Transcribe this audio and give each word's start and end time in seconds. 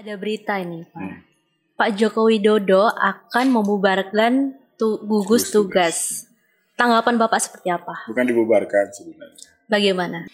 Ada 0.00 0.16
berita 0.16 0.56
ini, 0.56 0.80
Pak. 0.88 0.96
Hmm. 0.96 1.20
Pak 1.76 1.92
Joko 1.92 2.32
Widodo 2.32 2.88
akan 2.88 3.52
membubarkan 3.52 4.56
tu 4.80 4.96
gugus 5.04 5.52
tugas. 5.52 6.24
Tanggapan 6.72 7.20
Bapak 7.20 7.36
seperti 7.36 7.68
apa? 7.68 8.08
Bukan 8.08 8.24
dibubarkan 8.24 8.88
sebenarnya. 8.96 9.44
Bagaimana? 9.68 10.24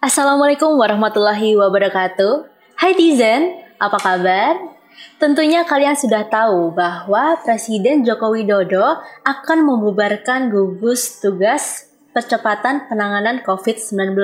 Assalamualaikum 0.00 0.80
warahmatullahi 0.80 1.52
wabarakatuh. 1.60 2.48
Hai 2.80 2.96
Tizen, 2.96 3.60
apa 3.76 4.00
kabar? 4.00 4.80
Tentunya 5.20 5.68
kalian 5.68 5.92
sudah 5.92 6.32
tahu 6.32 6.72
bahwa 6.72 7.36
Presiden 7.44 8.08
Joko 8.08 8.32
Widodo 8.32 8.96
akan 9.28 9.58
membubarkan 9.60 10.48
gugus 10.48 11.20
tugas 11.20 11.84
percepatan 12.16 12.88
penanganan 12.88 13.44
COVID-19. 13.44 14.16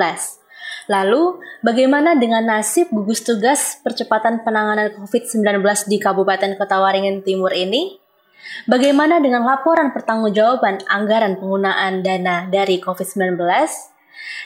Lalu, 0.89 1.37
bagaimana 1.61 2.17
dengan 2.17 2.49
nasib 2.49 2.89
gugus 2.89 3.21
tugas 3.21 3.77
percepatan 3.85 4.41
penanganan 4.41 4.89
COVID-19 4.97 5.61
di 5.85 6.01
Kabupaten 6.01 6.57
Kota 6.57 6.81
Waringin 6.81 7.21
Timur 7.21 7.53
ini? 7.53 8.01
Bagaimana 8.65 9.21
dengan 9.21 9.45
laporan 9.45 9.93
pertanggungjawaban 9.93 10.89
anggaran 10.89 11.37
penggunaan 11.37 12.01
dana 12.01 12.49
dari 12.49 12.81
COVID-19? 12.81 13.37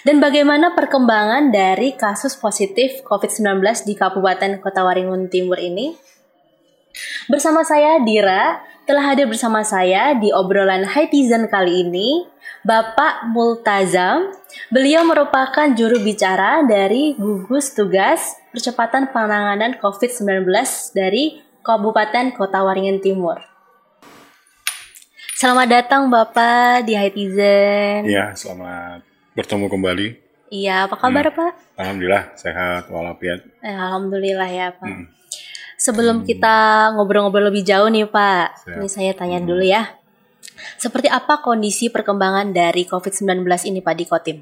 Dan 0.04 0.20
bagaimana 0.20 0.76
perkembangan 0.76 1.56
dari 1.56 1.96
kasus 1.96 2.36
positif 2.36 3.08
COVID-19 3.08 3.88
di 3.88 3.96
Kabupaten 3.96 4.60
Kota 4.60 4.84
Waringin 4.84 5.32
Timur 5.32 5.56
ini? 5.56 5.96
Bersama 7.32 7.64
saya 7.64 8.04
Dira, 8.04 8.60
telah 8.84 9.16
hadir 9.16 9.32
bersama 9.32 9.64
saya 9.64 10.12
di 10.20 10.28
obrolan 10.36 10.84
Hitizen 10.84 11.48
kali 11.48 11.88
ini 11.88 12.28
Bapak 12.68 13.32
Multazam. 13.32 14.36
Beliau 14.68 15.08
merupakan 15.08 15.72
juru 15.72 16.04
bicara 16.04 16.64
dari 16.68 17.16
gugus 17.16 17.72
tugas 17.72 18.36
percepatan 18.52 19.08
penanganan 19.12 19.80
COVID-19 19.80 20.48
dari 20.92 21.40
Kabupaten 21.64 22.36
Kota 22.36 22.60
Waringin 22.68 23.00
Timur. 23.00 23.40
Selamat 25.40 25.68
datang 25.72 26.12
Bapak 26.12 26.84
di 26.84 26.96
Hitizen. 27.00 28.04
Iya, 28.04 28.36
selamat 28.36 29.04
bertemu 29.32 29.66
kembali. 29.72 30.08
Iya, 30.52 30.92
apa 30.92 30.96
kabar 31.00 31.32
hmm. 31.32 31.36
Pak? 31.40 31.52
Alhamdulillah, 31.80 32.24
sehat 32.36 32.92
walafiat. 32.92 33.48
Eh, 33.64 33.74
Alhamdulillah 33.74 34.50
ya 34.52 34.76
Pak. 34.76 34.86
Hmm. 34.86 35.08
Sebelum 35.84 36.24
hmm. 36.24 36.28
kita 36.32 36.56
ngobrol-ngobrol 36.96 37.52
lebih 37.52 37.68
jauh 37.68 37.92
nih 37.92 38.08
Pak, 38.08 38.64
Siap. 38.64 38.80
ini 38.80 38.88
saya 38.88 39.12
tanya 39.12 39.44
hmm. 39.44 39.48
dulu 39.52 39.64
ya. 39.68 40.00
Seperti 40.80 41.12
apa 41.12 41.44
kondisi 41.44 41.92
perkembangan 41.92 42.56
dari 42.56 42.88
COVID-19 42.88 43.44
ini 43.68 43.84
Pak 43.84 43.96
di 44.00 44.06
Kotim? 44.08 44.38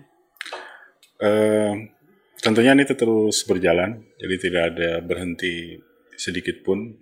Uh, 1.17 1.89
tentunya 2.37 2.77
ini 2.77 2.85
terus 2.85 3.41
berjalan, 3.49 4.05
jadi 4.21 4.35
tidak 4.37 4.63
ada 4.73 4.89
berhenti 5.01 5.81
sedikit 6.13 6.61
pun. 6.61 7.01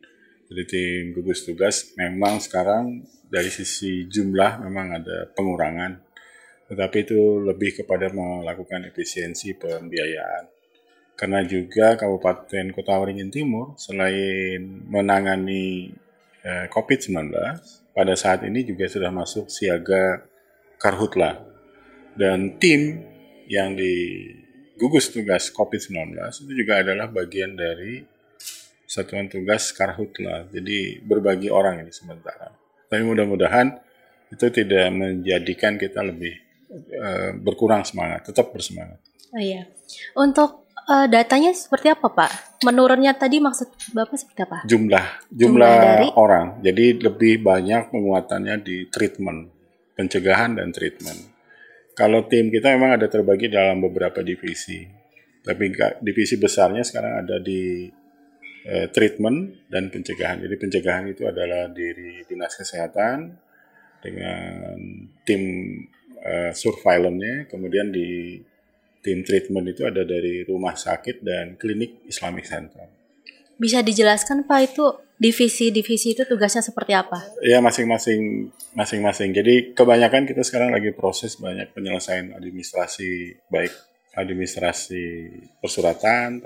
Jadi 0.50 0.64
tim 0.66 1.04
gugus 1.14 1.44
tugas 1.44 1.94
memang 2.00 2.40
sekarang 2.40 3.04
dari 3.28 3.52
sisi 3.52 4.08
jumlah 4.08 4.64
memang 4.64 5.04
ada 5.04 5.30
pengurangan, 5.36 6.00
tetapi 6.72 6.98
itu 7.06 7.44
lebih 7.44 7.84
kepada 7.84 8.08
melakukan 8.10 8.88
efisiensi 8.88 9.54
pembiayaan. 9.60 10.59
Karena 11.20 11.44
juga 11.44 12.00
Kabupaten 12.00 12.72
Kota 12.72 12.96
Waringin 12.96 13.28
Timur 13.28 13.76
selain 13.76 14.88
menangani 14.88 15.92
eh, 16.48 16.72
COVID-19, 16.72 17.28
pada 17.92 18.16
saat 18.16 18.48
ini 18.48 18.64
juga 18.64 18.88
sudah 18.88 19.12
masuk 19.12 19.52
siaga 19.52 20.24
karhutla. 20.80 21.44
Dan 22.16 22.56
tim 22.56 23.04
yang 23.52 23.76
di 23.76 24.32
gugus 24.80 25.12
tugas 25.12 25.52
COVID-19 25.52 26.16
itu 26.16 26.54
juga 26.56 26.80
adalah 26.80 27.12
bagian 27.12 27.52
dari 27.52 28.00
satuan 28.88 29.28
tugas 29.28 29.76
karhutla. 29.76 30.48
Jadi 30.48 31.04
berbagi 31.04 31.52
orang 31.52 31.84
ini 31.84 31.92
sementara. 31.92 32.48
Tapi 32.88 33.04
mudah-mudahan 33.04 33.76
itu 34.32 34.48
tidak 34.56 34.88
menjadikan 34.96 35.76
kita 35.76 36.00
lebih 36.00 36.32
uh, 36.96 37.36
berkurang 37.36 37.84
semangat, 37.84 38.32
tetap 38.32 38.56
bersemangat. 38.56 39.04
Oh 39.36 39.42
iya. 39.42 39.68
Untuk 40.18 40.69
uh, 40.90 41.08
datanya 41.08 41.54
seperti 41.54 41.94
apa 41.94 42.10
Pak? 42.10 42.32
Menurunnya 42.66 43.14
tadi 43.14 43.38
maksud 43.38 43.70
Bapak 43.94 44.18
seperti 44.18 44.42
apa? 44.44 44.58
Jumlah, 44.66 45.30
jumlah, 45.30 45.38
jumlah 45.38 45.74
dari... 45.78 46.08
orang. 46.18 46.48
Jadi 46.66 46.86
lebih 47.00 47.46
banyak 47.46 47.94
penguatannya 47.94 48.56
di 48.66 48.90
treatment, 48.90 49.54
pencegahan 49.94 50.58
dan 50.58 50.74
treatment. 50.74 51.38
Kalau 51.94 52.26
tim 52.26 52.50
kita 52.50 52.74
memang 52.74 52.96
ada 52.98 53.12
terbagi 53.12 53.52
dalam 53.52 53.84
beberapa 53.84 54.24
divisi. 54.24 54.88
Tapi 55.40 55.72
divisi 56.04 56.36
besarnya 56.36 56.84
sekarang 56.84 57.24
ada 57.24 57.40
di 57.40 57.88
eh, 58.64 58.88
treatment 58.92 59.68
dan 59.68 59.92
pencegahan. 59.92 60.44
Jadi 60.44 60.56
pencegahan 60.56 61.06
itu 61.12 61.28
adalah 61.28 61.68
diri 61.72 62.24
dinas 62.24 62.56
kesehatan 62.56 63.36
dengan 64.00 64.80
tim 65.28 65.44
eh, 66.24 66.52
surveillance-nya, 66.56 67.52
kemudian 67.52 67.92
di 67.92 68.40
tim 69.00 69.24
treatment 69.24 69.72
itu 69.72 69.88
ada 69.88 70.04
dari 70.04 70.44
rumah 70.44 70.76
sakit 70.76 71.24
dan 71.24 71.56
klinik 71.56 72.04
Islamic 72.08 72.46
Center. 72.48 72.88
Bisa 73.60 73.84
dijelaskan 73.84 74.48
Pak 74.48 74.60
itu 74.72 74.86
divisi-divisi 75.20 76.16
itu 76.16 76.24
tugasnya 76.24 76.64
seperti 76.64 76.96
apa? 76.96 77.28
Ya 77.44 77.60
masing-masing 77.60 78.52
masing-masing. 78.72 79.36
Jadi 79.36 79.76
kebanyakan 79.76 80.24
kita 80.24 80.48
sekarang 80.48 80.72
lagi 80.72 80.96
proses 80.96 81.36
banyak 81.36 81.76
penyelesaian 81.76 82.32
administrasi 82.32 83.36
baik 83.52 83.76
administrasi 84.16 85.32
persuratan 85.60 86.42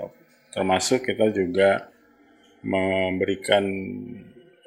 termasuk 0.50 1.06
kita 1.06 1.30
juga 1.34 1.90
memberikan 2.62 3.64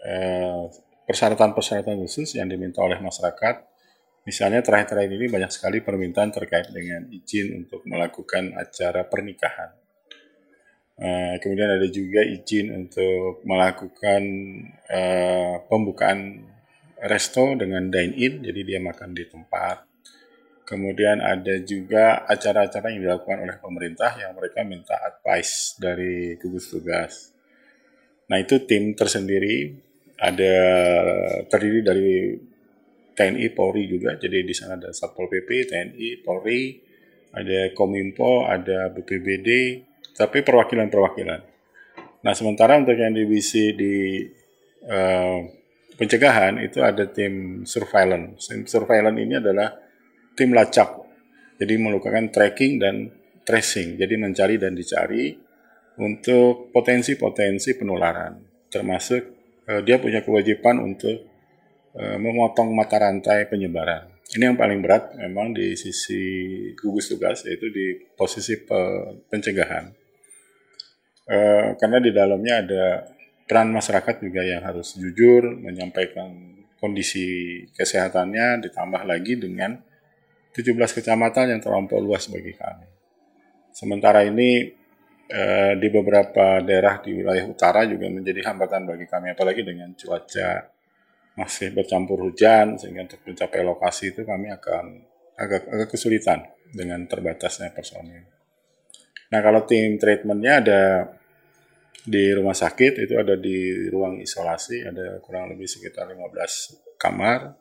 eh, 0.03 0.63
persyaratan-persyaratan 1.07 1.99
khusus 2.03 2.35
yang 2.35 2.51
diminta 2.51 2.83
oleh 2.83 2.99
masyarakat 2.99 3.66
Misalnya 4.27 4.59
terakhir-terakhir 4.59 5.15
ini 5.15 5.27
banyak 5.31 5.51
sekali 5.55 5.79
permintaan 5.79 6.35
terkait 6.35 6.67
dengan 6.75 7.07
izin 7.07 7.63
untuk 7.63 7.87
melakukan 7.87 8.59
acara 8.59 9.07
pernikahan. 9.07 9.71
Uh, 10.99 11.39
kemudian 11.39 11.71
ada 11.71 11.87
juga 11.87 12.27
izin 12.27 12.75
untuk 12.75 13.39
melakukan 13.47 14.21
uh, 14.91 15.63
pembukaan 15.71 16.43
resto 17.07 17.55
dengan 17.55 17.87
dine-in, 17.87 18.43
jadi 18.43 18.61
dia 18.67 18.79
makan 18.83 19.15
di 19.15 19.23
tempat. 19.31 19.87
Kemudian 20.67 21.23
ada 21.23 21.63
juga 21.63 22.27
acara-acara 22.27 22.91
yang 22.91 23.07
dilakukan 23.07 23.39
oleh 23.47 23.55
pemerintah 23.63 24.11
yang 24.19 24.35
mereka 24.35 24.67
minta 24.67 24.99
advice 24.99 25.79
dari 25.79 26.35
gugus 26.35 26.67
tugas. 26.67 27.31
Nah 28.27 28.43
itu 28.43 28.59
tim 28.67 28.91
tersendiri 28.91 29.71
ada 30.19 30.55
terdiri 31.47 31.79
dari 31.79 32.35
TNI, 33.17 33.49
Polri 33.57 33.89
juga. 33.89 34.13
Jadi 34.21 34.45
di 34.45 34.53
sana 34.53 34.77
ada 34.77 34.93
Satpol 34.93 35.25
PP, 35.25 35.73
TNI, 35.73 36.21
Polri, 36.21 36.77
ada 37.33 37.73
Kominfo, 37.73 38.45
ada 38.45 38.93
BPBD, 38.93 39.81
tapi 40.13 40.45
perwakilan-perwakilan. 40.45 41.41
Nah, 42.21 42.33
sementara 42.37 42.77
untuk 42.77 42.93
yang 42.93 43.17
divisi 43.17 43.73
di 43.73 44.21
uh, 44.85 45.39
pencegahan 45.97 46.61
itu 46.61 46.85
ada 46.85 47.09
tim 47.09 47.65
surveillance. 47.65 48.53
Tim 48.53 48.69
surveillance 48.69 49.17
ini 49.17 49.33
adalah 49.41 49.73
tim 50.37 50.53
lacak. 50.53 51.05
Jadi 51.57 51.73
melakukan 51.81 52.29
tracking 52.29 52.77
dan 52.77 53.09
tracing. 53.41 53.97
Jadi 53.97 54.13
mencari 54.17 54.61
dan 54.61 54.77
dicari 54.77 55.33
untuk 55.97 56.69
potensi-potensi 56.69 57.73
penularan. 57.73 58.37
Termasuk 58.69 59.21
uh, 59.65 59.81
dia 59.81 59.97
punya 59.97 60.21
kewajiban 60.21 60.81
untuk 60.81 61.36
memotong 61.97 62.77
mata 62.77 63.01
rantai 63.01 63.49
penyebaran. 63.49 64.05
Ini 64.37 64.53
yang 64.53 64.59
paling 64.59 64.83
berat 64.85 65.17
memang 65.17 65.55
di 65.55 65.73
sisi 65.73 66.21
gugus 66.77 67.09
tugas 67.09 67.41
yaitu 67.47 67.73
di 67.73 67.97
posisi 68.13 68.53
pencegahan. 69.31 69.89
Uh, 71.27 71.75
karena 71.75 71.99
di 71.99 72.11
dalamnya 72.15 72.63
ada 72.63 72.85
peran 73.43 73.71
masyarakat 73.71 74.23
juga 74.23 74.47
yang 74.47 74.63
harus 74.63 74.95
jujur 74.95 75.59
menyampaikan 75.59 76.31
kondisi 76.79 77.63
kesehatannya 77.75 78.63
ditambah 78.63 79.03
lagi 79.03 79.35
dengan 79.35 79.75
17 80.55 80.71
kecamatan 80.75 81.51
yang 81.51 81.59
terlampau 81.59 81.99
luas 81.99 82.31
bagi 82.31 82.55
kami. 82.55 82.87
Sementara 83.75 84.23
ini 84.23 84.71
uh, 85.31 85.73
di 85.75 85.87
beberapa 85.91 86.63
daerah 86.63 87.03
di 87.03 87.11
wilayah 87.11 87.43
utara 87.43 87.83
juga 87.83 88.07
menjadi 88.07 88.47
hambatan 88.47 88.87
bagi 88.87 89.05
kami 89.07 89.35
apalagi 89.35 89.67
dengan 89.67 89.91
cuaca 89.99 90.76
masih 91.37 91.69
bercampur 91.69 92.25
hujan 92.25 92.81
sehingga 92.81 93.05
untuk 93.05 93.21
mencapai 93.21 93.61
lokasi 93.61 94.11
itu 94.11 94.25
kami 94.25 94.49
akan 94.49 94.85
agak 95.37 95.69
agak 95.69 95.87
kesulitan 95.93 96.41
dengan 96.73 97.05
terbatasnya 97.05 97.69
personil. 97.71 98.25
Nah 99.29 99.39
kalau 99.45 99.61
tim 99.69 100.01
treatmentnya 100.01 100.53
ada 100.65 100.81
di 102.07 102.31
rumah 102.33 102.57
sakit 102.57 103.05
itu 103.05 103.13
ada 103.19 103.37
di 103.37 103.85
ruang 103.91 104.17
isolasi 104.17 104.87
ada 104.87 105.19
kurang 105.21 105.53
lebih 105.53 105.67
sekitar 105.69 106.09
15 106.09 106.97
kamar, 106.97 107.53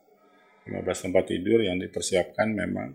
15 0.70 1.04
tempat 1.10 1.24
tidur 1.28 1.60
yang 1.60 1.76
dipersiapkan 1.76 2.54
memang 2.54 2.94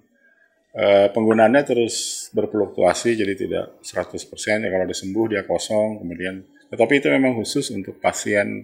e, 0.71 1.11
penggunaannya 1.11 1.63
terus 1.67 2.27
berfluktuasi 2.31 3.19
jadi 3.19 3.33
tidak 3.35 3.65
100% 3.83 4.65
ya 4.65 4.69
kalau 4.71 4.87
disembuh 4.87 5.27
dia 5.27 5.43
kosong 5.45 6.01
kemudian 6.01 6.41
Tetapi 6.71 7.03
itu 7.03 7.11
memang 7.11 7.35
khusus 7.35 7.67
untuk 7.75 7.99
pasien 7.99 8.63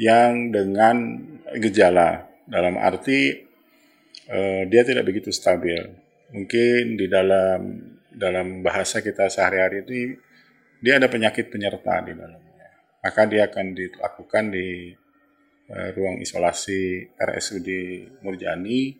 yang 0.00 0.52
dengan 0.52 1.20
gejala 1.58 2.28
dalam 2.48 2.76
arti 2.80 3.44
uh, 4.28 4.62
dia 4.68 4.82
tidak 4.84 5.08
begitu 5.08 5.32
stabil. 5.32 5.80
Mungkin 6.32 6.96
di 6.96 7.06
dalam 7.08 7.60
dalam 8.12 8.60
bahasa 8.60 9.00
kita 9.00 9.28
sehari-hari 9.28 9.84
itu 9.84 10.16
dia 10.80 11.00
ada 11.00 11.08
penyakit 11.08 11.48
penyerta 11.52 12.00
di 12.04 12.12
dalamnya. 12.16 12.68
Maka 13.02 13.22
dia 13.28 13.48
akan 13.48 13.66
dilakukan 13.76 14.44
di 14.52 14.92
uh, 15.72 15.88
ruang 15.96 16.20
isolasi 16.20 17.12
RSUD 17.16 17.68
Murjani 18.24 18.96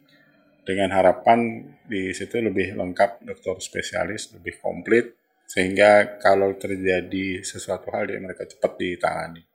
dengan 0.62 0.94
harapan 0.94 1.67
di 1.83 2.15
situ 2.15 2.39
lebih 2.39 2.79
lengkap 2.79 3.27
dokter 3.27 3.59
spesialis, 3.59 4.31
lebih 4.31 4.62
komplit 4.62 5.19
sehingga 5.43 6.17
kalau 6.23 6.56
terjadi 6.56 7.44
sesuatu 7.44 7.93
hal 7.93 8.09
dia 8.09 8.23
mereka 8.23 8.49
cepat 8.49 8.73
ditangani. 8.79 9.51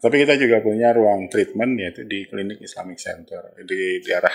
Tapi 0.00 0.16
kita 0.24 0.34
juga 0.40 0.64
punya 0.64 0.96
ruang 0.96 1.28
treatment 1.28 1.76
yaitu 1.76 2.08
di 2.08 2.24
klinik 2.24 2.64
Islamic 2.64 2.96
Center 2.96 3.52
di, 3.60 4.00
arah 4.16 4.32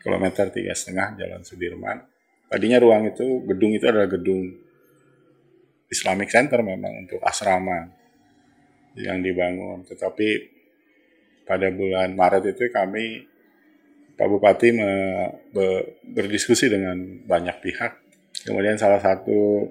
kilometer 0.00 0.48
tiga 0.48 0.72
setengah 0.72 1.20
Jalan 1.20 1.44
Sudirman. 1.44 2.00
Tadinya 2.48 2.80
ruang 2.80 3.12
itu 3.12 3.44
gedung 3.44 3.76
itu 3.76 3.84
adalah 3.84 4.08
gedung 4.08 4.48
Islamic 5.92 6.32
Center 6.32 6.64
memang 6.64 7.04
untuk 7.04 7.20
asrama 7.20 7.92
yang 8.96 9.20
dibangun. 9.20 9.84
Tetapi 9.84 10.28
pada 11.44 11.68
bulan 11.68 12.16
Maret 12.16 12.56
itu 12.56 12.72
kami 12.72 13.28
Pak 14.16 14.28
Bupati 14.28 14.68
me, 14.72 14.90
be, 15.52 15.96
berdiskusi 16.08 16.72
dengan 16.72 16.96
banyak 17.28 17.56
pihak. 17.60 17.92
Kemudian 18.48 18.80
salah 18.80 19.00
satu 19.00 19.68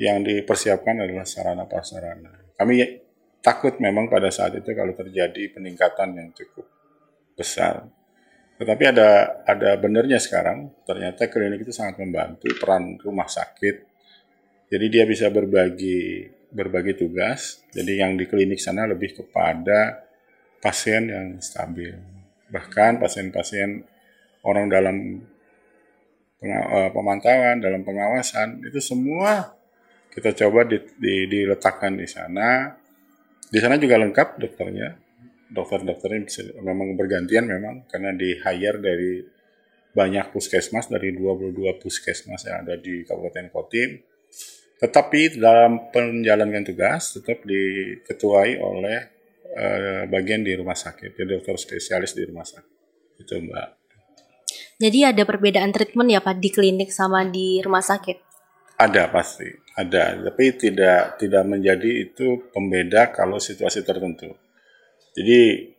yang 0.00 0.24
dipersiapkan 0.24 1.04
adalah 1.04 1.28
sarana 1.28 1.68
prasarana. 1.68 2.32
Kami 2.56 3.01
takut 3.42 3.74
memang 3.82 4.06
pada 4.06 4.30
saat 4.30 4.54
itu 4.54 4.70
kalau 4.72 4.94
terjadi 4.94 5.50
peningkatan 5.50 6.14
yang 6.14 6.30
cukup 6.30 6.64
besar. 7.34 7.90
Tetapi 8.56 8.84
ada 8.94 9.42
ada 9.42 9.74
benernya 9.74 10.22
sekarang, 10.22 10.70
ternyata 10.86 11.26
klinik 11.26 11.66
itu 11.66 11.74
sangat 11.74 11.98
membantu 11.98 12.46
peran 12.62 12.94
rumah 13.02 13.26
sakit. 13.26 13.90
Jadi 14.70 14.86
dia 14.88 15.04
bisa 15.04 15.26
berbagi 15.34 16.30
berbagi 16.54 16.94
tugas. 16.94 17.66
Jadi 17.74 17.98
yang 17.98 18.14
di 18.14 18.30
klinik 18.30 18.62
sana 18.62 18.86
lebih 18.86 19.18
kepada 19.18 20.06
pasien 20.62 21.10
yang 21.10 21.26
stabil. 21.42 21.90
Bahkan 22.46 23.02
pasien-pasien 23.02 23.82
orang 24.46 24.70
dalam 24.70 24.96
eh, 26.38 26.90
pemantauan, 26.94 27.58
dalam 27.58 27.82
pengawasan, 27.82 28.62
itu 28.62 28.78
semua 28.78 29.58
kita 30.12 30.36
coba 30.44 30.68
di, 30.68 30.78
di, 31.00 31.24
diletakkan 31.24 31.96
di 31.96 32.04
sana 32.04 32.78
di 33.52 33.58
sana 33.60 33.76
juga 33.76 34.00
lengkap 34.00 34.40
dokternya. 34.40 34.96
Dokter-dokternya 35.52 36.20
bisa, 36.24 36.40
memang 36.64 36.96
bergantian 36.96 37.44
memang 37.44 37.84
karena 37.84 38.16
di 38.16 38.32
hire 38.40 38.80
dari 38.80 39.20
banyak 39.92 40.32
puskesmas 40.32 40.88
dari 40.88 41.12
22 41.12 41.52
puskesmas 41.76 42.48
yang 42.48 42.64
ada 42.64 42.80
di 42.80 43.04
Kabupaten 43.04 43.52
Kotim. 43.52 44.00
Tetapi 44.80 45.36
dalam 45.36 45.92
menjalankan 45.92 46.64
tugas 46.64 47.20
tetap 47.20 47.44
diketuai 47.44 48.56
oleh 48.56 48.98
uh, 49.52 50.02
bagian 50.08 50.40
di 50.40 50.56
rumah 50.56 50.74
sakit, 50.74 51.12
jadi 51.12 51.36
dokter 51.36 51.60
spesialis 51.60 52.16
di 52.16 52.24
rumah 52.24 52.48
sakit. 52.48 52.72
Itu 53.20 53.36
Mbak. 53.36 53.68
Jadi 54.80 54.98
ada 55.04 55.22
perbedaan 55.28 55.70
treatment 55.70 56.08
ya 56.10 56.24
Pak 56.24 56.40
di 56.40 56.48
klinik 56.48 56.90
sama 56.90 57.28
di 57.28 57.60
rumah 57.60 57.84
sakit? 57.84 58.31
Ada 58.82 59.06
pasti, 59.14 59.46
ada. 59.78 60.18
Tapi 60.18 60.44
tidak 60.58 61.14
tidak 61.22 61.44
menjadi 61.46 62.02
itu 62.02 62.50
pembeda 62.50 63.14
kalau 63.14 63.38
situasi 63.38 63.86
tertentu. 63.86 64.34
Jadi 65.14 65.70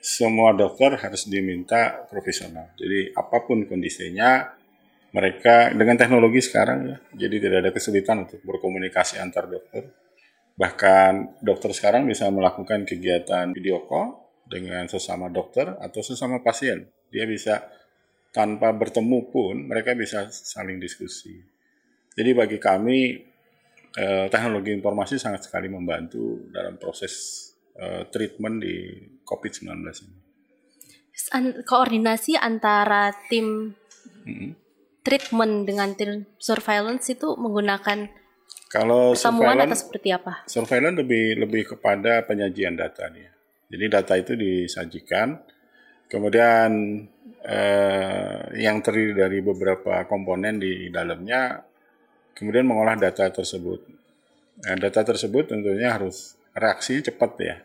semua 0.00 0.56
dokter 0.56 0.96
harus 0.96 1.28
diminta 1.28 2.06
profesional. 2.08 2.72
Jadi 2.80 3.12
apa 3.12 3.44
pun 3.44 3.68
kondisinya, 3.68 4.56
mereka 5.12 5.74
dengan 5.76 6.00
teknologi 6.00 6.40
sekarang 6.40 6.78
ya, 6.88 6.96
jadi 7.26 7.36
tidak 7.44 7.58
ada 7.60 7.70
kesulitan 7.76 8.24
untuk 8.24 8.40
berkomunikasi 8.40 9.20
antar 9.20 9.52
dokter. 9.52 9.92
Bahkan 10.56 11.44
dokter 11.44 11.76
sekarang 11.76 12.08
bisa 12.08 12.32
melakukan 12.32 12.88
kegiatan 12.88 13.52
video 13.52 13.84
call 13.84 14.16
dengan 14.48 14.88
sesama 14.88 15.28
dokter 15.28 15.76
atau 15.76 16.00
sesama 16.00 16.40
pasien. 16.40 16.88
Dia 17.12 17.28
bisa 17.28 17.68
tanpa 18.32 18.72
bertemu 18.72 19.28
pun 19.28 19.68
mereka 19.68 19.92
bisa 19.92 20.32
saling 20.32 20.80
diskusi. 20.80 21.55
Jadi 22.16 22.30
bagi 22.32 22.56
kami 22.56 22.98
eh, 23.92 24.26
teknologi 24.32 24.72
informasi 24.72 25.20
sangat 25.20 25.44
sekali 25.44 25.68
membantu 25.68 26.48
dalam 26.48 26.80
proses 26.80 27.44
eh, 27.76 28.08
treatment 28.08 28.56
di 28.64 28.76
COVID-19 29.20 29.68
ini. 30.08 30.18
Koordinasi 31.64 32.36
antara 32.36 33.12
tim 33.28 33.72
hmm. 34.24 34.50
treatment 35.04 35.68
dengan 35.68 35.92
tim 35.96 36.24
surveillance 36.40 37.12
itu 37.12 37.36
menggunakan 37.36 38.08
kalau 38.66 39.14
pertemuan 39.14 39.62
atau 39.62 39.78
seperti 39.78 40.08
apa? 40.10 40.44
Surveillance 40.50 40.98
lebih 41.00 41.38
lebih 41.38 41.62
kepada 41.76 42.26
penyajian 42.26 42.74
data 42.74 43.06
nih. 43.08 43.30
Jadi 43.66 43.84
data 43.90 44.14
itu 44.18 44.32
disajikan, 44.34 45.38
kemudian 46.10 46.70
eh, 47.42 48.40
yang 48.58 48.82
terdiri 48.82 49.14
dari 49.14 49.38
beberapa 49.42 50.04
komponen 50.06 50.58
di 50.58 50.90
dalamnya 50.90 51.62
kemudian 52.36 52.68
mengolah 52.68 53.00
data 53.00 53.32
tersebut. 53.32 53.80
Nah, 54.62 54.76
data 54.76 55.00
tersebut 55.00 55.48
tentunya 55.48 55.96
harus 55.96 56.36
reaksi 56.52 57.00
cepat 57.00 57.32
ya. 57.40 57.56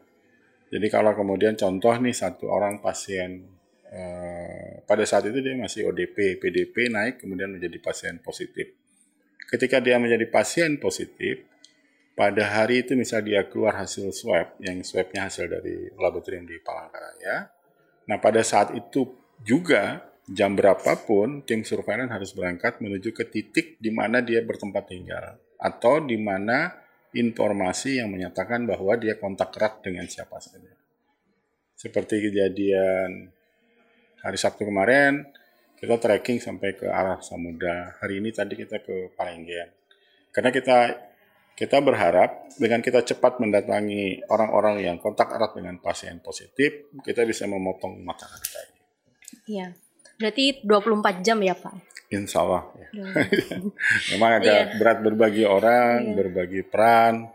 Jadi 0.72 0.88
kalau 0.88 1.12
kemudian 1.12 1.60
contoh 1.60 1.92
nih 2.00 2.16
satu 2.16 2.48
orang 2.48 2.80
pasien 2.80 3.44
eh, 3.92 4.80
pada 4.88 5.04
saat 5.04 5.28
itu 5.28 5.44
dia 5.44 5.56
masih 5.60 5.92
ODP, 5.92 6.40
PDP 6.40 6.88
naik 6.88 7.20
kemudian 7.20 7.52
menjadi 7.52 7.76
pasien 7.84 8.24
positif. 8.24 8.72
Ketika 9.52 9.84
dia 9.84 10.00
menjadi 10.00 10.32
pasien 10.32 10.80
positif, 10.80 11.44
pada 12.16 12.44
hari 12.48 12.88
itu 12.88 12.96
misal 12.96 13.20
dia 13.24 13.44
keluar 13.52 13.76
hasil 13.84 14.16
swab, 14.16 14.56
yang 14.64 14.80
swabnya 14.84 15.28
hasil 15.28 15.52
dari 15.52 15.92
laboratorium 15.96 16.48
di 16.48 16.56
Palangkaraya. 16.64 17.52
Nah 18.08 18.18
pada 18.24 18.40
saat 18.44 18.72
itu 18.76 19.12
juga 19.44 20.11
jam 20.30 20.54
berapapun 20.54 21.42
tim 21.42 21.66
surveillance 21.66 22.14
harus 22.14 22.32
berangkat 22.38 22.78
menuju 22.78 23.10
ke 23.16 23.26
titik 23.26 23.82
di 23.82 23.90
mana 23.90 24.22
dia 24.22 24.46
bertempat 24.46 24.84
tinggal 24.86 25.42
atau 25.58 26.02
di 26.02 26.18
mana 26.18 26.74
informasi 27.12 28.00
yang 28.00 28.10
menyatakan 28.10 28.64
bahwa 28.64 28.96
dia 28.96 29.20
kontak 29.20 29.52
erat 29.60 29.84
dengan 29.84 30.08
siapa 30.08 30.40
saja. 30.40 30.72
Seperti 31.76 32.30
kejadian 32.30 33.34
hari 34.22 34.38
Sabtu 34.38 34.64
kemarin, 34.70 35.26
kita 35.76 35.98
tracking 35.98 36.38
sampai 36.38 36.78
ke 36.78 36.86
arah 36.88 37.20
Samudra. 37.26 37.98
Hari 38.00 38.22
ini 38.22 38.30
tadi 38.30 38.54
kita 38.54 38.80
ke 38.80 39.12
Parenggian. 39.18 39.70
Karena 40.30 40.54
kita 40.54 40.78
kita 41.52 41.78
berharap 41.84 42.48
dengan 42.56 42.80
kita 42.80 43.04
cepat 43.04 43.44
mendatangi 43.44 44.24
orang-orang 44.32 44.82
yang 44.82 44.98
kontak 44.98 45.30
erat 45.36 45.52
dengan 45.58 45.78
pasien 45.84 46.24
positif, 46.24 46.90
kita 47.04 47.28
bisa 47.28 47.46
memotong 47.46 48.02
mata 48.02 48.26
rantai. 48.26 48.68
Iya. 49.50 49.91
Berarti 50.22 50.62
24 50.62 51.26
jam 51.26 51.42
ya 51.42 51.58
Pak? 51.58 51.74
Insya 52.14 52.46
Allah. 52.46 52.64
Ya. 52.78 52.86
Memang 54.14 54.32
agak 54.38 54.54
yeah. 54.54 54.78
berat 54.78 55.00
berbagi 55.02 55.44
orang, 55.50 55.98
yeah. 56.06 56.14
berbagi 56.14 56.62
peran. 56.62 57.34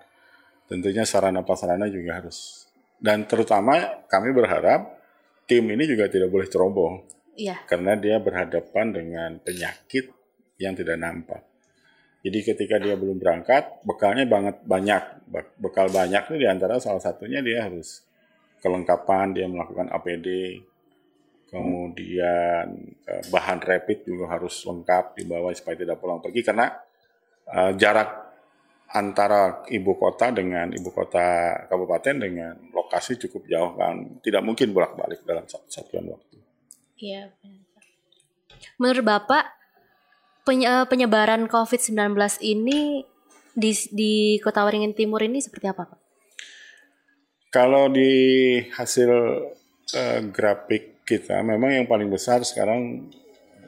Tentunya 0.71 1.03
sarana 1.03 1.43
prasarana 1.43 1.91
juga 1.91 2.23
harus. 2.23 2.71
Dan 3.03 3.27
terutama 3.27 4.07
kami 4.07 4.31
berharap 4.31 5.03
tim 5.51 5.67
ini 5.67 5.83
juga 5.89 6.07
tidak 6.07 6.31
boleh 6.31 6.47
ceroboh. 6.47 7.03
Yeah. 7.35 7.59
Karena 7.67 7.99
dia 7.99 8.23
berhadapan 8.23 8.95
dengan 8.95 9.31
penyakit 9.43 10.15
yang 10.63 10.79
tidak 10.79 10.97
nampak. 10.97 11.43
Jadi 12.27 12.39
ketika 12.43 12.77
dia 12.83 12.99
belum 12.99 13.23
berangkat, 13.23 13.87
bekalnya 13.87 14.27
banget 14.27 14.59
banyak. 14.67 15.31
Bekal 15.63 15.95
banyak 15.95 16.27
itu 16.27 16.37
di 16.43 16.47
antara 16.49 16.83
salah 16.83 16.99
satunya 16.99 17.39
dia 17.39 17.67
harus 17.71 18.03
kelengkapan, 18.59 19.31
dia 19.31 19.47
melakukan 19.47 19.87
APD, 19.95 20.59
kemudian 21.47 22.67
uh, 23.07 23.23
bahan 23.31 23.59
rapid 23.63 24.07
juga 24.07 24.35
harus 24.35 24.67
lengkap 24.67 25.19
dibawa 25.19 25.55
supaya 25.55 25.79
tidak 25.79 26.03
pulang 26.03 26.19
pergi 26.19 26.43
karena 26.43 26.67
uh, 27.51 27.73
jarak 27.79 28.27
antara 28.91 29.67
ibu 29.67 29.99
kota 29.99 30.31
dengan 30.31 30.71
ibu 30.71 30.95
kota 30.95 31.59
kabupaten 31.67 32.15
dengan 32.23 32.55
lokasi 32.71 33.19
cukup 33.27 33.43
jauh 33.51 33.73
kan 33.75 34.23
tidak 34.23 34.47
mungkin 34.47 34.71
bolak-balik 34.71 35.27
dalam 35.27 35.43
satu 35.51 35.67
satuan 35.67 36.07
waktu. 36.07 36.39
Iya. 36.97 37.35
Menurut 38.79 39.05
Bapak 39.05 39.45
penyebaran 40.87 41.51
COVID-19 41.51 42.15
ini 42.47 43.03
di 43.57 43.73
di 43.91 44.13
Kota 44.39 44.63
Waringin 44.63 44.95
Timur 44.95 45.19
ini 45.25 45.43
seperti 45.43 45.67
apa, 45.67 45.91
Pak? 45.91 46.01
Kalau 47.51 47.89
di 47.91 48.61
hasil 48.71 49.11
uh, 49.97 50.21
grafik 50.31 50.96
kita 51.07 51.39
memang 51.47 51.71
yang 51.71 51.87
paling 51.87 52.11
besar 52.11 52.43
sekarang 52.43 53.07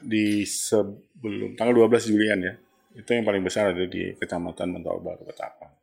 di 0.03 0.43
sebelum 0.43 1.55
tanggal 1.55 1.87
12 1.87 2.11
Julian 2.11 2.39
ya. 2.43 2.53
Itu 2.99 3.15
yang 3.15 3.23
paling 3.23 3.39
besar 3.39 3.71
ada 3.71 3.85
di 3.87 4.11
Kecamatan 4.19 4.75
Mentawai 4.75 4.99
Baru 4.99 5.23
Ketapang. 5.23 5.73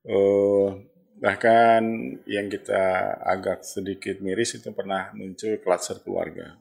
Uh, 0.00 0.80
bahkan 1.20 1.84
yang 2.24 2.48
kita 2.48 3.20
agak 3.20 3.60
sedikit 3.60 4.24
miris 4.24 4.56
itu 4.56 4.72
pernah 4.72 5.12
muncul 5.12 5.60
kluster 5.60 6.00
keluarga. 6.00 6.56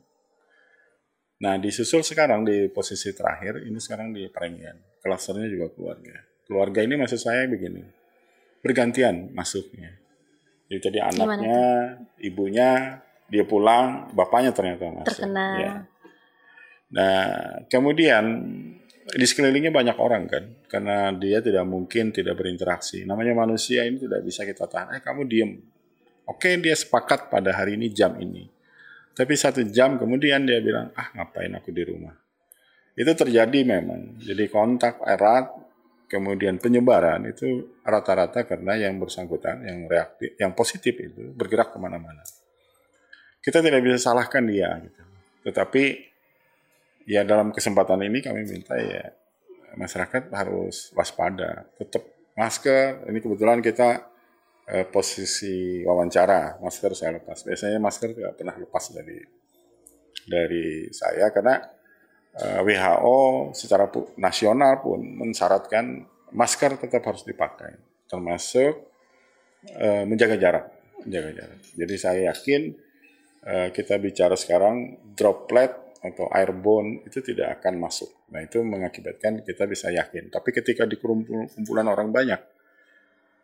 Nah, 1.40 1.56
disusul 1.56 2.04
sekarang 2.04 2.44
di 2.44 2.68
posisi 2.68 3.16
terakhir, 3.16 3.64
ini 3.64 3.80
sekarang 3.80 4.12
di 4.12 4.28
premian. 4.28 4.76
Klasternya 5.00 5.48
juga 5.48 5.72
keluarga. 5.72 6.20
Keluarga 6.44 6.84
ini 6.84 7.00
maksud 7.00 7.16
saya 7.16 7.48
begini, 7.48 7.80
bergantian 8.60 9.32
masuknya. 9.32 9.96
Jadi 10.68 10.80
tadi 10.84 11.00
anaknya, 11.00 11.96
ibunya, 12.20 13.00
dia 13.30 13.46
pulang, 13.46 14.10
bapaknya 14.12 14.52
ternyata 14.52 14.90
masuk. 14.90 15.10
Terkena. 15.14 15.48
Ya. 15.58 15.74
Nah, 16.90 17.30
kemudian 17.70 18.26
di 19.10 19.26
sekelilingnya 19.26 19.74
banyak 19.74 19.98
orang 19.98 20.24
kan, 20.30 20.44
karena 20.70 21.14
dia 21.14 21.42
tidak 21.42 21.66
mungkin 21.66 22.14
tidak 22.14 22.38
berinteraksi. 22.38 23.06
Namanya 23.06 23.34
manusia 23.38 23.86
ini 23.86 24.02
tidak 24.02 24.26
bisa 24.26 24.46
kita 24.46 24.66
tahan. 24.66 24.98
Eh, 24.98 25.02
kamu 25.02 25.22
diem. 25.30 25.52
Oke, 26.30 26.58
dia 26.62 26.78
sepakat 26.78 27.30
pada 27.30 27.54
hari 27.58 27.78
ini 27.78 27.90
jam 27.90 28.14
ini 28.22 28.60
tapi 29.20 29.36
satu 29.36 29.60
jam 29.68 30.00
kemudian 30.00 30.48
dia 30.48 30.64
bilang, 30.64 30.96
ah 30.96 31.12
ngapain 31.12 31.52
aku 31.52 31.76
di 31.76 31.84
rumah. 31.84 32.16
Itu 32.96 33.12
terjadi 33.12 33.68
memang. 33.68 34.16
Jadi 34.16 34.48
kontak 34.48 35.04
erat, 35.04 35.52
kemudian 36.08 36.56
penyebaran 36.56 37.28
itu 37.28 37.84
rata-rata 37.84 38.48
karena 38.48 38.80
yang 38.80 38.96
bersangkutan, 38.96 39.68
yang 39.68 39.92
reaktif, 39.92 40.40
yang 40.40 40.56
positif 40.56 40.96
itu 40.96 41.36
bergerak 41.36 41.76
ke 41.76 41.78
mana-mana. 41.84 42.24
Kita 43.40 43.64
tidak 43.64 43.82
bisa 43.84 44.12
salahkan 44.12 44.44
dia. 44.44 44.80
Gitu. 44.84 45.02
Tetapi 45.48 45.84
ya 47.08 47.24
dalam 47.24 47.56
kesempatan 47.56 48.04
ini 48.06 48.20
kami 48.20 48.46
minta 48.46 48.76
ya 48.78 49.10
masyarakat 49.80 50.30
harus 50.34 50.92
waspada, 50.94 51.66
tetap 51.80 52.04
masker. 52.36 53.08
Ini 53.08 53.20
kebetulan 53.24 53.60
kita 53.64 54.10
eh, 54.70 54.86
posisi 54.88 55.82
wawancara 55.84 56.60
masker 56.60 56.92
saya 56.94 57.20
lepas. 57.20 57.44
Biasanya 57.48 57.80
masker 57.80 58.16
tidak 58.16 58.34
pernah 58.38 58.56
lepas 58.56 58.84
dari 58.92 59.20
dari 60.30 60.90
saya 60.94 61.32
karena 61.34 61.58
eh, 62.38 62.60
WHO 62.62 63.52
secara 63.58 63.90
pu 63.90 64.14
nasional 64.20 64.84
pun 64.84 65.00
mensyaratkan 65.00 66.06
masker 66.36 66.78
tetap 66.78 67.02
harus 67.08 67.26
dipakai, 67.26 68.06
termasuk 68.06 68.74
eh, 69.66 70.04
menjaga 70.06 70.38
jarak, 70.38 70.66
menjaga 71.08 71.32
jarak. 71.34 71.60
Jadi 71.74 71.96
saya 71.98 72.22
yakin 72.30 72.89
eh, 73.46 73.70
kita 73.72 74.02
bicara 74.02 74.36
sekarang 74.36 75.12
droplet 75.16 75.72
atau 76.00 76.32
airborne 76.32 77.04
itu 77.04 77.20
tidak 77.20 77.60
akan 77.60 77.84
masuk. 77.84 78.28
Nah 78.32 78.40
itu 78.40 78.64
mengakibatkan 78.64 79.44
kita 79.44 79.68
bisa 79.68 79.92
yakin. 79.92 80.32
Tapi 80.32 80.50
ketika 80.56 80.88
di 80.88 80.96
kumpulan 80.96 81.88
orang 81.92 82.10
banyak, 82.10 82.40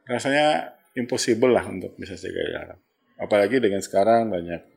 rasanya 0.07 0.71
impossible 0.95 1.51
lah 1.51 1.67
untuk 1.67 1.93
bisa 1.99 2.15
jaga 2.15 2.43
jarak. 2.47 2.79
Apalagi 3.19 3.59
dengan 3.59 3.83
sekarang 3.83 4.31
banyak 4.31 4.75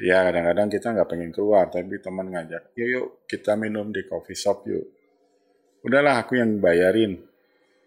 ya 0.00 0.24
kadang-kadang 0.24 0.68
kita 0.72 0.86
nggak 0.96 1.08
pengen 1.12 1.30
keluar 1.30 1.68
tapi 1.68 2.00
teman 2.00 2.32
ngajak 2.32 2.72
yuk 2.72 2.88
yuk 2.88 3.06
kita 3.28 3.52
minum 3.52 3.92
di 3.92 4.08
coffee 4.08 4.38
shop 4.38 4.64
yuk 4.64 4.88
udahlah 5.84 6.24
aku 6.24 6.40
yang 6.40 6.56
bayarin 6.56 7.20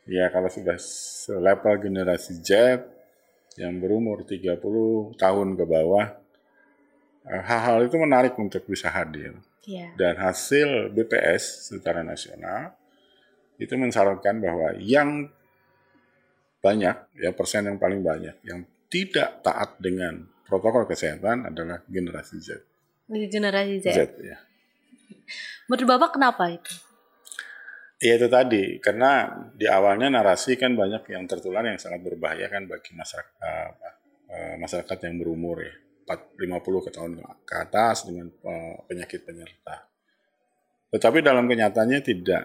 ya 0.06 0.30
kalau 0.30 0.46
sudah 0.46 0.78
selevel 0.78 1.82
generasi 1.82 2.38
Z 2.38 2.50
yang 3.60 3.78
berumur 3.78 4.26
30 4.26 4.58
tahun 5.18 5.48
ke 5.58 5.66
bawah 5.66 6.06
eh, 7.30 7.44
hal-hal 7.44 7.86
itu 7.86 7.96
menarik 7.98 8.34
untuk 8.40 8.66
bisa 8.66 8.90
hadir 8.90 9.38
yeah. 9.68 9.94
dan 9.96 10.18
hasil 10.18 10.92
BPS 10.92 11.74
secara 11.74 12.02
nasional 12.02 12.74
itu 13.62 13.74
mensyaratkan 13.78 14.42
bahwa 14.42 14.76
yang 14.82 15.30
banyak, 16.64 16.96
ya 17.20 17.32
persen 17.36 17.68
yang 17.68 17.78
paling 17.78 18.00
banyak 18.00 18.40
yang 18.48 18.64
tidak 18.88 19.44
taat 19.44 19.76
dengan 19.84 20.24
protokol 20.48 20.88
kesehatan 20.88 21.52
adalah 21.52 21.84
generasi 21.92 22.40
Z. 22.40 22.64
Generasi 23.12 23.84
Z. 23.84 23.88
Z 23.92 24.00
ya. 24.24 24.38
Menurut 25.68 25.88
Bapak 25.98 26.16
kenapa 26.16 26.48
itu? 26.52 26.72
Ya 28.04 28.20
itu 28.20 28.28
tadi, 28.28 28.84
karena 28.84 29.32
di 29.56 29.64
awalnya 29.64 30.12
narasi 30.12 30.60
kan 30.60 30.76
banyak 30.76 31.08
yang 31.08 31.24
tertular 31.24 31.64
yang 31.64 31.80
sangat 31.80 32.04
berbahaya 32.04 32.52
kan 32.52 32.68
bagi 32.68 32.92
masyarakat 32.92 33.32
uh, 34.28 34.56
masyarakat 34.60 34.98
yang 35.08 35.24
berumur 35.24 35.64
ya, 35.64 35.72
50 36.12 36.44
ke 36.84 36.92
tahun 36.92 37.24
ke 37.48 37.56
atas 37.56 38.04
dengan 38.04 38.28
uh, 38.44 38.84
penyakit 38.92 39.24
penyerta. 39.24 39.88
Tetapi 40.92 41.24
dalam 41.24 41.48
kenyataannya 41.48 42.00
tidak 42.04 42.44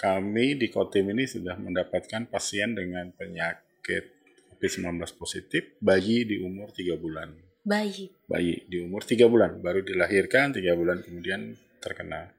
kami 0.00 0.56
di 0.56 0.72
Kotim 0.72 1.12
ini 1.12 1.28
sudah 1.28 1.54
mendapatkan 1.60 2.24
pasien 2.32 2.72
dengan 2.72 3.12
penyakit 3.12 4.08
COVID-19 4.56 5.04
positif 5.20 5.76
bayi 5.84 6.24
di 6.24 6.40
umur 6.40 6.72
3 6.72 6.96
bulan. 6.96 7.28
Bayi? 7.60 8.08
Bayi 8.24 8.64
di 8.64 8.80
umur 8.80 9.04
3 9.04 9.28
bulan, 9.28 9.60
baru 9.60 9.84
dilahirkan 9.84 10.56
3 10.56 10.64
bulan 10.80 11.04
kemudian 11.04 11.52
terkena. 11.84 12.32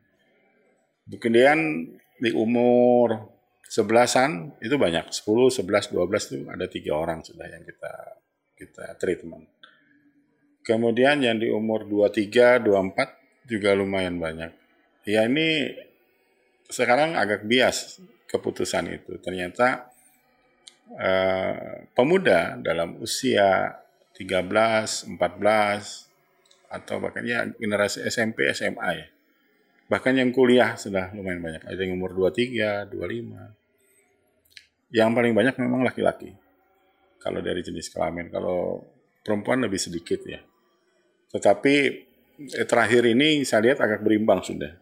Kemudian 1.06 1.94
di 2.20 2.32
umur 2.32 3.36
sebelasan 3.66 4.56
itu 4.64 4.76
banyak, 4.80 5.12
10, 5.12 5.52
11, 5.52 5.92
12 5.92 6.32
itu 6.32 6.36
ada 6.48 6.66
tiga 6.70 6.94
orang 6.96 7.20
sudah 7.26 7.48
yang 7.50 7.64
kita 7.66 7.94
kita 8.56 8.86
treatment. 8.96 9.52
Kemudian 10.66 11.22
yang 11.22 11.38
di 11.38 11.52
umur 11.52 11.86
23, 11.86 12.64
24 12.66 13.46
juga 13.46 13.78
lumayan 13.78 14.18
banyak. 14.18 14.52
Ya 15.06 15.30
ini 15.30 15.70
sekarang 16.66 17.14
agak 17.14 17.46
bias 17.46 18.02
keputusan 18.26 18.90
itu. 18.90 19.22
Ternyata 19.22 19.94
uh, 20.98 21.86
pemuda 21.94 22.58
dalam 22.58 22.98
usia 22.98 23.78
13, 24.18 25.14
14 25.14 25.14
atau 26.66 26.96
bahkan 26.98 27.22
ya 27.22 27.46
generasi 27.62 28.02
SMP, 28.10 28.50
SMA 28.50 28.90
ya. 28.98 29.08
Bahkan 29.86 30.18
yang 30.18 30.34
kuliah 30.34 30.74
sudah 30.74 31.14
lumayan 31.14 31.46
banyak. 31.46 31.64
Ada 31.66 31.86
yang 31.86 31.98
umur 31.98 32.18
23, 32.18 32.90
25. 32.90 34.90
Yang 34.90 35.10
paling 35.14 35.34
banyak 35.38 35.56
memang 35.62 35.86
laki-laki. 35.86 36.34
Kalau 37.22 37.42
dari 37.42 37.62
jenis 37.62 37.94
kelamin. 37.94 38.34
Kalau 38.34 38.82
perempuan 39.22 39.62
lebih 39.62 39.78
sedikit 39.78 40.26
ya. 40.26 40.42
Tetapi 41.30 41.76
eh, 42.54 42.66
terakhir 42.66 43.06
ini 43.06 43.46
saya 43.46 43.70
lihat 43.70 43.82
agak 43.82 44.02
berimbang 44.02 44.42
sudah. 44.42 44.74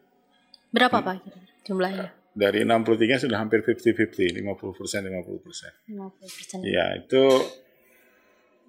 Berapa 0.72 1.00
hmm. 1.00 1.08
Pak? 1.08 1.18
jumlahnya? 1.64 2.12
Dari 2.34 2.66
63 2.66 3.30
sudah 3.30 3.38
hampir 3.40 3.62
50-50, 3.62 4.42
50 4.42 4.80
persen, 4.80 5.06
50 5.06 5.46
persen. 5.46 5.72
50 5.86 6.34
persen. 6.34 6.58
Ya, 6.66 6.98
itu 6.98 7.24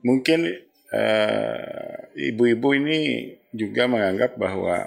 mungkin 0.04 0.52
eh, 0.92 1.96
ibu-ibu 2.28 2.68
uh, 2.70 2.76
ini 2.76 2.98
juga 3.56 3.88
menganggap 3.88 4.36
bahwa 4.36 4.84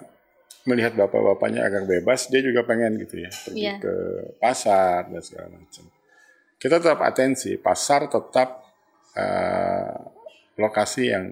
melihat 0.67 0.93
bapak-bapaknya 0.93 1.63
agak 1.63 1.87
bebas, 1.87 2.27
dia 2.27 2.43
juga 2.43 2.67
pengen 2.67 2.99
gitu 3.01 3.23
ya, 3.23 3.31
pergi 3.31 3.63
yeah. 3.63 3.79
ke 3.79 3.93
pasar 4.37 5.07
dan 5.07 5.23
segala 5.23 5.47
macam. 5.55 5.83
Kita 6.59 6.75
tetap 6.83 6.99
atensi, 7.01 7.55
pasar 7.55 8.11
tetap 8.11 8.67
uh, 9.15 9.95
lokasi 10.59 11.03
yang 11.09 11.25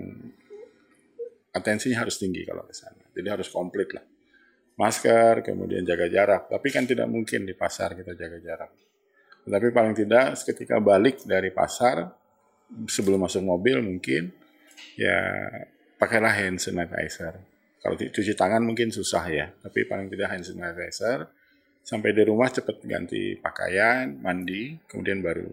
atensinya 1.51 2.07
harus 2.07 2.15
tinggi 2.15 2.47
kalau 2.47 2.63
ke 2.63 2.73
sana. 2.73 3.03
Jadi 3.11 3.27
harus 3.27 3.47
komplit 3.51 3.91
lah 3.91 4.05
masker, 4.75 5.43
kemudian 5.43 5.87
jaga 5.87 6.07
jarak. 6.11 6.51
Tapi 6.51 6.67
kan 6.71 6.83
tidak 6.83 7.07
mungkin 7.07 7.47
di 7.47 7.55
pasar 7.55 7.95
kita 7.95 8.13
jaga 8.15 8.37
jarak. 8.39 8.71
Tapi 9.45 9.67
paling 9.71 9.95
tidak 9.95 10.35
ketika 10.41 10.81
balik 10.81 11.23
dari 11.23 11.53
pasar, 11.53 12.11
sebelum 12.89 13.23
masuk 13.23 13.45
mobil 13.45 13.79
mungkin, 13.79 14.33
ya 14.97 15.47
pakailah 16.01 16.33
hand 16.33 16.59
sanitizer. 16.59 17.39
Kalau 17.85 18.01
cuci 18.01 18.33
tangan 18.33 18.65
mungkin 18.65 18.89
susah 18.89 19.29
ya, 19.29 19.45
tapi 19.61 19.85
paling 19.85 20.09
tidak 20.09 20.33
hand 20.33 20.41
sanitizer. 20.41 21.29
Sampai 21.85 22.17
di 22.17 22.25
rumah 22.25 22.49
cepat 22.49 22.81
ganti 22.81 23.37
pakaian, 23.37 24.09
mandi, 24.17 24.73
kemudian 24.89 25.21
baru 25.21 25.45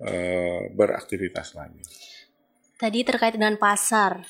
uh, 0.00 0.72
beraktivitas 0.72 1.52
lagi. 1.52 1.84
Tadi 2.80 3.04
terkait 3.04 3.36
dengan 3.36 3.52
pasar, 3.60 4.24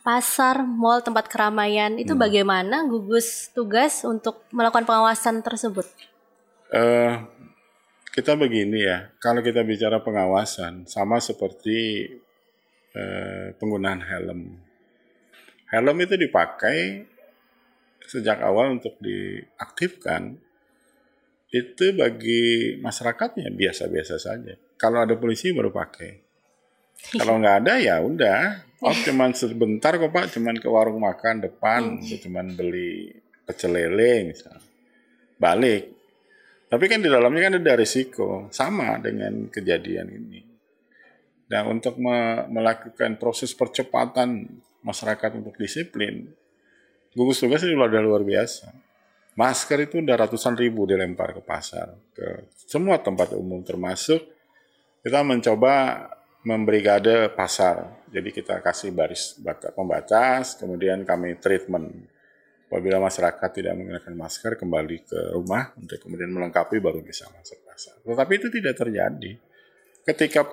pasar, 0.00 0.64
mall, 0.64 1.04
tempat 1.04 1.28
keramaian 1.28 2.00
itu 2.00 2.16
hmm. 2.16 2.24
bagaimana 2.24 2.88
gugus 2.88 3.52
tugas 3.52 4.08
untuk 4.08 4.48
melakukan 4.48 4.88
pengawasan 4.88 5.44
tersebut? 5.44 5.84
Uh, 6.72 7.28
kita 8.16 8.40
begini 8.40 8.88
ya, 8.88 9.12
kalau 9.20 9.44
kita 9.44 9.60
bicara 9.68 10.00
pengawasan 10.00 10.88
sama 10.88 11.20
seperti 11.20 12.08
uh, 12.96 13.52
penggunaan 13.60 14.00
helm. 14.00 14.67
Helm 15.68 15.96
itu 16.00 16.16
dipakai 16.16 17.04
sejak 18.08 18.40
awal 18.40 18.80
untuk 18.80 18.96
diaktifkan 19.04 20.40
itu 21.48 21.96
bagi 21.96 22.76
masyarakatnya 22.80 23.52
biasa-biasa 23.52 24.16
saja. 24.20 24.56
Kalau 24.76 25.04
ada 25.04 25.16
polisi 25.16 25.52
baru 25.52 25.72
pakai. 25.72 26.28
Kalau 27.16 27.40
nggak 27.40 27.56
ada 27.64 27.74
ya 27.80 28.00
udah. 28.00 28.40
Oh 28.84 28.94
cuman 29.06 29.32
sebentar 29.32 29.96
kok 29.96 30.12
Pak, 30.12 30.32
cuman 30.36 30.56
ke 30.60 30.68
warung 30.68 31.00
makan 31.04 31.44
depan, 31.44 32.00
hmm. 32.00 32.20
cuman 32.24 32.46
beli 32.52 33.12
pecel 33.44 33.76
lele 33.76 34.32
misalnya. 34.32 34.64
Balik. 35.40 35.82
Tapi 36.68 36.84
kan 36.84 37.00
di 37.00 37.08
dalamnya 37.08 37.48
kan 37.48 37.54
ada 37.64 37.80
risiko, 37.80 38.52
sama 38.52 39.00
dengan 39.00 39.48
kejadian 39.48 40.08
ini. 40.12 40.40
Nah, 41.48 41.64
untuk 41.64 41.96
me 41.96 42.44
melakukan 42.52 43.16
proses 43.16 43.56
percepatan 43.56 44.44
masyarakat 44.82 45.38
untuk 45.38 45.54
disiplin, 45.58 46.30
gugus 47.12 47.42
tugas 47.42 47.62
itu 47.64 47.74
sudah 47.74 48.02
luar 48.02 48.22
biasa. 48.22 48.70
Masker 49.38 49.86
itu 49.86 50.02
udah 50.02 50.16
ratusan 50.26 50.58
ribu 50.58 50.82
dilempar 50.82 51.30
ke 51.30 51.42
pasar, 51.42 51.94
ke 52.10 52.50
semua 52.66 52.98
tempat 52.98 53.38
umum 53.38 53.62
termasuk 53.62 54.18
kita 55.06 55.22
mencoba 55.22 56.06
membrigade 56.42 57.30
pasar. 57.38 58.02
Jadi 58.10 58.34
kita 58.34 58.58
kasih 58.58 58.90
baris 58.90 59.38
pembatas, 59.76 60.58
kemudian 60.58 61.06
kami 61.06 61.38
treatment 61.38 62.08
Apabila 62.68 63.00
masyarakat 63.00 63.48
tidak 63.48 63.80
menggunakan 63.80 64.12
masker, 64.12 64.60
kembali 64.60 64.96
ke 65.08 65.32
rumah 65.32 65.72
untuk 65.80 66.04
kemudian 66.04 66.28
melengkapi 66.28 66.76
baru 66.84 67.00
bisa 67.00 67.24
masuk 67.32 67.64
pasar. 67.64 67.96
Tetapi 68.04 68.32
itu 68.36 68.52
tidak 68.52 68.76
terjadi. 68.76 69.32
Ketika 70.04 70.44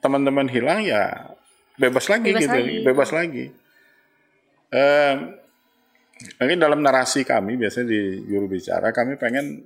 teman-teman 0.00 0.48
hilang 0.48 0.80
ya 0.80 1.36
bebas 1.80 2.06
lagi 2.12 2.28
bebas 2.28 2.42
gitu, 2.44 2.58
lagi. 2.60 2.76
bebas 2.84 3.10
lagi. 3.16 3.46
Um, 4.70 5.16
mungkin 6.36 6.58
dalam 6.60 6.84
narasi 6.84 7.24
kami 7.24 7.56
biasanya 7.56 7.88
di 7.88 8.28
juru 8.28 8.46
bicara 8.46 8.92
kami 8.92 9.16
pengen 9.16 9.64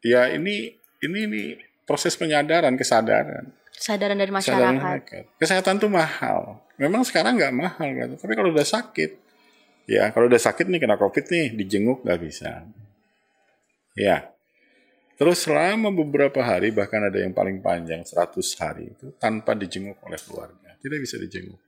ya 0.00 0.32
ini 0.32 0.72
ini 1.04 1.18
ini 1.28 1.42
proses 1.84 2.16
penyadaran 2.16 2.72
kesadaran 2.80 3.52
kesadaran 3.76 4.16
dari 4.16 4.32
masyarakat. 4.32 4.98
Kesadaran 5.04 5.36
Kesehatan 5.38 5.76
tuh 5.78 5.92
mahal. 5.92 6.64
Memang 6.80 7.04
sekarang 7.06 7.36
nggak 7.38 7.54
mahal 7.54 7.86
gitu. 7.94 8.14
Tapi 8.18 8.32
kalau 8.34 8.50
udah 8.50 8.66
sakit 8.66 9.28
Ya, 9.88 10.12
kalau 10.12 10.28
udah 10.28 10.36
sakit 10.36 10.68
nih 10.68 10.84
kena 10.84 11.00
COVID 11.00 11.24
nih, 11.32 11.46
dijenguk 11.56 12.04
nggak 12.04 12.20
bisa. 12.20 12.60
Ya. 13.96 14.36
Terus 15.16 15.48
selama 15.48 15.88
beberapa 15.88 16.44
hari, 16.44 16.68
bahkan 16.76 17.08
ada 17.08 17.16
yang 17.16 17.32
paling 17.32 17.64
panjang 17.64 18.04
100 18.04 18.36
hari 18.60 18.92
itu 18.92 19.16
tanpa 19.16 19.56
dijenguk 19.56 19.96
oleh 20.04 20.20
keluarga. 20.20 20.67
Tidak 20.78 20.98
bisa 20.98 21.18
dijenguk. 21.18 21.58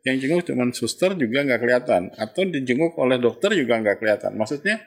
Yang 0.00 0.16
jenguk 0.24 0.42
cuma 0.48 0.64
suster 0.72 1.12
juga 1.16 1.44
nggak 1.44 1.60
kelihatan. 1.60 2.02
Atau 2.16 2.48
dijenguk 2.48 2.96
oleh 2.96 3.20
dokter 3.20 3.52
juga 3.52 3.76
nggak 3.80 3.96
kelihatan. 4.00 4.32
Maksudnya 4.36 4.80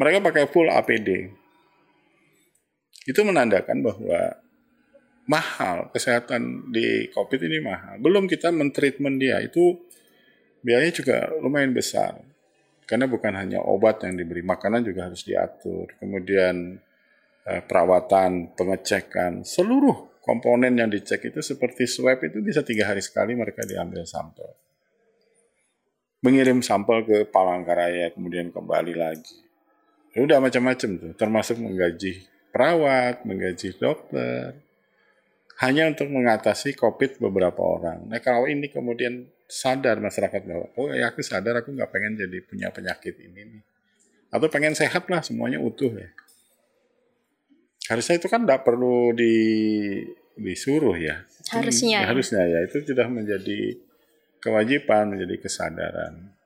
mereka 0.00 0.18
pakai 0.24 0.44
full 0.48 0.68
APD. 0.72 1.32
Itu 3.06 3.20
menandakan 3.22 3.84
bahwa 3.84 4.20
mahal 5.28 5.90
kesehatan 5.92 6.72
di 6.72 7.12
COVID 7.12 7.40
ini 7.44 7.58
mahal. 7.60 8.00
Belum 8.00 8.24
kita 8.24 8.48
mentreatment 8.48 9.20
dia. 9.20 9.42
Itu 9.44 9.84
biayanya 10.64 10.92
juga 10.94 11.16
lumayan 11.36 11.76
besar. 11.76 12.16
Karena 12.86 13.10
bukan 13.10 13.34
hanya 13.34 13.60
obat 13.66 14.06
yang 14.06 14.14
diberi, 14.14 14.46
makanan 14.46 14.86
juga 14.86 15.10
harus 15.10 15.26
diatur. 15.26 15.90
Kemudian 15.98 16.78
eh, 17.44 17.62
perawatan, 17.66 18.54
pengecekan, 18.54 19.42
seluruh 19.42 20.15
komponen 20.26 20.74
yang 20.74 20.90
dicek 20.90 21.30
itu 21.30 21.38
seperti 21.38 21.86
swab 21.86 22.18
itu 22.26 22.42
bisa 22.42 22.66
tiga 22.66 22.90
hari 22.90 22.98
sekali 22.98 23.38
mereka 23.38 23.62
diambil 23.62 24.02
sampel. 24.02 24.50
Mengirim 26.26 26.58
sampel 26.66 27.06
ke 27.06 27.16
Palangkaraya, 27.30 28.10
kemudian 28.10 28.50
kembali 28.50 28.94
lagi. 28.98 29.38
Ya 30.10 30.26
udah 30.26 30.42
macam-macam 30.42 30.90
tuh, 30.98 31.12
termasuk 31.14 31.62
menggaji 31.62 32.26
perawat, 32.50 33.22
menggaji 33.22 33.78
dokter, 33.78 34.58
hanya 35.62 35.86
untuk 35.86 36.10
mengatasi 36.10 36.74
COVID 36.74 37.22
beberapa 37.22 37.62
orang. 37.62 38.10
Nah 38.10 38.18
kalau 38.18 38.50
ini 38.50 38.66
kemudian 38.66 39.28
sadar 39.46 40.02
masyarakat 40.02 40.42
bahwa 40.42 40.66
oh 40.74 40.90
ya 40.90 41.14
aku 41.14 41.22
sadar 41.22 41.62
aku 41.62 41.70
nggak 41.70 41.90
pengen 41.94 42.18
jadi 42.18 42.38
punya 42.42 42.68
penyakit 42.74 43.14
ini 43.22 43.40
nih 43.46 43.62
atau 44.34 44.50
pengen 44.50 44.74
sehat 44.74 45.06
lah 45.06 45.22
semuanya 45.22 45.62
utuh 45.62 45.94
ya 45.94 46.10
harusnya 47.90 48.14
itu 48.18 48.26
kan 48.26 48.42
tidak 48.44 48.62
perlu 48.66 49.14
di 49.14 49.34
disuruh 50.36 50.96
ya. 50.98 51.24
Harusnya. 51.50 52.04
Ya, 52.04 52.08
harusnya 52.10 52.42
ya. 52.44 52.58
Itu 52.66 52.84
sudah 52.84 53.08
menjadi 53.08 53.78
kewajiban 54.42 55.16
menjadi 55.16 55.42
kesadaran. 55.42 56.36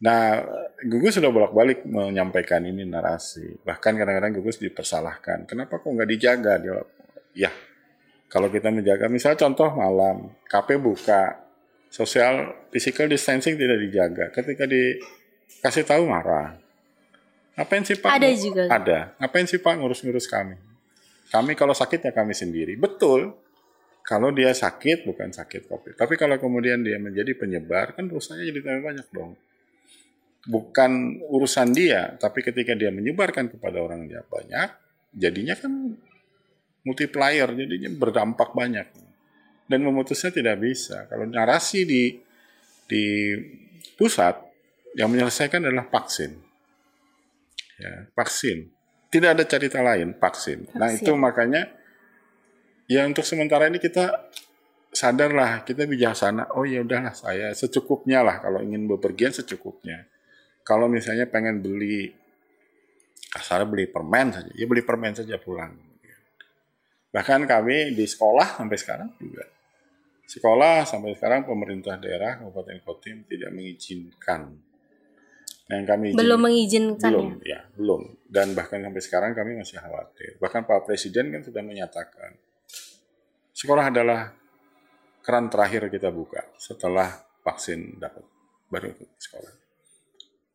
Nah 0.00 0.40
gugus 0.80 1.20
sudah 1.20 1.28
bolak-balik 1.28 1.84
menyampaikan 1.84 2.64
ini 2.64 2.84
narasi. 2.88 3.60
Bahkan 3.64 3.92
kadang-kadang 3.96 4.32
gugus 4.40 4.60
dipersalahkan. 4.60 5.44
Kenapa 5.48 5.80
kok 5.80 5.90
nggak 5.90 6.10
dijaga? 6.10 6.52
Dia 6.60 6.80
ya 7.36 7.50
kalau 8.30 8.48
kita 8.48 8.70
menjaga 8.70 9.10
misal 9.10 9.34
contoh 9.34 9.74
malam 9.74 10.30
KP 10.46 10.78
buka 10.78 11.50
Social 11.90 12.54
physical 12.70 13.10
distancing 13.10 13.58
tidak 13.58 13.82
dijaga. 13.82 14.30
Ketika 14.30 14.62
dikasih 14.62 15.82
tahu 15.82 16.06
marah. 16.06 16.59
Ngapain 17.60 17.84
sih 17.84 18.00
Pak? 18.00 18.08
Ada 18.16 18.28
juga. 18.40 18.64
Ada. 18.72 18.98
Ngapain 19.20 19.44
sih 19.44 19.60
Pak 19.60 19.76
ngurus-ngurus 19.76 20.24
kami? 20.24 20.56
Kami 21.28 21.52
kalau 21.52 21.76
sakit 21.76 22.08
ya 22.08 22.12
kami 22.16 22.32
sendiri. 22.32 22.72
Betul. 22.80 23.36
Kalau 24.00 24.32
dia 24.32 24.48
sakit 24.56 25.04
bukan 25.04 25.28
sakit 25.28 25.68
COVID. 25.68 25.94
Tapi 26.00 26.16
kalau 26.16 26.40
kemudian 26.40 26.80
dia 26.80 26.96
menjadi 26.96 27.36
penyebar 27.36 27.92
kan 27.92 28.08
dosanya 28.08 28.48
jadi 28.48 28.64
tambah 28.64 28.82
banyak 28.88 29.06
dong. 29.12 29.36
Bukan 30.48 31.20
urusan 31.28 31.76
dia, 31.76 32.16
tapi 32.16 32.40
ketika 32.40 32.72
dia 32.72 32.88
menyebarkan 32.88 33.52
kepada 33.52 33.76
orang 33.84 34.08
dia 34.08 34.24
banyak, 34.24 34.72
jadinya 35.12 35.52
kan 35.52 36.00
multiplier, 36.80 37.52
jadinya 37.52 37.92
berdampak 37.92 38.56
banyak 38.56 38.88
dan 39.68 39.80
memutusnya 39.84 40.32
tidak 40.32 40.64
bisa. 40.64 41.04
Kalau 41.12 41.28
narasi 41.28 41.84
di 41.84 42.16
di 42.88 43.36
pusat 44.00 44.32
yang 44.96 45.12
menyelesaikan 45.12 45.60
adalah 45.60 45.86
vaksin. 45.86 46.49
Ya, 47.80 48.06
vaksin. 48.12 48.68
Tidak 49.10 49.30
ada 49.32 49.44
cerita 49.48 49.80
lain, 49.80 50.14
vaksin. 50.20 50.68
vaksin. 50.70 50.78
Nah, 50.78 50.88
itu 50.92 51.12
makanya 51.16 51.66
ya 52.86 53.08
untuk 53.08 53.24
sementara 53.24 53.66
ini 53.66 53.80
kita 53.80 54.30
sadarlah, 54.92 55.64
kita 55.64 55.88
bijaksana. 55.88 56.54
Oh 56.54 56.68
ya 56.68 56.84
udahlah 56.84 57.16
saya 57.16 57.50
secukupnya 57.56 58.20
lah 58.20 58.38
kalau 58.38 58.60
ingin 58.60 58.84
bepergian 58.86 59.32
secukupnya. 59.32 60.06
Kalau 60.62 60.86
misalnya 60.86 61.26
pengen 61.26 61.64
beli 61.64 62.12
kasar 63.32 63.66
beli 63.66 63.88
permen 63.90 64.30
saja, 64.30 64.52
ya 64.54 64.66
beli 64.68 64.84
permen 64.84 65.16
saja 65.16 65.40
pulang. 65.40 65.74
Bahkan 67.10 67.48
kami 67.48 67.96
di 67.98 68.06
sekolah 68.06 68.62
sampai 68.62 68.78
sekarang 68.78 69.10
juga 69.18 69.42
Sekolah 70.30 70.86
sampai 70.86 71.18
sekarang 71.18 71.42
pemerintah 71.42 71.98
daerah 71.98 72.38
Kabupaten 72.38 72.78
Kotim 72.86 73.26
tidak 73.26 73.50
mengizinkan. 73.50 74.54
Yang 75.70 75.86
kami 75.86 76.04
izin, 76.10 76.18
belum 76.18 76.40
mengizinkan 76.42 77.10
belum 77.14 77.30
ya? 77.46 77.54
ya 77.54 77.60
belum 77.78 78.02
dan 78.26 78.46
bahkan 78.58 78.82
sampai 78.82 79.02
sekarang 79.06 79.30
kami 79.38 79.54
masih 79.62 79.78
khawatir. 79.78 80.34
Bahkan 80.42 80.66
Pak 80.66 80.82
Presiden 80.82 81.30
kan 81.30 81.46
sudah 81.46 81.62
menyatakan 81.62 82.34
sekolah 83.54 83.94
adalah 83.94 84.34
keran 85.22 85.46
terakhir 85.46 85.86
kita 85.86 86.10
buka 86.10 86.42
setelah 86.58 87.22
vaksin 87.46 88.02
dapat 88.02 88.26
baru 88.66 88.90
sekolah. 89.14 89.52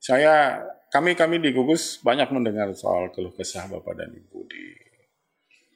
Saya 0.03 0.61
kami 0.91 1.15
kami 1.15 1.39
di 1.39 1.55
gugus 1.55 2.03
banyak 2.03 2.29
mendengar 2.35 2.75
soal 2.75 3.09
keluh 3.15 3.31
kesah 3.31 3.71
bapak 3.71 3.95
dan 3.95 4.11
ibu 4.11 4.43
di 4.45 4.85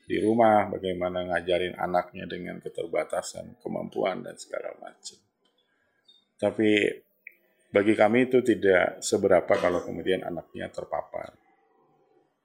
di 0.10 0.17
rumah, 0.17 0.65
bagaimana 0.73 1.21
ngajarin 1.21 1.78
anaknya 1.78 2.25
dengan 2.25 2.58
keterbatasan 2.58 3.62
kemampuan 3.62 4.25
dan 4.25 4.34
segala 4.41 4.73
macam. 4.82 5.21
Tapi 6.34 6.89
bagi 7.70 7.94
kami 7.94 8.26
itu 8.26 8.42
tidak 8.42 9.02
seberapa 9.06 9.54
kalau 9.58 9.86
kemudian 9.86 10.26
anaknya 10.26 10.74
terpapar. 10.74 11.38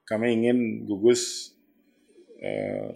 Kami 0.05 0.37
ingin 0.37 0.85
gugus, 0.85 1.53
eh, 2.37 2.93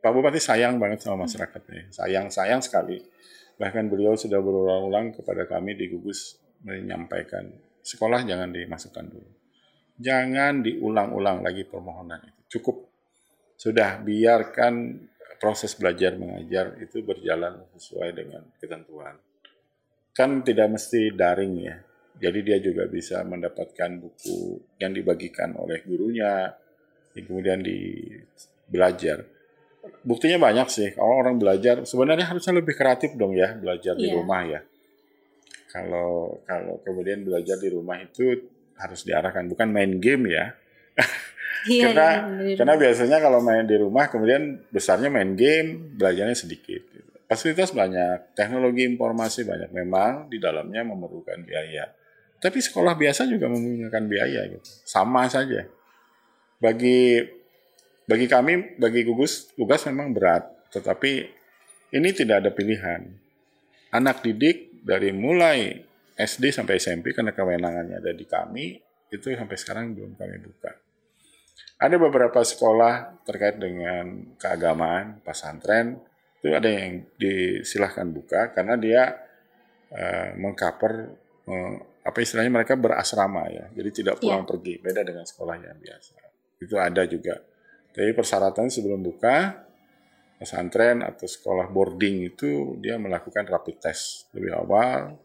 Pak 0.00 0.10
Bupati 0.10 0.42
sayang 0.42 0.82
banget 0.82 1.06
sama 1.06 1.30
masyarakat 1.30 1.62
nih, 1.70 1.84
sayang-sayang 1.94 2.58
sekali. 2.58 2.98
Bahkan 3.54 3.86
beliau 3.86 4.18
sudah 4.18 4.42
berulang-ulang 4.42 5.14
kepada 5.14 5.46
kami 5.46 5.78
di 5.78 5.92
gugus 5.92 6.40
menyampaikan 6.66 7.46
sekolah 7.84 8.26
jangan 8.26 8.50
dimasukkan 8.50 9.06
dulu. 9.06 9.30
Jangan 10.00 10.64
diulang-ulang 10.64 11.44
lagi 11.44 11.68
permohonan 11.68 12.24
itu. 12.24 12.58
Cukup 12.58 12.88
sudah 13.60 14.00
biarkan 14.00 14.96
proses 15.36 15.76
belajar 15.76 16.16
mengajar 16.16 16.76
itu 16.80 17.04
berjalan 17.04 17.64
sesuai 17.76 18.10
dengan 18.16 18.42
ketentuan. 18.56 19.20
Kan 20.12 20.42
tidak 20.42 20.68
mesti 20.74 21.14
daring 21.14 21.54
ya. 21.60 21.76
Jadi 22.20 22.38
dia 22.44 22.58
juga 22.60 22.84
bisa 22.84 23.24
mendapatkan 23.24 23.96
buku 23.96 24.60
yang 24.76 24.92
dibagikan 24.92 25.56
oleh 25.56 25.80
gurunya, 25.80 26.52
yang 27.16 27.24
kemudian 27.24 27.64
di 27.64 28.04
belajar. 28.68 29.24
Buktinya 30.04 30.36
banyak 30.36 30.68
sih. 30.68 30.88
Kalau 30.92 31.24
orang 31.24 31.40
belajar 31.40 31.88
sebenarnya 31.88 32.28
harusnya 32.28 32.60
lebih 32.60 32.76
kreatif 32.76 33.16
dong 33.16 33.32
ya 33.32 33.56
belajar 33.56 33.96
yeah. 33.96 34.02
di 34.04 34.06
iya. 34.12 34.16
rumah 34.20 34.40
ya. 34.44 34.60
Kalau 35.72 36.42
kalau 36.44 36.74
kemudian 36.84 37.24
belajar 37.24 37.56
di 37.56 37.68
rumah 37.72 37.96
itu 38.04 38.36
harus 38.76 39.00
diarahkan 39.08 39.48
bukan 39.48 39.68
main 39.72 39.96
game 39.96 40.28
ya. 40.28 40.52
Iya, 41.68 41.92
karena 41.92 42.08
iya, 42.40 42.56
karena 42.56 42.74
biasanya 42.80 43.18
kalau 43.20 43.44
main 43.44 43.68
di 43.68 43.76
rumah 43.76 44.08
kemudian 44.08 44.64
besarnya 44.72 45.12
main 45.12 45.36
game, 45.36 45.92
belajarnya 45.92 46.32
sedikit. 46.32 46.80
Fasilitas 47.30 47.70
banyak, 47.70 48.34
teknologi 48.34 48.82
informasi 48.90 49.46
banyak. 49.46 49.70
Memang 49.70 50.26
di 50.26 50.42
dalamnya 50.42 50.82
memerlukan 50.82 51.46
biaya. 51.46 51.86
Tapi 52.42 52.58
sekolah 52.58 52.98
biasa 52.98 53.30
juga 53.30 53.46
menggunakan 53.46 54.04
biaya 54.10 54.50
gitu. 54.50 54.66
Sama 54.82 55.30
saja. 55.30 55.62
Bagi 56.58 57.22
bagi 58.10 58.26
kami, 58.26 58.74
bagi 58.82 59.06
gugus 59.06 59.54
tugas 59.54 59.86
memang 59.86 60.10
berat, 60.10 60.42
tetapi 60.74 61.30
ini 61.94 62.10
tidak 62.10 62.42
ada 62.42 62.50
pilihan. 62.50 63.06
Anak 63.94 64.26
didik 64.26 64.82
dari 64.82 65.14
mulai 65.14 65.78
SD 66.18 66.50
sampai 66.50 66.82
SMP 66.82 67.14
karena 67.14 67.30
kewenangannya 67.30 68.02
ada 68.02 68.10
di 68.10 68.26
kami, 68.26 68.74
itu 69.14 69.30
sampai 69.30 69.54
sekarang 69.54 69.94
belum 69.94 70.18
kami 70.18 70.42
buka. 70.42 70.74
Ada 71.78 71.94
beberapa 71.94 72.42
sekolah 72.42 73.22
terkait 73.22 73.62
dengan 73.62 74.34
keagamaan, 74.34 75.22
pesantren, 75.22 76.02
itu 76.40 76.56
ada 76.56 76.72
yang 76.72 77.04
disilahkan 77.20 78.08
buka 78.08 78.56
karena 78.56 78.80
dia 78.80 79.12
uh, 79.92 80.32
mengcover 80.40 81.12
uh, 81.44 81.74
apa 82.00 82.18
istilahnya 82.24 82.48
mereka 82.48 82.80
berasrama 82.80 83.44
ya, 83.52 83.68
jadi 83.76 83.90
tidak 83.92 84.14
iya. 84.18 84.20
pulang 84.24 84.44
yeah. 84.44 84.48
pergi, 84.48 84.74
beda 84.80 85.00
dengan 85.04 85.24
sekolah 85.28 85.54
yang 85.60 85.76
biasa. 85.76 86.12
Itu 86.56 86.74
ada 86.80 87.02
juga. 87.04 87.36
Jadi 87.92 88.10
persyaratan 88.16 88.72
sebelum 88.72 89.04
buka 89.04 89.68
pesantren 90.40 91.04
atau 91.04 91.28
sekolah 91.28 91.68
boarding 91.68 92.32
itu 92.32 92.80
dia 92.80 92.96
melakukan 92.96 93.44
rapid 93.44 93.76
test 93.76 94.32
lebih 94.32 94.56
awal 94.56 95.20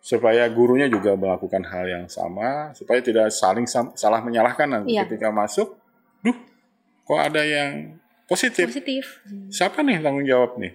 supaya 0.00 0.48
gurunya 0.48 0.88
juga 0.88 1.12
melakukan 1.12 1.60
hal 1.68 1.84
yang 1.84 2.06
sama 2.08 2.72
supaya 2.72 3.04
tidak 3.04 3.28
saling 3.28 3.68
salah 3.68 4.20
menyalahkan 4.24 4.64
nanti 4.64 4.96
iya. 4.96 5.04
ketika 5.04 5.28
masuk 5.28 5.76
duh 6.24 6.36
kok 7.04 7.20
ada 7.20 7.44
yang 7.44 8.00
positif 8.24 8.70
positif 8.70 9.04
siapa 9.52 9.84
nih 9.84 10.00
tanggung 10.00 10.24
jawab 10.24 10.56
nih 10.56 10.72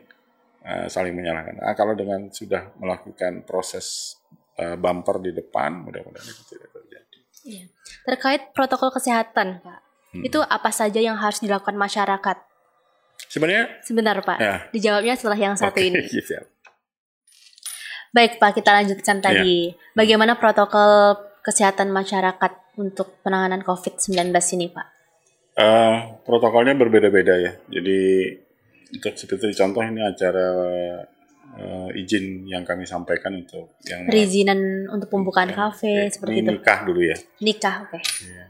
uh, 0.65 0.85
saling 0.89 1.13
menyalahkan 1.13 1.57
nah, 1.57 1.73
kalau 1.73 1.97
dengan 1.97 2.29
sudah 2.29 2.73
melakukan 2.77 3.43
proses 3.43 4.17
uh, 4.61 4.77
bumper 4.77 5.21
di 5.21 5.31
depan 5.33 5.85
mudah-mudahan 5.85 6.27
itu 6.29 6.43
tidak 6.55 6.69
terjadi 6.73 7.17
iya. 7.45 7.65
terkait 8.05 8.41
protokol 8.53 8.93
kesehatan 8.93 9.61
pak 9.61 9.79
hmm. 10.13 10.23
itu 10.25 10.39
apa 10.41 10.69
saja 10.69 11.01
yang 11.01 11.17
harus 11.17 11.41
dilakukan 11.41 11.77
masyarakat 11.77 12.37
sebenarnya 13.29 13.65
sebentar 13.81 14.15
pak 14.21 14.37
ya. 14.37 14.55
dijawabnya 14.69 15.13
setelah 15.17 15.39
yang 15.39 15.55
satu 15.57 15.77
okay. 15.77 15.89
ini 15.89 16.01
iya, 16.13 16.45
Baik 18.09 18.41
Pak, 18.41 18.57
kita 18.57 18.73
lanjutkan 18.73 19.21
iya. 19.21 19.23
tadi. 19.23 19.57
Ya. 19.69 19.73
Bagaimana 19.93 20.33
protokol 20.41 21.13
kesehatan 21.45 21.93
masyarakat 21.93 22.81
untuk 22.81 23.21
penanganan 23.21 23.61
COVID-19 23.61 24.33
ini 24.57 24.73
Pak? 24.73 24.98
Uh, 25.59 26.23
protokolnya 26.23 26.71
berbeda-beda 26.79 27.35
ya. 27.35 27.51
Jadi 27.67 28.31
untuk 28.95 29.13
seperti 29.19 29.51
contoh 29.59 29.83
ini 29.83 29.99
acara 29.99 30.47
uh, 31.59 31.89
izin 31.91 32.47
yang 32.47 32.63
kami 32.63 32.87
sampaikan 32.87 33.35
untuk 33.35 33.75
yang 33.83 34.07
perizinan 34.07 34.87
untuk 34.87 35.11
pembukaan 35.11 35.51
ya, 35.51 35.67
kafe 35.67 35.91
ya, 35.91 36.07
seperti 36.07 36.47
itu. 36.47 36.51
Nikah 36.55 36.79
dulu 36.87 37.01
ya. 37.03 37.17
Nikah, 37.43 37.75
oke. 37.83 37.99
Okay. 37.99 38.03
Ya. 38.31 38.45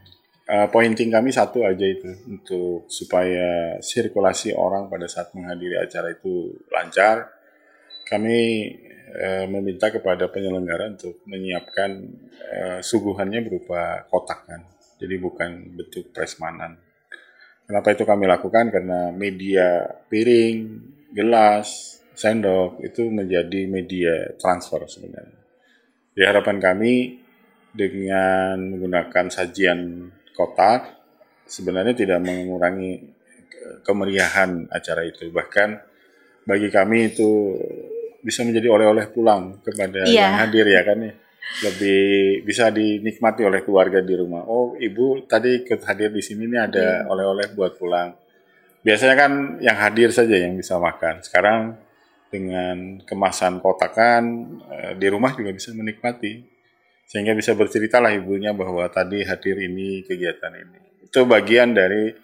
Uh, 0.50 0.66
pointing 0.70 1.10
kami 1.10 1.34
satu 1.34 1.66
aja 1.66 1.82
itu 1.82 2.10
untuk 2.30 2.86
supaya 2.86 3.78
sirkulasi 3.82 4.54
orang 4.54 4.86
pada 4.86 5.10
saat 5.10 5.34
menghadiri 5.34 5.82
acara 5.82 6.14
itu 6.14 6.54
lancar. 6.70 7.26
Kami 8.06 8.38
Eh, 9.10 9.46
meminta 9.50 9.90
kepada 9.90 10.30
penyelenggara 10.30 10.94
untuk 10.94 11.18
menyiapkan 11.26 11.90
uh, 12.46 12.78
suguhannya 12.78 13.42
berupa 13.42 14.06
kotak 14.06 14.46
kan. 14.46 14.62
Jadi 15.02 15.14
bukan 15.18 15.74
bentuk 15.74 16.14
presmanan. 16.14 16.78
Kenapa 17.70 17.94
itu 17.94 18.02
kami 18.02 18.26
lakukan? 18.26 18.66
Karena 18.74 19.14
media 19.14 19.86
piring, 20.10 20.58
gelas, 21.14 22.02
sendok 22.18 22.82
itu 22.82 23.06
menjadi 23.14 23.70
media 23.70 24.34
transfer 24.34 24.82
sebenarnya. 24.90 25.38
Di 26.10 26.26
harapan 26.26 26.58
kami 26.58 27.22
dengan 27.70 28.74
menggunakan 28.74 29.30
sajian 29.30 30.10
kotak 30.34 30.98
sebenarnya 31.46 31.94
tidak 31.94 32.18
mengurangi 32.18 33.06
kemeriahan 33.86 34.66
acara 34.66 35.06
itu. 35.06 35.30
Bahkan 35.30 35.68
bagi 36.50 36.74
kami 36.74 37.14
itu 37.14 37.54
bisa 38.18 38.42
menjadi 38.42 38.66
oleh-oleh 38.66 39.14
pulang 39.14 39.62
kepada 39.62 40.10
yeah. 40.10 40.26
yang 40.26 40.34
hadir 40.42 40.66
ya 40.66 40.82
kan 40.82 40.98
ya 41.06 41.14
lebih 41.66 42.40
bisa 42.46 42.70
dinikmati 42.70 43.42
oleh 43.42 43.60
keluarga 43.66 43.98
di 44.00 44.14
rumah. 44.14 44.46
Oh, 44.46 44.78
ibu 44.78 45.26
tadi 45.26 45.66
ikut 45.66 45.82
hadir 45.84 46.14
di 46.14 46.22
sini 46.22 46.46
nih 46.46 46.60
ada 46.60 46.84
iya. 47.04 47.08
oleh-oleh 47.10 47.52
buat 47.52 47.76
pulang. 47.76 48.14
Biasanya 48.80 49.16
kan 49.18 49.32
yang 49.60 49.76
hadir 49.76 50.08
saja 50.14 50.36
yang 50.40 50.56
bisa 50.56 50.80
makan. 50.80 51.20
Sekarang 51.20 51.76
dengan 52.30 53.02
kemasan 53.04 53.58
kotakan 53.60 54.22
eh, 54.70 54.92
di 54.96 55.06
rumah 55.10 55.34
juga 55.36 55.52
bisa 55.52 55.74
menikmati. 55.76 56.48
Sehingga 57.10 57.34
bisa 57.34 57.58
bercerita 57.58 57.98
lah 57.98 58.14
ibunya 58.14 58.54
bahwa 58.54 58.86
tadi 58.86 59.26
hadir 59.26 59.58
ini 59.58 60.06
kegiatan 60.06 60.54
ini. 60.54 61.10
Itu 61.10 61.26
bagian 61.26 61.74
dari 61.74 62.14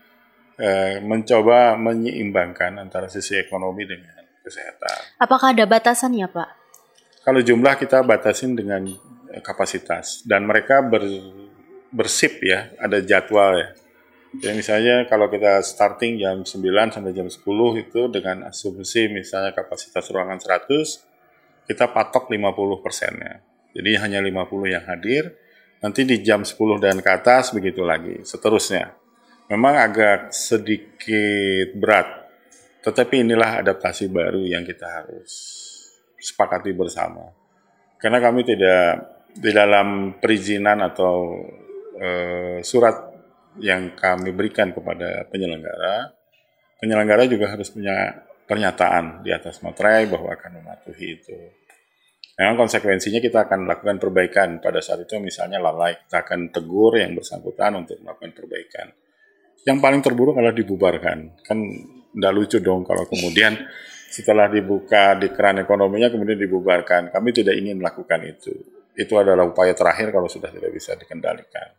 eh, 0.57 1.03
mencoba 1.03 1.75
menyeimbangkan 1.75 2.79
antara 2.79 3.11
sisi 3.11 3.35
ekonomi 3.37 3.83
dengan 3.85 4.23
kesehatan. 4.47 5.19
Apakah 5.19 5.53
ada 5.53 5.67
batasannya, 5.67 6.31
Pak? 6.31 6.51
Kalau 7.27 7.43
jumlah 7.43 7.75
kita 7.75 8.07
batasin 8.07 8.55
dengan 8.55 8.87
kapasitas 9.43 10.23
dan 10.25 10.45
mereka 10.45 10.85
ber, 10.85 11.03
bersip 11.91 12.43
ya, 12.45 12.73
ada 12.81 13.01
jadwal 13.03 13.57
ya. 13.59 13.69
Jadi 14.37 14.53
misalnya 14.53 14.97
kalau 15.09 15.33
kita 15.33 15.65
starting 15.65 16.21
jam 16.21 16.45
9 16.45 16.93
sampai 16.93 17.13
jam 17.17 17.25
10 17.25 17.41
itu 17.81 18.01
dengan 18.13 18.53
asumsi 18.53 19.09
misalnya 19.09 19.57
kapasitas 19.57 20.05
ruangan 20.13 20.37
100, 20.37 21.65
kita 21.65 21.89
patok 21.89 22.29
50 22.29 22.85
persennya. 22.85 23.41
Jadi 23.73 23.91
hanya 23.97 24.21
50 24.21 24.75
yang 24.77 24.85
hadir, 24.85 25.33
nanti 25.81 26.05
di 26.05 26.21
jam 26.21 26.45
10 26.45 26.77
dan 26.77 27.01
ke 27.01 27.11
atas 27.11 27.57
begitu 27.57 27.81
lagi, 27.81 28.21
seterusnya. 28.29 28.93
Memang 29.49 29.79
agak 29.79 30.35
sedikit 30.35 31.73
berat 31.79 32.27
tetapi 32.87 33.27
inilah 33.27 33.67
adaptasi 33.67 34.07
baru 34.07 34.47
yang 34.47 34.63
kita 34.63 34.87
harus 34.87 35.35
sepakati 36.23 36.71
bersama. 36.71 37.35
Karena 37.99 38.23
kami 38.23 38.47
tidak 38.47 39.16
di 39.37 39.51
dalam 39.53 40.17
perizinan 40.17 40.81
atau 40.81 41.45
e, 41.97 42.09
surat 42.65 43.13
yang 43.61 43.93
kami 43.97 44.33
berikan 44.33 44.73
kepada 44.73 45.29
penyelenggara, 45.29 46.13
penyelenggara 46.81 47.29
juga 47.29 47.53
harus 47.53 47.69
punya 47.73 48.27
pernyataan 48.49 49.25
di 49.25 49.33
atas 49.33 49.61
materai 49.61 50.09
bahwa 50.09 50.33
akan 50.33 50.53
mematuhi 50.61 51.07
itu. 51.21 51.37
Memang 52.37 52.69
konsekuensinya 52.69 53.21
kita 53.21 53.49
akan 53.49 53.65
melakukan 53.65 53.97
perbaikan 53.97 54.49
pada 54.61 54.85
saat 54.85 55.09
itu 55.09 55.17
misalnya 55.17 55.57
lalai 55.57 55.97
kita 56.05 56.21
akan 56.21 56.53
tegur 56.53 56.93
yang 57.01 57.17
bersangkutan 57.17 57.81
untuk 57.81 57.97
melakukan 58.05 58.37
perbaikan. 58.37 58.93
Yang 59.65 59.79
paling 59.81 60.01
terburuk 60.05 60.37
adalah 60.37 60.53
dibubarkan. 60.53 61.41
Kan 61.41 61.59
Nggak 62.17 62.33
lucu 62.33 62.59
dong 62.65 62.81
kalau 62.89 63.05
kemudian 63.05 63.53
setelah 64.09 64.49
dibuka 64.49 65.13
di 65.21 65.29
keran 65.37 65.61
ekonominya 65.61 66.09
kemudian 66.09 66.41
dibubarkan. 66.41 67.13
Kami 67.13 67.29
tidak 67.37 67.61
ingin 67.61 67.77
melakukan 67.77 68.25
itu. 68.25 68.57
Itu 68.97 69.21
adalah 69.21 69.45
upaya 69.45 69.77
terakhir 69.77 70.09
kalau 70.09 70.27
sudah 70.27 70.49
tidak 70.49 70.73
bisa 70.73 70.97
dikendalikan. 70.97 71.77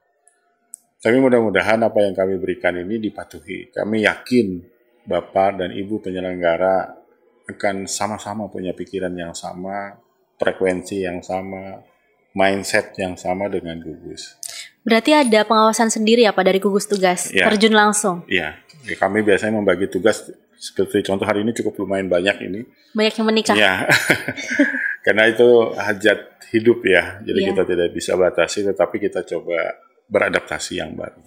Tapi 0.98 1.18
mudah-mudahan 1.18 1.82
apa 1.82 2.06
yang 2.06 2.14
kami 2.14 2.38
berikan 2.38 2.78
ini 2.78 3.02
dipatuhi. 3.02 3.74
Kami 3.74 4.06
yakin 4.06 4.48
Bapak 5.06 5.62
dan 5.62 5.70
Ibu 5.74 6.02
penyelenggara 6.02 6.94
akan 7.48 7.88
sama-sama 7.88 8.52
punya 8.52 8.76
pikiran 8.76 9.14
yang 9.16 9.32
sama, 9.32 9.98
frekuensi 10.38 11.06
yang 11.06 11.24
sama, 11.24 11.80
mindset 12.36 12.94
yang 13.00 13.16
sama 13.16 13.48
dengan 13.48 13.80
gugus. 13.82 14.38
Berarti 14.84 15.12
ada 15.12 15.44
pengawasan 15.44 15.92
sendiri 15.92 16.24
ya 16.24 16.32
Pak 16.32 16.44
dari 16.48 16.60
gugus 16.64 16.88
tugas, 16.88 17.34
ya. 17.34 17.48
terjun 17.50 17.76
langsung? 17.76 18.24
Iya, 18.28 18.56
ya, 18.88 18.96
kami 18.96 19.20
biasanya 19.20 19.60
membagi 19.60 19.92
tugas 19.92 20.32
seperti 20.58 21.06
contoh 21.06 21.24
hari 21.24 21.46
ini 21.46 21.54
cukup 21.54 21.86
lumayan 21.86 22.10
banyak 22.10 22.38
ini. 22.50 22.62
Banyak 22.98 23.14
yang 23.14 23.28
menikah. 23.30 23.56
Iya, 23.56 23.86
karena 25.06 25.30
itu 25.30 25.48
hajat 25.78 26.20
hidup 26.50 26.82
ya, 26.84 27.22
jadi 27.22 27.40
ya. 27.40 27.48
kita 27.54 27.64
tidak 27.70 27.90
bisa 27.94 28.18
batasi, 28.18 28.66
tetapi 28.66 28.98
kita 28.98 29.22
coba 29.22 29.78
beradaptasi 30.10 30.82
yang 30.82 30.98
baru. 30.98 31.22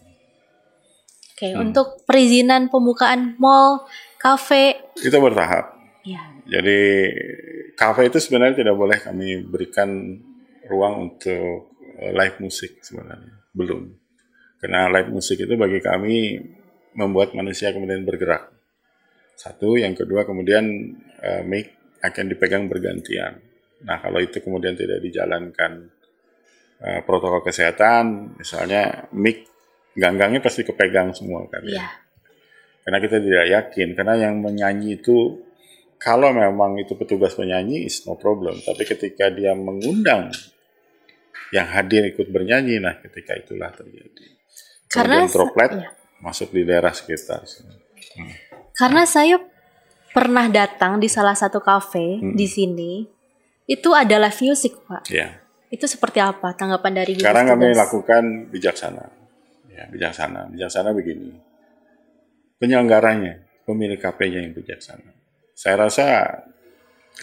Oke, 1.41 1.57
hmm. 1.57 1.63
untuk 1.63 2.05
perizinan 2.05 2.69
pembukaan 2.69 3.39
mall, 3.41 3.89
kafe? 4.21 4.77
Itu 4.99 5.17
bertahap. 5.23 5.79
Ya. 6.05 6.21
Jadi 6.45 6.81
kafe 7.79 8.13
itu 8.13 8.19
sebenarnya 8.21 8.61
tidak 8.67 8.77
boleh 8.77 8.99
kami 9.01 9.47
berikan 9.47 10.21
ruang 10.69 11.09
untuk 11.09 11.73
eh, 11.97 12.13
live 12.13 12.37
musik 12.45 12.83
sebenarnya, 12.85 13.47
belum. 13.57 13.89
Karena 14.61 14.93
live 14.93 15.17
musik 15.17 15.41
itu 15.41 15.55
bagi 15.57 15.81
kami 15.81 16.37
membuat 16.93 17.33
manusia 17.33 17.73
kemudian 17.73 18.05
bergerak. 18.05 18.60
Satu, 19.41 19.81
yang 19.81 19.97
kedua 19.97 20.29
kemudian 20.29 20.69
uh, 21.25 21.41
mic 21.49 21.97
akan 22.05 22.25
dipegang 22.29 22.69
bergantian. 22.69 23.41
Nah 23.89 23.97
kalau 23.97 24.21
itu 24.21 24.37
kemudian 24.45 24.77
tidak 24.77 25.01
dijalankan 25.01 25.89
uh, 26.85 27.01
protokol 27.09 27.41
kesehatan, 27.41 28.37
misalnya 28.37 29.09
mic 29.17 29.49
ganggangnya 29.97 30.45
pasti 30.45 30.61
kepegang 30.61 31.17
semua 31.17 31.49
kan 31.49 31.65
ya. 31.65 31.81
Yeah. 31.81 31.91
Karena 32.85 32.99
kita 33.01 33.17
tidak 33.17 33.47
yakin, 33.49 33.89
karena 33.97 34.15
yang 34.29 34.45
menyanyi 34.45 35.01
itu 35.01 35.41
kalau 35.97 36.37
memang 36.37 36.77
itu 36.77 36.93
petugas 36.97 37.33
penyanyi 37.33 37.89
is 37.89 38.05
no 38.05 38.21
problem, 38.21 38.61
tapi 38.61 38.85
ketika 38.85 39.33
dia 39.33 39.57
mengundang 39.57 40.33
yang 41.53 41.65
hadir 41.65 42.13
ikut 42.13 42.29
bernyanyi, 42.29 42.77
nah 42.77 43.01
ketika 43.01 43.37
itulah 43.41 43.73
terjadi. 43.73 44.37
Karena 44.89 45.25
droplet, 45.25 45.71
ya 45.81 45.89
masuk 46.21 46.53
di 46.53 46.63
daerah 46.69 46.93
sekitar. 46.93 47.45
Hmm. 48.17 48.50
Karena 48.81 49.05
saya 49.05 49.37
pernah 50.17 50.49
datang 50.49 50.97
di 50.97 51.05
salah 51.05 51.37
satu 51.37 51.61
kafe 51.61 52.17
hmm. 52.17 52.33
di 52.33 52.47
sini, 52.49 52.93
itu 53.69 53.93
ada 53.93 54.17
live 54.17 54.41
music, 54.41 54.73
Pak. 54.89 55.05
Ya. 55.13 55.37
Itu 55.69 55.85
seperti 55.85 56.17
apa 56.25 56.57
tanggapan 56.57 57.05
dari 57.05 57.21
Sekarang 57.21 57.53
kami 57.53 57.77
lakukan 57.77 58.49
bijaksana. 58.49 59.05
Ya, 59.69 59.85
bijaksana. 59.93 60.49
Bijaksana 60.49 60.97
begini. 60.97 61.37
Penyelenggaranya, 62.57 63.45
pemilik 63.69 64.01
KP-nya 64.01 64.49
yang 64.49 64.57
bijaksana. 64.57 65.13
Saya 65.53 65.77
rasa 65.85 66.07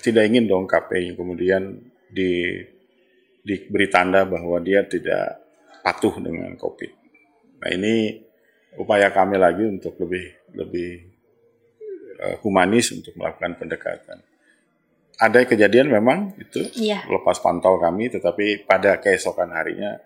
tidak 0.05 0.29
ingin 0.29 0.45
dong 0.45 0.69
KP 0.69 1.09
yang 1.09 1.17
kemudian 1.17 1.73
di 2.13 2.61
diberi 3.41 3.89
tanda 3.89 4.29
bahwa 4.29 4.61
dia 4.61 4.85
tidak 4.85 5.41
patuh 5.81 6.21
dengan 6.21 6.53
COVID. 6.53 6.91
Nah 7.65 7.69
ini 7.73 8.21
upaya 8.77 9.09
kami 9.09 9.41
lagi 9.41 9.65
untuk 9.65 9.97
lebih 9.97 10.53
lebih 10.53 11.06
humanis 12.41 12.89
untuk 12.93 13.13
melakukan 13.13 13.57
pendekatan 13.61 14.19
ada 15.17 15.39
kejadian 15.49 15.89
memang 15.89 16.37
itu 16.37 16.61
iya. 16.77 17.01
lepas 17.09 17.41
pantau 17.41 17.81
kami, 17.81 18.13
tetapi 18.13 18.69
pada 18.69 19.01
keesokan 19.01 19.49
harinya 19.49 19.97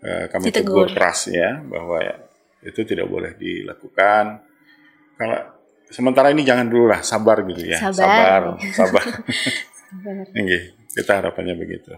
uh, 0.00 0.24
kami 0.32 0.48
tegur 0.48 0.88
keras 0.88 1.28
ya 1.28 1.60
bahwa 1.60 2.00
ya, 2.00 2.16
itu 2.64 2.80
tidak 2.88 3.06
boleh 3.12 3.36
dilakukan. 3.36 4.40
Kalau 5.20 5.38
sementara 5.92 6.32
ini 6.32 6.48
jangan 6.48 6.64
dulu 6.64 6.88
lah, 6.88 7.04
sabar 7.04 7.44
gitu 7.44 7.68
ya, 7.68 7.76
sabar, 7.92 8.56
sabar. 8.72 9.04
sabar. 9.04 9.04
kita 10.96 11.12
harapannya 11.20 11.54
begitu. 11.54 11.92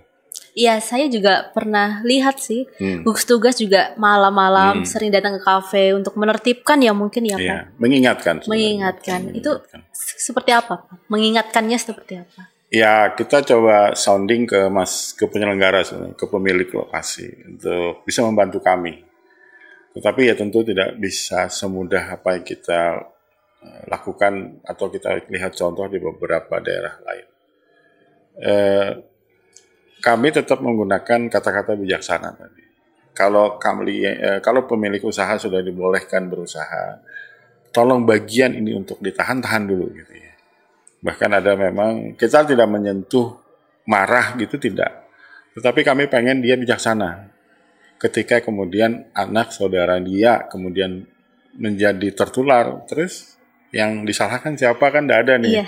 Iya, 0.60 0.76
saya 0.84 1.08
juga 1.08 1.48
pernah 1.56 2.04
lihat 2.04 2.36
sih, 2.36 2.68
hmm. 2.68 3.00
gugus 3.00 3.24
tugas 3.24 3.56
juga 3.56 3.96
malam-malam 3.96 4.84
hmm. 4.84 4.88
sering 4.88 5.08
datang 5.08 5.40
ke 5.40 5.42
kafe 5.42 5.96
untuk 5.96 6.12
menertibkan 6.20 6.76
ya 6.84 6.92
mungkin 6.92 7.24
ya 7.24 7.40
iya, 7.40 7.48
Pak. 7.48 7.80
Mengingatkan. 7.80 8.34
Mengingatkan. 8.44 9.20
Itu 9.32 9.64
seperti 9.96 10.52
apa 10.52 10.84
Pak? 10.84 11.08
Mengingatkannya 11.08 11.80
seperti 11.80 12.20
apa? 12.20 12.52
Ya 12.68 13.08
kita 13.16 13.40
coba 13.40 13.96
sounding 13.96 14.44
ke 14.44 14.68
mas 14.70 15.16
ke 15.16 15.26
penyelenggara 15.26 15.82
ke 16.14 16.24
pemilik 16.28 16.68
lokasi 16.68 17.26
untuk 17.48 18.04
bisa 18.04 18.20
membantu 18.20 18.60
kami. 18.60 19.00
Tetapi 19.96 20.28
ya 20.28 20.36
tentu 20.36 20.60
tidak 20.60 20.94
bisa 21.00 21.48
semudah 21.48 22.20
apa 22.20 22.36
yang 22.36 22.44
kita 22.44 23.00
eh, 23.64 23.82
lakukan 23.88 24.60
atau 24.62 24.86
kita 24.92 25.24
lihat 25.32 25.56
contoh 25.56 25.88
di 25.88 25.98
beberapa 25.98 26.60
daerah 26.62 26.94
lain. 27.00 27.26
Eh, 28.38 28.90
kami 30.00 30.32
tetap 30.32 30.64
menggunakan 30.64 31.28
kata-kata 31.28 31.76
bijaksana 31.76 32.32
tadi. 32.34 32.64
Kalau 33.12 33.60
kami, 33.60 34.06
eh, 34.08 34.40
kalau 34.40 34.64
pemilik 34.64 35.00
usaha 35.04 35.36
sudah 35.36 35.60
dibolehkan 35.60 36.32
berusaha, 36.32 37.04
tolong 37.70 38.08
bagian 38.08 38.56
ini 38.56 38.72
untuk 38.72 38.98
ditahan, 38.98 39.44
tahan 39.44 39.68
dulu 39.68 39.92
gitu 39.92 40.14
ya. 40.16 40.32
Bahkan 41.04 41.30
ada 41.36 41.52
memang 41.56 42.16
kita 42.16 42.48
tidak 42.48 42.68
menyentuh 42.68 43.36
marah 43.88 44.36
gitu 44.40 44.56
tidak, 44.56 45.08
tetapi 45.56 45.84
kami 45.84 46.08
pengen 46.08 46.40
dia 46.40 46.56
bijaksana. 46.56 47.28
Ketika 48.00 48.40
kemudian 48.40 49.12
anak 49.12 49.52
saudara 49.52 50.00
dia 50.00 50.48
kemudian 50.48 51.04
menjadi 51.56 52.16
tertular, 52.16 52.88
terus 52.88 53.36
yang 53.68 54.08
disalahkan 54.08 54.56
siapa 54.56 54.88
kan 54.88 55.04
tidak 55.04 55.28
ada 55.28 55.34
nih. 55.36 55.60
Iya. 55.60 55.64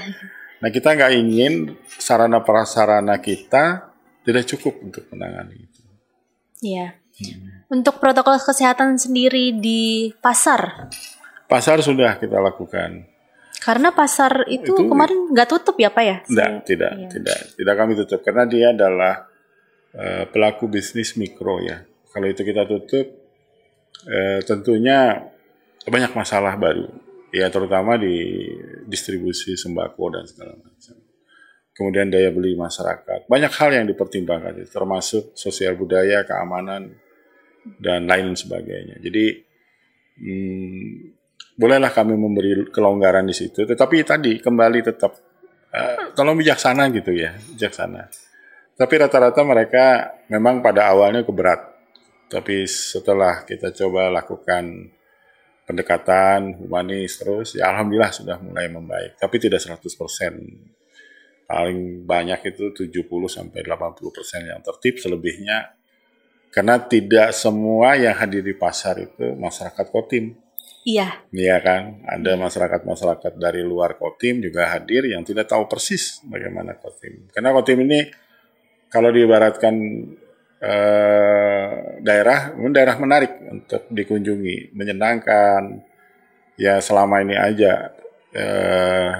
Nah 0.62 0.68
kita 0.70 0.94
nggak 0.94 1.12
ingin 1.20 1.52
sarana 2.00 2.40
prasarana 2.40 3.18
kita 3.18 3.91
tidak 4.22 4.44
cukup 4.54 4.74
untuk 4.82 5.04
menangani 5.10 5.66
itu. 5.66 5.82
Iya. 6.62 6.94
Hmm. 7.12 7.66
Untuk 7.68 7.98
protokol 7.98 8.38
kesehatan 8.38 8.96
sendiri 8.96 9.58
di 9.58 10.10
pasar? 10.22 10.88
Pasar 11.50 11.82
sudah 11.84 12.16
kita 12.16 12.38
lakukan. 12.40 13.04
Karena 13.62 13.94
pasar 13.94 14.48
itu, 14.50 14.74
itu 14.74 14.90
kemarin 14.90 15.30
nggak 15.30 15.48
tutup 15.50 15.78
ya 15.78 15.94
Pak 15.94 16.04
ya? 16.04 16.16
Tidak, 16.26 16.50
tidak, 16.66 16.92
iya. 16.98 17.08
tidak, 17.10 17.38
tidak 17.54 17.74
kami 17.78 17.92
tutup 17.94 18.20
karena 18.26 18.44
dia 18.48 18.74
adalah 18.74 19.14
uh, 19.94 20.24
pelaku 20.26 20.66
bisnis 20.66 21.14
mikro 21.14 21.62
ya. 21.62 21.86
Kalau 22.10 22.26
itu 22.26 22.42
kita 22.42 22.66
tutup, 22.66 23.06
uh, 24.10 24.40
tentunya 24.42 25.30
banyak 25.86 26.10
masalah 26.10 26.58
baru, 26.58 26.90
ya 27.30 27.46
terutama 27.54 27.94
di 27.98 28.50
distribusi 28.90 29.54
sembako 29.54 30.04
dan 30.10 30.24
segala 30.26 30.58
macam 30.58 31.11
kemudian 31.72 32.12
daya 32.12 32.28
beli 32.28 32.52
masyarakat. 32.54 33.26
Banyak 33.26 33.52
hal 33.56 33.70
yang 33.72 33.86
dipertimbangkan, 33.88 34.60
termasuk 34.68 35.32
sosial 35.32 35.76
budaya, 35.76 36.24
keamanan, 36.28 36.92
dan 37.80 38.04
lain 38.04 38.36
sebagainya. 38.36 39.00
Jadi, 39.00 39.24
hmm, 40.20 40.88
bolehlah 41.56 41.92
kami 41.92 42.14
memberi 42.16 42.68
kelonggaran 42.68 43.24
di 43.24 43.34
situ, 43.36 43.64
tetapi 43.64 44.04
tadi 44.04 44.32
kembali 44.40 44.78
tetap 44.84 45.12
uh, 45.72 46.12
tolong 46.12 46.36
bijaksana 46.36 46.92
gitu 46.92 47.12
ya, 47.16 47.32
bijaksana. 47.56 48.08
Tapi 48.72 48.94
rata-rata 48.96 49.40
mereka 49.44 49.84
memang 50.32 50.64
pada 50.64 50.90
awalnya 50.92 51.24
keberat, 51.24 51.60
tapi 52.28 52.64
setelah 52.64 53.44
kita 53.44 53.72
coba 53.72 54.08
lakukan 54.08 54.90
pendekatan 55.68 56.58
humanis 56.58 57.20
terus, 57.20 57.54
ya 57.56 57.70
alhamdulillah 57.70 58.12
sudah 58.12 58.36
mulai 58.42 58.66
membaik, 58.68 59.16
tapi 59.20 59.36
tidak 59.38 59.62
100% 59.62 60.81
paling 61.52 62.08
banyak 62.08 62.40
itu 62.48 62.72
70 62.72 63.04
sampai 63.28 63.60
80 63.60 64.08
persen 64.08 64.40
yang 64.48 64.64
tertib 64.64 64.96
selebihnya 64.96 65.76
karena 66.48 66.80
tidak 66.80 67.36
semua 67.36 67.92
yang 68.00 68.16
hadir 68.16 68.40
di 68.40 68.56
pasar 68.56 68.96
itu 69.04 69.36
masyarakat 69.36 69.84
Kotim. 69.92 70.32
Iya. 70.88 71.28
Iya 71.28 71.56
kan, 71.60 72.00
ada 72.08 72.40
masyarakat-masyarakat 72.40 73.36
dari 73.36 73.60
luar 73.60 74.00
Kotim 74.00 74.40
juga 74.40 74.72
hadir 74.72 75.04
yang 75.12 75.28
tidak 75.28 75.52
tahu 75.52 75.68
persis 75.68 76.24
bagaimana 76.24 76.72
Kotim. 76.80 77.28
Karena 77.28 77.52
Kotim 77.52 77.84
ini 77.84 78.00
kalau 78.88 79.12
diibaratkan 79.12 79.74
eh, 80.56 81.68
daerah, 82.00 82.56
daerah 82.56 82.96
menarik 82.96 83.32
untuk 83.44 83.84
dikunjungi, 83.92 84.72
menyenangkan. 84.72 85.84
Ya 86.60 86.80
selama 86.84 87.24
ini 87.24 87.32
aja 87.32 87.96
eh, 88.36 89.12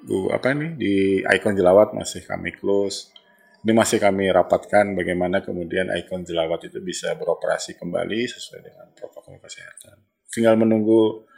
Bu 0.00 0.32
apa 0.32 0.56
nih 0.56 0.72
di 0.80 0.94
ikon 1.24 1.56
jelawat 1.56 1.92
masih 1.92 2.24
kami 2.24 2.56
close. 2.56 3.12
Ini 3.60 3.76
masih 3.76 4.00
kami 4.00 4.32
rapatkan 4.32 4.96
bagaimana 4.96 5.44
kemudian 5.44 5.92
ikon 5.92 6.24
jelawat 6.24 6.72
itu 6.72 6.80
bisa 6.80 7.12
beroperasi 7.12 7.76
kembali 7.76 8.20
sesuai 8.24 8.60
dengan 8.64 8.86
protokol 8.96 9.36
kesehatan. 9.36 10.00
Tinggal 10.32 10.56
menunggu 10.56 11.28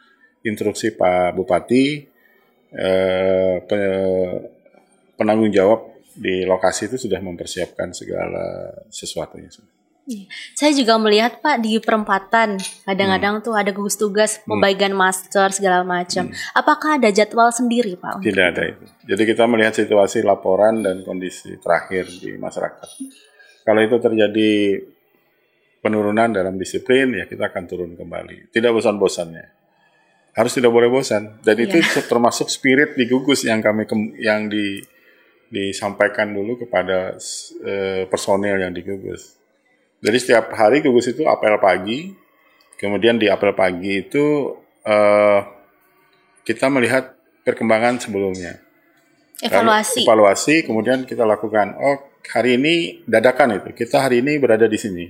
instruksi 0.46 0.94
Pak 0.94 1.35
Bupati 1.35 2.07
eh, 2.79 3.57
penanggung 5.18 5.51
jawab 5.51 5.92
di 6.12 6.44
lokasi 6.44 6.92
itu 6.92 7.09
sudah 7.09 7.18
mempersiapkan 7.18 7.90
segala 7.90 8.70
sesuatunya. 8.92 9.51
Iya. 10.03 10.27
Saya 10.59 10.73
juga 10.75 10.99
melihat 10.99 11.38
Pak 11.38 11.62
di 11.62 11.79
perempatan 11.79 12.59
kadang-kadang 12.83 13.38
hmm. 13.38 13.45
tuh 13.47 13.55
ada 13.55 13.71
gugus 13.71 13.95
tugas 13.95 14.43
hmm. 14.43 14.51
pembagian 14.51 14.95
masker 14.99 15.55
segala 15.55 15.87
macam. 15.87 16.27
Hmm. 16.27 16.35
Apakah 16.59 16.99
ada 16.99 17.07
jadwal 17.15 17.55
sendiri 17.55 17.95
Pak? 17.95 18.19
Tidak 18.19 18.47
ada 18.51 18.62
itu. 18.67 18.85
Jadi 19.07 19.23
kita 19.23 19.47
melihat 19.47 19.79
situasi 19.79 20.27
laporan 20.27 20.83
dan 20.83 21.07
kondisi 21.07 21.55
terakhir 21.62 22.11
di 22.19 22.35
masyarakat. 22.35 22.88
Kalau 23.62 23.81
itu 23.83 23.97
terjadi 24.03 24.51
penurunan 25.79 26.35
dalam 26.35 26.59
disiplin 26.59 27.15
ya 27.15 27.31
kita 27.31 27.55
akan 27.55 27.62
turun 27.71 27.95
kembali. 27.95 28.51
Tidak 28.51 28.71
bosan-bosannya. 28.75 29.47
Harus 30.35 30.53
tidak 30.59 30.75
boleh 30.75 30.91
bosan. 30.91 31.38
Dan 31.47 31.62
itu 31.62 31.79
ya. 31.79 32.03
termasuk 32.11 32.51
spirit 32.51 32.99
di 32.99 33.07
gugus 33.07 33.47
yang 33.47 33.62
kami 33.62 33.87
yang 34.19 34.51
di 34.51 34.83
disampaikan 35.53 36.33
dulu 36.33 36.67
kepada 36.67 37.12
uh, 37.12 38.03
personel 38.09 38.57
yang 38.57 38.73
di 38.73 38.81
gugus 38.83 39.41
jadi 40.03 40.19
setiap 40.19 40.51
hari 40.59 40.83
gugus 40.83 41.07
itu 41.15 41.23
apel 41.31 41.55
pagi, 41.62 42.11
kemudian 42.75 43.23
di 43.23 43.31
apel 43.31 43.55
pagi 43.55 44.03
itu 44.03 44.51
uh, 44.83 45.41
kita 46.43 46.67
melihat 46.67 47.15
perkembangan 47.47 48.03
sebelumnya. 48.03 48.59
Evaluasi. 49.38 50.03
Lalu, 50.03 50.07
evaluasi, 50.11 50.55
kemudian 50.67 51.07
kita 51.07 51.23
lakukan. 51.23 51.79
Oh, 51.79 52.19
hari 52.35 52.59
ini 52.59 53.07
dadakan 53.07 53.62
itu. 53.62 53.71
Kita 53.79 54.03
hari 54.03 54.27
ini 54.27 54.43
berada 54.43 54.67
di 54.67 54.79
sini. 54.79 55.07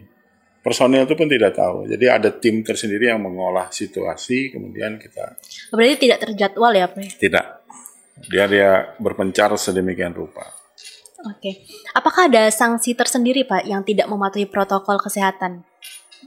Personil 0.61 1.09
itu 1.09 1.17
pun 1.17 1.27
tidak 1.27 1.57
tahu. 1.57 1.89
Jadi 1.89 2.07
ada 2.07 2.29
tim 2.29 2.61
tersendiri 2.61 3.09
yang 3.09 3.19
mengolah 3.19 3.73
situasi, 3.73 4.53
kemudian 4.53 5.01
kita. 5.01 5.41
Berarti 5.73 5.97
tidak 6.07 6.19
terjadwal 6.29 6.73
ya, 6.77 6.87
Pak? 6.87 7.17
Tidak. 7.17 7.47
Dia 8.29 8.45
dia 8.45 8.71
berpencar 9.01 9.51
sedemikian 9.57 10.13
rupa. 10.13 10.62
Oke. 11.29 11.67
Apakah 11.95 12.27
ada 12.27 12.51
sanksi 12.51 12.95
tersendiri 12.99 13.47
Pak 13.47 13.67
yang 13.67 13.87
tidak 13.87 14.11
mematuhi 14.11 14.47
protokol 14.47 14.99
kesehatan? 14.99 15.63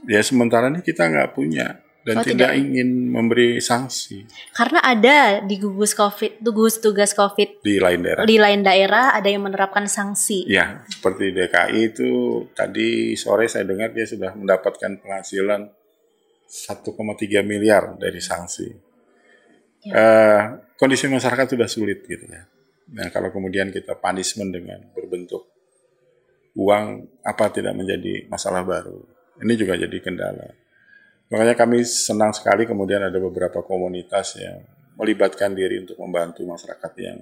Ya 0.04 0.20
sementara 0.20 0.68
ini 0.68 0.84
kita 0.84 1.08
nggak 1.08 1.32
punya 1.32 1.86
dan 2.06 2.22
oh, 2.22 2.24
tidak, 2.24 2.54
tidak 2.54 2.62
ingin 2.62 3.10
memberi 3.10 3.58
sanksi. 3.58 4.22
Karena 4.54 4.78
ada 4.78 5.42
di 5.42 5.58
gugus 5.58 5.90
COVID, 5.90 6.38
gugus 6.38 6.78
tugas 6.78 7.10
COVID 7.18 7.66
di 7.66 7.82
lain 7.82 8.06
daerah. 8.06 8.22
Di 8.22 8.38
lain 8.38 8.62
daerah 8.62 9.10
ada 9.10 9.26
yang 9.26 9.42
menerapkan 9.42 9.90
sanksi. 9.90 10.46
Ya, 10.46 10.86
seperti 10.86 11.34
DKI 11.34 11.80
itu 11.82 12.10
tadi 12.54 13.18
sore 13.18 13.50
saya 13.50 13.66
dengar 13.66 13.90
dia 13.90 14.06
sudah 14.06 14.38
mendapatkan 14.38 15.02
penghasilan 15.02 15.66
1,3 16.46 17.42
miliar 17.42 17.98
dari 17.98 18.22
sanksi. 18.22 18.70
Ya. 19.82 19.92
Uh, 19.98 20.42
kondisi 20.78 21.10
masyarakat 21.10 21.58
sudah 21.58 21.66
sulit 21.66 22.06
gitu 22.06 22.22
ya. 22.22 22.46
Nah 22.94 23.10
kalau 23.10 23.34
kemudian 23.34 23.74
kita 23.74 23.98
punishment 23.98 24.54
dengan 24.54 24.78
berbentuk 24.94 25.56
uang 26.56 27.04
apa 27.26 27.52
tidak 27.52 27.76
menjadi 27.76 28.30
masalah 28.30 28.64
baru. 28.64 29.02
Ini 29.42 29.52
juga 29.58 29.76
jadi 29.76 29.98
kendala. 30.00 30.48
Makanya 31.28 31.58
kami 31.58 31.84
senang 31.84 32.32
sekali 32.32 32.64
kemudian 32.64 33.02
ada 33.02 33.18
beberapa 33.18 33.60
komunitas 33.60 34.38
yang 34.40 34.62
melibatkan 34.96 35.52
diri 35.52 35.84
untuk 35.84 36.00
membantu 36.00 36.46
masyarakat 36.48 36.92
yang 37.02 37.20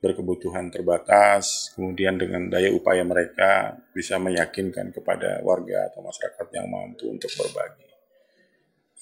berkebutuhan 0.00 0.68
terbatas, 0.68 1.72
kemudian 1.72 2.20
dengan 2.20 2.48
daya 2.52 2.68
upaya 2.72 3.00
mereka 3.04 3.72
bisa 3.96 4.20
meyakinkan 4.20 4.92
kepada 4.92 5.40
warga 5.40 5.88
atau 5.88 6.04
masyarakat 6.04 6.46
yang 6.52 6.68
mampu 6.68 7.08
untuk 7.08 7.32
berbagi. 7.32 7.88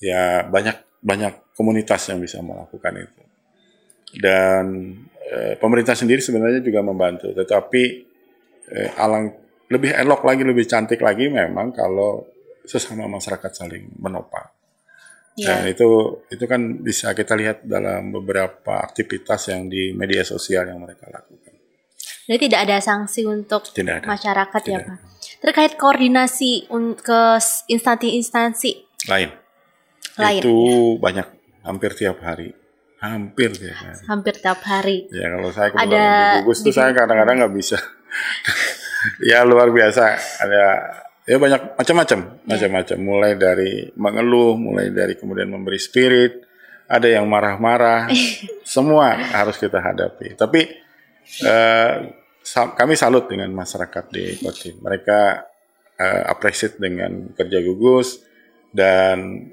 Ya 0.03 0.47
banyak 0.47 0.79
banyak 1.03 1.55
komunitas 1.59 2.07
yang 2.11 2.23
bisa 2.23 2.39
melakukan 2.39 2.95
itu. 3.03 3.23
Dan 4.19 4.65
e, 5.33 5.57
pemerintah 5.57 5.97
sendiri 5.97 6.21
sebenarnya 6.21 6.61
juga 6.61 6.85
membantu, 6.85 7.33
tetapi 7.33 7.83
e, 8.69 8.79
alang 9.01 9.33
lebih 9.73 9.97
elok 9.97 10.29
lagi, 10.29 10.45
lebih 10.45 10.69
cantik 10.69 11.01
lagi 11.01 11.33
memang 11.33 11.73
kalau 11.73 12.29
sesama 12.69 13.09
masyarakat 13.09 13.51
saling 13.51 13.89
menopang. 13.97 14.53
Yeah. 15.33 15.65
Dan 15.65 15.73
itu 15.73 15.89
itu 16.29 16.45
kan 16.45 16.85
bisa 16.85 17.17
kita 17.17 17.33
lihat 17.33 17.65
dalam 17.65 18.13
beberapa 18.13 18.85
aktivitas 18.85 19.49
yang 19.49 19.73
di 19.73 19.97
media 19.97 20.21
sosial 20.29 20.69
yang 20.69 20.85
mereka 20.85 21.09
lakukan. 21.09 21.57
Jadi 22.29 22.39
tidak 22.47 22.61
ada 22.69 22.79
sanksi 22.85 23.25
untuk 23.25 23.65
tidak 23.73 24.05
ada. 24.05 24.07
masyarakat 24.13 24.63
ya, 24.63 24.69
tidak 24.69 24.85
ya 24.85 24.89
Pak. 24.93 24.99
Terkait 25.43 25.73
koordinasi 25.81 26.71
ke 27.01 27.21
instansi-instansi 27.73 28.71
lain. 29.09 29.31
Lain. 30.21 30.41
Itu 30.45 30.55
ya. 30.55 31.01
banyak 31.01 31.27
hampir 31.65 31.91
tiap 31.97 32.21
hari. 32.21 32.53
Hampir 33.03 33.51
tiap 33.59 33.75
hari. 33.83 33.99
Hampir 34.07 34.35
tiap 34.39 34.61
hari. 34.63 34.99
Ya 35.11 35.27
kalau 35.35 35.51
saya 35.51 35.69
ada 35.75 36.05
gugus 36.41 36.63
itu 36.63 36.71
saya 36.71 36.95
kadang-kadang 36.95 37.43
nggak 37.43 37.55
bisa. 37.59 37.77
ya 39.31 39.43
luar 39.43 39.75
biasa. 39.75 40.15
Ada 40.39 40.63
ya 41.27 41.39
banyak 41.39 41.79
macam-macam 41.79 42.19
yeah. 42.19 42.47
macam-macam 42.51 42.99
mulai 42.99 43.33
dari 43.39 43.91
mengeluh 43.95 44.59
mulai 44.59 44.91
dari 44.91 45.15
kemudian 45.15 45.51
memberi 45.51 45.79
spirit 45.79 46.43
ada 46.91 47.07
yang 47.07 47.31
marah-marah 47.31 48.11
semua 48.75 49.15
harus 49.15 49.55
kita 49.59 49.79
hadapi 49.79 50.35
tapi 50.35 50.67
uh, 51.47 51.95
kami 52.75 52.95
salut 52.99 53.31
dengan 53.31 53.55
masyarakat 53.55 54.05
di 54.11 54.35
Kotim 54.43 54.83
mereka 54.83 55.47
uh, 55.95 56.23
appreciate 56.27 56.83
dengan 56.83 57.31
kerja 57.39 57.63
gugus 57.63 58.19
dan 58.75 59.47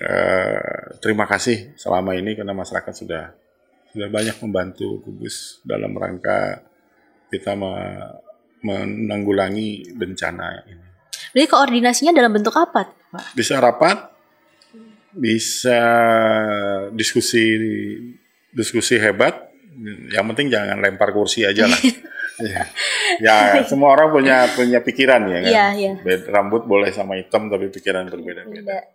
uh, 0.00 0.98
terima 1.00 1.24
kasih 1.28 1.76
selama 1.78 2.16
ini 2.16 2.36
karena 2.36 2.52
masyarakat 2.52 2.94
sudah 2.94 3.32
sudah 3.92 4.08
banyak 4.12 4.36
membantu 4.44 5.00
gugus 5.04 5.60
dalam 5.64 5.96
rangka 5.96 6.60
kita 7.32 7.56
menanggulangi 8.60 9.96
bencana 9.96 10.64
ini 10.68 10.86
jadi 11.36 11.52
koordinasinya 11.52 12.16
dalam 12.16 12.32
bentuk 12.32 12.56
apa, 12.56 12.88
Pak? 12.88 13.36
Bisa 13.36 13.60
rapat, 13.60 14.08
bisa 15.12 15.80
diskusi 16.96 17.44
diskusi 18.56 18.96
hebat. 18.96 19.44
Yang 20.08 20.24
penting 20.32 20.48
jangan 20.48 20.80
lempar 20.80 21.12
kursi 21.12 21.44
aja 21.44 21.68
lah. 21.68 21.76
ya. 22.40 22.62
ya, 23.20 23.36
semua 23.68 23.92
orang 23.92 24.08
punya 24.16 24.48
punya 24.56 24.80
pikiran 24.80 25.28
ya 25.28 25.38
kan. 25.44 25.52
Ya, 25.52 25.66
ya. 25.76 25.92
Rambut 26.32 26.64
boleh 26.64 26.88
sama 26.96 27.20
hitam 27.20 27.52
tapi 27.52 27.68
pikiran 27.68 28.08
berbeda-beda. 28.08 28.88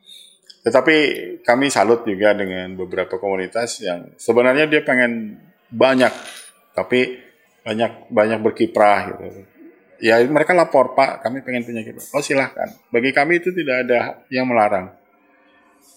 Tetapi 0.62 0.95
kami 1.41 1.74
salut 1.74 2.06
juga 2.06 2.38
dengan 2.38 2.78
beberapa 2.78 3.17
komunitas 3.17 3.82
yang 3.82 4.13
sebenarnya 4.13 4.69
dia 4.69 4.86
pengen 4.86 5.41
banyak, 5.74 6.13
tapi 6.78 7.17
banyak 7.65 8.13
banyak 8.13 8.39
berkiprah 8.45 9.00
gitu. 9.10 9.26
Ya 10.02 10.17
mereka 10.26 10.54
lapor 10.58 10.97
Pak 10.97 11.21
kami 11.21 11.45
pengen 11.45 11.65
punya 11.65 11.82
gitu 11.86 12.02
oh 12.13 12.21
silahkan. 12.21 12.69
Bagi 12.89 13.13
kami 13.13 13.41
itu 13.41 13.54
tidak 13.54 13.86
ada 13.86 14.00
yang 14.34 14.50
melarang. 14.50 14.93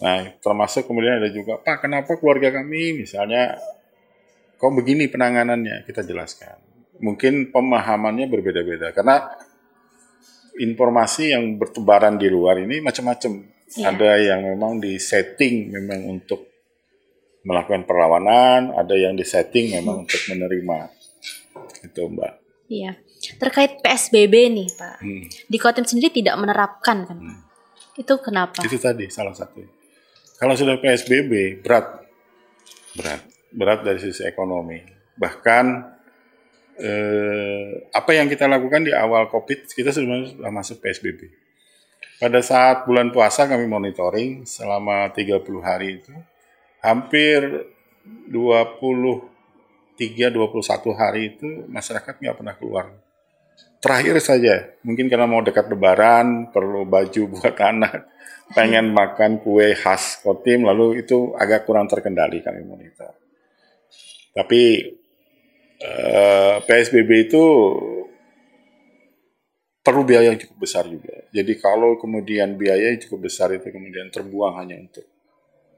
Nah 0.01 0.33
termasuk 0.41 0.89
kemudian 0.89 1.21
ada 1.21 1.29
juga 1.33 1.61
Pak 1.61 1.85
kenapa 1.85 2.17
keluarga 2.21 2.53
kami 2.53 3.05
misalnya 3.05 3.57
kok 4.57 4.73
begini 4.73 5.09
penanganannya? 5.09 5.85
Kita 5.89 6.05
jelaskan. 6.05 6.57
Mungkin 7.01 7.53
pemahamannya 7.53 8.29
berbeda-beda 8.29 8.93
karena 8.97 9.29
informasi 10.61 11.33
yang 11.37 11.57
bertebaran 11.57 12.17
di 12.21 12.29
luar 12.31 12.61
ini 12.61 12.79
macam-macam 12.81 13.54
ya. 13.79 13.93
ada 13.95 14.11
yang 14.19 14.41
memang 14.45 14.79
di 14.83 14.97
setting 14.97 15.71
memang 15.71 16.07
untuk 16.09 16.47
melakukan 17.45 17.85
perlawanan 17.85 18.73
ada 18.73 18.95
yang 18.97 19.15
di 19.15 19.25
setting 19.27 19.75
memang 19.77 20.09
untuk 20.09 20.21
menerima 20.31 20.79
itu 21.85 22.03
Mbak 22.09 22.45
Iya. 22.69 22.97
Terkait 23.41 23.81
PSBB 23.81 24.35
nih, 24.53 24.69
Pak. 24.73 24.97
Hmm. 25.01 25.25
Di 25.29 25.59
Kotem 25.61 25.85
sendiri 25.85 26.13
tidak 26.13 26.37
menerapkan 26.41 27.05
kan, 27.09 27.19
Hmm. 27.21 27.41
Itu 27.95 28.19
kenapa? 28.19 28.59
Itu 28.67 28.75
tadi 28.75 29.07
salah 29.07 29.31
satu. 29.31 29.63
Kalau 30.35 30.55
sudah 30.59 30.83
PSBB 30.83 31.63
berat, 31.63 32.03
berat, 32.99 33.23
berat 33.55 33.81
dari 33.87 34.03
sisi 34.03 34.27
ekonomi. 34.27 34.83
Bahkan 35.15 35.65
eh, 36.75 37.87
apa 37.95 38.11
yang 38.11 38.27
kita 38.27 38.51
lakukan 38.51 38.83
di 38.83 38.91
awal 38.91 39.31
COVID, 39.31 39.71
kita 39.71 39.95
sudah 39.95 40.51
masuk 40.51 40.83
PSBB. 40.83 41.31
Pada 42.25 42.41
saat 42.41 42.89
bulan 42.89 43.13
puasa 43.13 43.45
kami 43.45 43.69
monitoring 43.69 44.49
selama 44.49 45.13
30 45.13 45.45
hari 45.61 46.01
itu, 46.01 46.17
hampir 46.81 47.69
20 48.33 49.29
3 49.93 50.33
21 50.33 50.41
hari 50.97 51.37
itu 51.37 51.69
masyarakat 51.69 52.15
nggak 52.17 52.37
pernah 52.41 52.57
keluar. 52.57 52.97
Terakhir 53.77 54.17
saja, 54.25 54.73
mungkin 54.81 55.13
karena 55.13 55.29
mau 55.29 55.45
dekat 55.45 55.69
lebaran, 55.69 56.49
perlu 56.49 56.89
baju 56.89 57.23
buat 57.37 57.61
anak, 57.61 58.09
pengen 58.57 58.97
makan 58.97 59.45
kue 59.45 59.77
khas 59.77 60.25
Kotim, 60.25 60.65
lalu 60.65 61.05
itu 61.05 61.37
agak 61.37 61.69
kurang 61.69 61.93
terkendali 61.93 62.41
kami 62.41 62.65
monitor. 62.65 63.13
Tapi 64.33 64.81
eh, 65.77 66.57
PSBB 66.65 67.29
itu 67.29 67.45
perlu 69.85 70.03
biaya 70.09 70.33
yang 70.33 70.41
cukup 70.41 70.65
besar 70.65 70.89
juga. 70.89 71.29
Jadi 71.29 71.53
kalau 71.61 72.01
kemudian 72.01 72.57
biaya 72.57 72.97
yang 72.97 73.01
cukup 73.05 73.29
besar 73.29 73.53
itu 73.53 73.69
kemudian 73.69 74.09
terbuang 74.09 74.57
hanya 74.57 74.81
untuk 74.81 75.05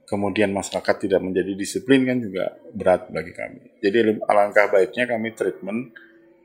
kemudian 0.07 0.55
masyarakat 0.55 0.95
tidak 1.03 1.19
menjadi 1.19 1.53
disiplin 1.59 2.07
kan 2.07 2.23
juga 2.23 2.55
berat 2.71 3.11
bagi 3.11 3.35
kami. 3.35 3.83
Jadi 3.83 4.23
alangkah 4.31 4.71
baiknya 4.71 5.11
kami 5.11 5.35
treatment, 5.35 5.90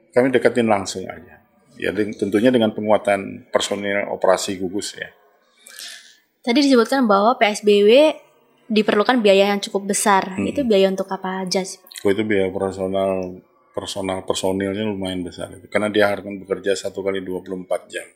kami 0.09 0.33
deketin 0.33 0.65
langsung 0.65 1.05
aja. 1.05 1.45
Ya 1.77 1.93
tentunya 1.93 2.49
dengan 2.49 2.73
penguatan 2.73 3.47
personil 3.53 4.09
operasi 4.09 4.57
gugus 4.57 4.97
ya. 4.97 5.13
Tadi 6.41 6.65
disebutkan 6.65 7.05
bahwa 7.05 7.37
PSBW 7.37 8.17
diperlukan 8.65 9.21
biaya 9.21 9.53
yang 9.53 9.61
cukup 9.61 9.93
besar. 9.93 10.41
Hmm. 10.41 10.49
Itu 10.49 10.65
biaya 10.65 10.89
untuk 10.89 11.05
apa 11.13 11.45
aja 11.45 11.61
sih? 11.61 11.77
Oh, 12.01 12.09
itu 12.09 12.25
biaya 12.25 12.49
personal 12.49 13.37
personal 13.71 14.27
personilnya 14.27 14.83
lumayan 14.83 15.23
besar 15.23 15.51
itu. 15.55 15.67
Karena 15.71 15.87
dia 15.87 16.11
harus 16.11 16.27
bekerja 16.27 16.75
satu 16.75 17.03
kali 17.03 17.23
24 17.23 17.91
jam. 17.91 18.07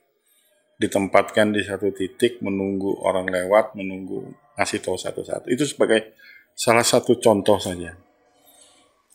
Ditempatkan 0.75 1.55
di 1.55 1.63
satu 1.63 1.91
titik 1.95 2.43
menunggu 2.43 2.99
orang 2.99 3.31
lewat, 3.31 3.79
menunggu 3.79 4.27
ngasih 4.59 4.83
tahu 4.83 4.99
satu-satu. 4.99 5.47
Itu 5.47 5.63
sebagai 5.63 6.15
salah 6.51 6.83
satu 6.83 7.15
contoh 7.19 7.55
saja. 7.59 7.95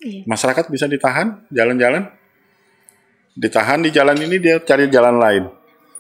Iya. 0.01 0.25
Masyarakat 0.25 0.73
bisa 0.73 0.89
ditahan 0.89 1.45
jalan-jalan, 1.53 2.09
ditahan 3.37 3.85
di 3.85 3.93
jalan 3.93 4.17
ini 4.17 4.37
dia 4.41 4.57
cari 4.65 4.89
jalan 4.89 5.21
lain. 5.21 5.45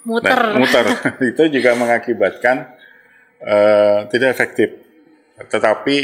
Muter. 0.08 0.56
Nah, 0.56 0.56
muter. 0.56 0.84
itu 1.36 1.42
juga 1.60 1.76
mengakibatkan 1.76 2.56
uh, 3.44 4.08
tidak 4.08 4.32
efektif. 4.32 4.80
Tetapi 5.36 5.96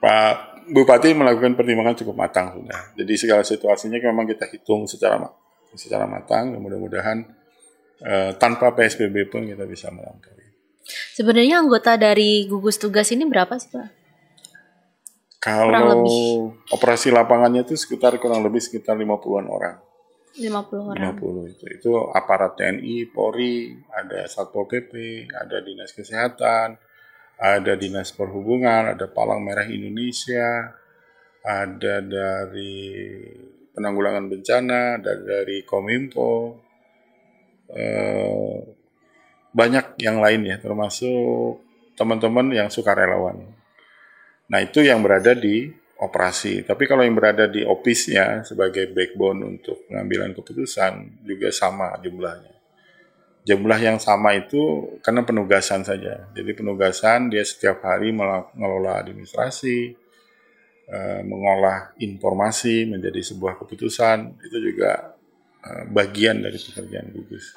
Pak 0.00 0.49
Bupati 0.68 1.16
melakukan 1.16 1.56
pertimbangan 1.56 1.96
cukup 1.96 2.14
matang 2.20 2.52
sudah. 2.60 2.92
Jadi 2.98 3.12
segala 3.16 3.42
situasinya 3.46 3.96
memang 3.96 4.28
kita 4.28 4.44
hitung 4.50 4.84
secara 4.84 5.16
secara 5.72 6.04
matang. 6.04 6.52
Mudah-mudahan 6.60 7.24
uh, 8.04 8.30
tanpa 8.36 8.76
PSBB 8.76 9.32
pun 9.32 9.48
kita 9.48 9.64
bisa 9.64 9.88
melampaui. 9.88 10.44
Sebenarnya 11.14 11.62
anggota 11.62 11.94
dari 11.96 12.44
gugus 12.50 12.76
tugas 12.76 13.08
ini 13.14 13.24
berapa 13.24 13.54
sih 13.56 13.70
Pak? 13.70 13.88
Kalau 15.40 16.04
operasi 16.68 17.08
lapangannya 17.08 17.64
itu 17.64 17.72
sekitar 17.72 18.20
kurang 18.20 18.44
lebih 18.44 18.60
sekitar 18.60 18.92
50-an 18.92 19.46
orang. 19.48 19.76
50 20.36 20.92
orang. 20.92 21.16
50 21.16 21.52
itu. 21.56 21.64
Itu 21.80 21.90
aparat 22.12 22.60
TNI, 22.60 23.08
Polri, 23.08 23.72
ada 23.88 24.28
Satpol 24.28 24.68
PP, 24.68 25.26
ada 25.32 25.64
Dinas 25.64 25.96
Kesehatan, 25.96 26.76
ada 27.40 27.72
Dinas 27.72 28.12
Perhubungan, 28.12 28.92
ada 28.92 29.08
Palang 29.08 29.40
Merah 29.40 29.64
Indonesia, 29.64 30.76
ada 31.40 31.94
dari 32.04 32.92
penanggulangan 33.72 34.28
bencana, 34.28 35.00
ada 35.00 35.16
dari 35.16 35.64
Kominfo, 35.64 36.60
eh, 37.72 38.60
banyak 39.50 39.96
yang 40.04 40.20
lain 40.20 40.52
ya, 40.52 40.56
termasuk 40.60 41.64
teman-teman 41.96 42.52
yang 42.52 42.68
sukarelawan. 42.68 43.40
Nah 44.52 44.60
itu 44.60 44.84
yang 44.84 45.00
berada 45.00 45.32
di 45.32 45.72
operasi. 46.00 46.64
Tapi 46.64 46.88
kalau 46.88 47.04
yang 47.04 47.16
berada 47.16 47.44
di 47.46 47.60
office-nya 47.64 48.42
sebagai 48.42 48.88
backbone 48.90 49.56
untuk 49.56 49.84
pengambilan 49.86 50.32
keputusan 50.32 51.24
juga 51.24 51.52
sama 51.52 51.92
jumlahnya. 52.00 52.49
Jumlah 53.40 53.80
yang 53.80 53.98
sama 53.98 54.36
itu 54.36 54.94
karena 55.00 55.24
penugasan 55.24 55.80
saja. 55.80 56.28
Jadi 56.36 56.50
penugasan 56.52 57.32
dia 57.32 57.40
setiap 57.40 57.80
hari 57.82 58.12
mengelola 58.12 59.00
administrasi, 59.00 59.96
eh, 60.90 61.20
mengolah 61.24 61.96
informasi 61.96 62.84
menjadi 62.84 63.20
sebuah 63.24 63.56
keputusan 63.56 64.44
itu 64.44 64.58
juga 64.60 65.16
eh, 65.60 65.84
bagian 65.88 66.40
dari 66.44 66.56
pekerjaan 66.56 67.08
gugus. 67.16 67.56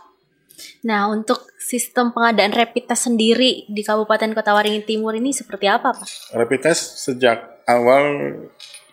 Nah, 0.86 1.10
untuk 1.10 1.50
sistem 1.58 2.12
pengadaan 2.12 2.54
rapid 2.54 2.92
test 2.92 3.10
sendiri 3.10 3.66
di 3.66 3.82
Kabupaten 3.82 4.36
Kota 4.36 4.54
Waringin 4.54 4.86
Timur 4.86 5.16
ini 5.16 5.34
seperti 5.34 5.66
apa, 5.66 5.96
Pak? 5.96 6.36
Rapid 6.36 6.60
test 6.62 7.02
sejak 7.02 7.64
awal 7.66 8.36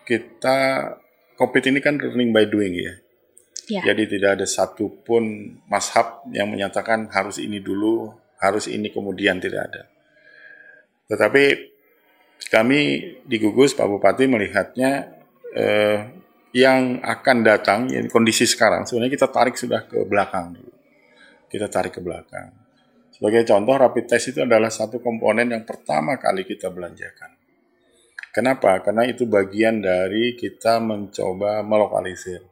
kita 0.07 0.89
COVID 1.37 1.63
ini 1.73 1.79
kan 1.81 1.97
learning 1.97 2.31
by 2.31 2.45
doing 2.47 2.73
ya. 2.77 2.93
Ya. 3.77 3.81
Jadi 3.85 4.17
tidak 4.17 4.41
ada 4.41 4.47
satupun 4.49 5.55
mashab 5.71 6.27
yang 6.35 6.51
menyatakan 6.51 7.07
harus 7.13 7.39
ini 7.39 7.63
dulu, 7.63 8.11
harus 8.41 8.67
ini 8.67 8.91
kemudian 8.91 9.39
tidak 9.39 9.71
ada. 9.71 9.83
Tetapi 11.07 11.43
kami 12.51 12.79
di 13.23 13.37
gugus 13.39 13.71
Pak 13.71 13.87
Bupati 13.87 14.27
melihatnya 14.27 15.07
eh, 15.55 15.97
yang 16.51 16.99
akan 16.99 17.37
datang, 17.47 17.87
ya, 17.87 18.03
kondisi 18.11 18.43
sekarang 18.43 18.83
sebenarnya 18.83 19.15
kita 19.15 19.27
tarik 19.31 19.55
sudah 19.55 19.87
ke 19.87 20.03
belakang 20.03 20.59
dulu 20.59 20.71
kita 21.51 21.67
tarik 21.67 21.99
ke 21.99 22.01
belakang. 22.01 22.55
Sebagai 23.11 23.43
contoh, 23.43 23.75
rapid 23.75 24.07
test 24.07 24.31
itu 24.31 24.39
adalah 24.47 24.71
satu 24.71 25.03
komponen 25.03 25.51
yang 25.51 25.67
pertama 25.67 26.15
kali 26.15 26.47
kita 26.47 26.71
belanjakan. 26.71 27.35
Kenapa? 28.31 28.79
Karena 28.79 29.03
itu 29.03 29.27
bagian 29.27 29.83
dari 29.83 30.39
kita 30.39 30.79
mencoba 30.79 31.59
melokalisir. 31.67 32.47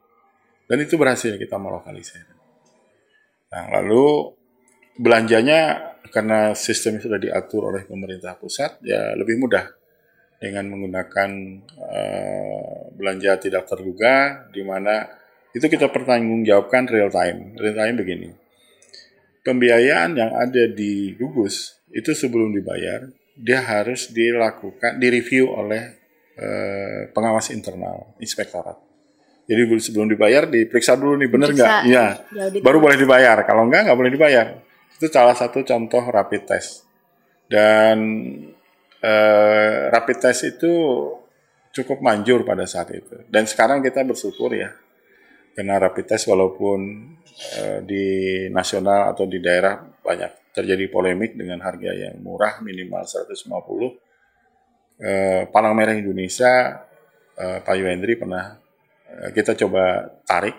Dan 0.70 0.86
itu 0.86 1.01
berhasil 1.01 1.34
kita 1.34 1.57
melokalisir. 1.57 2.30
Nah, 3.49 3.82
lalu 3.82 4.38
belanjanya 5.01 5.91
karena 6.13 6.53
sistem 6.53 7.01
sudah 7.01 7.17
diatur 7.17 7.74
oleh 7.74 7.89
pemerintah 7.89 8.38
pusat, 8.38 8.78
ya 8.86 9.17
lebih 9.17 9.41
mudah 9.41 9.65
dengan 10.38 10.70
menggunakan 10.70 11.30
uh, 11.74 12.93
belanja 12.93 13.41
tidak 13.41 13.65
terduga, 13.65 14.45
di 14.53 14.61
mana 14.61 15.09
itu 15.57 15.65
kita 15.65 15.89
pertanggungjawabkan 15.89 16.86
real 16.86 17.09
time. 17.09 17.57
Real 17.57 17.74
time 17.74 17.97
begini 17.97 18.30
pembiayaan 19.43 20.13
yang 20.13 20.32
ada 20.36 20.70
di 20.70 21.15
gugus 21.15 21.80
itu 21.89 22.13
sebelum 22.13 22.53
dibayar 22.53 23.09
dia 23.39 23.63
harus 23.63 24.11
dilakukan 24.11 24.99
direview 24.99 25.49
oleh 25.49 25.84
eh, 26.36 27.01
pengawas 27.15 27.49
internal 27.55 28.13
inspektorat. 28.20 28.78
Jadi 29.50 29.62
sebelum 29.82 30.06
dibayar 30.06 30.45
diperiksa 30.45 30.93
dulu 30.93 31.18
nih 31.18 31.30
bener 31.30 31.50
nggak? 31.58 31.89
Iya. 31.89 32.06
Baru 32.62 32.78
boleh 32.78 33.02
dibayar. 33.02 33.41
Kalau 33.41 33.66
enggak 33.66 33.89
nggak 33.89 33.97
boleh 33.97 34.14
dibayar. 34.14 34.62
Itu 34.93 35.10
salah 35.10 35.34
satu 35.34 35.66
contoh 35.66 36.06
rapid 36.06 36.45
test. 36.45 36.86
Dan 37.50 37.97
eh, 39.02 39.89
rapid 39.89 40.18
test 40.22 40.45
itu 40.45 40.74
cukup 41.74 41.97
manjur 42.06 42.45
pada 42.45 42.70
saat 42.70 42.93
itu. 42.93 43.26
Dan 43.26 43.50
sekarang 43.50 43.82
kita 43.82 44.06
bersyukur 44.06 44.54
ya 44.54 44.70
karena 45.60 45.76
rapid 45.76 46.06
test 46.08 46.32
walaupun 46.32 46.80
uh, 47.60 47.80
di 47.84 48.47
nasional 48.47 49.12
atau 49.12 49.28
di 49.28 49.43
daerah 49.43 49.76
banyak 49.82 50.56
terjadi 50.56 50.88
polemik 50.88 51.36
dengan 51.36 51.60
harga 51.60 51.91
yang 51.91 52.16
murah 52.24 52.64
minimal 52.64 53.04
150 53.04 53.43
uh, 53.43 53.91
Palang 55.52 55.76
Merah 55.76 56.00
Indonesia 56.00 56.80
uh, 57.36 57.60
Pak 57.60 57.76
Yuhendri 57.76 58.16
pernah 58.16 58.56
kita 59.34 59.57
coba 59.66 60.05
tarik 60.24 60.55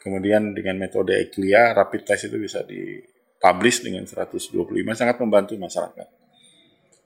kemudian 0.00 0.56
dengan 0.56 0.80
metode 0.80 1.16
ECLIA 1.16 1.76
rapid 1.76 2.02
test 2.04 2.32
itu 2.32 2.40
bisa 2.40 2.64
dipublish 2.64 3.84
dengan 3.84 4.08
125 4.08 4.56
sangat 4.96 5.16
membantu 5.20 5.56
masyarakat 5.60 6.20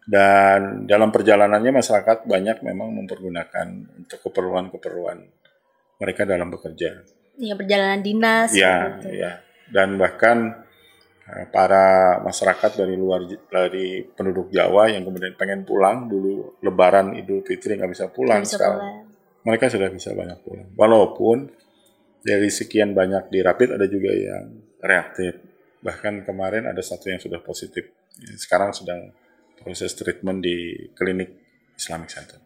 dan 0.04 0.84
dalam 0.84 1.08
perjalanannya 1.08 1.80
masyarakat 1.80 2.28
banyak 2.28 2.60
memang 2.60 2.92
mempergunakan 2.92 3.66
untuk 4.04 4.20
keperluan-keperluan 4.28 5.24
mereka 5.96 6.28
dalam 6.28 6.52
bekerja. 6.52 7.00
Iya 7.40 7.54
perjalanan 7.56 8.00
dinas. 8.04 8.52
Iya, 8.52 9.00
iya. 9.08 9.32
Dan 9.72 9.96
bahkan 9.96 10.60
eh, 11.24 11.48
para 11.48 12.20
masyarakat 12.20 12.84
dari 12.84 12.94
luar 13.00 13.24
dari 13.48 14.04
penduduk 14.04 14.52
Jawa 14.52 14.92
yang 14.92 15.08
kemudian 15.08 15.32
pengen 15.40 15.64
pulang 15.64 16.04
dulu 16.04 16.60
Lebaran 16.60 17.16
Idul 17.16 17.40
Fitri 17.40 17.80
nggak 17.80 17.92
bisa 17.96 18.06
pulang 18.12 18.44
bisa 18.44 18.60
sekarang. 18.60 18.78
Pulang. 18.84 19.03
Mereka 19.44 19.68
sudah 19.68 19.92
bisa 19.92 20.16
banyak 20.16 20.40
pulang. 20.40 20.72
Walaupun 20.72 21.52
dari 22.24 22.48
sekian 22.48 22.96
banyak 22.96 23.28
di 23.28 23.44
rapid 23.44 23.76
ada 23.76 23.84
juga 23.84 24.10
yang 24.10 24.48
reaktif. 24.80 25.36
Bahkan 25.84 26.24
kemarin 26.24 26.64
ada 26.64 26.80
satu 26.80 27.12
yang 27.12 27.20
sudah 27.20 27.44
positif. 27.44 27.92
Sekarang 28.40 28.72
sedang 28.72 29.12
proses 29.60 29.92
treatment 29.92 30.40
di 30.40 30.88
klinik 30.96 31.36
Islamic 31.76 32.08
Center. 32.08 32.40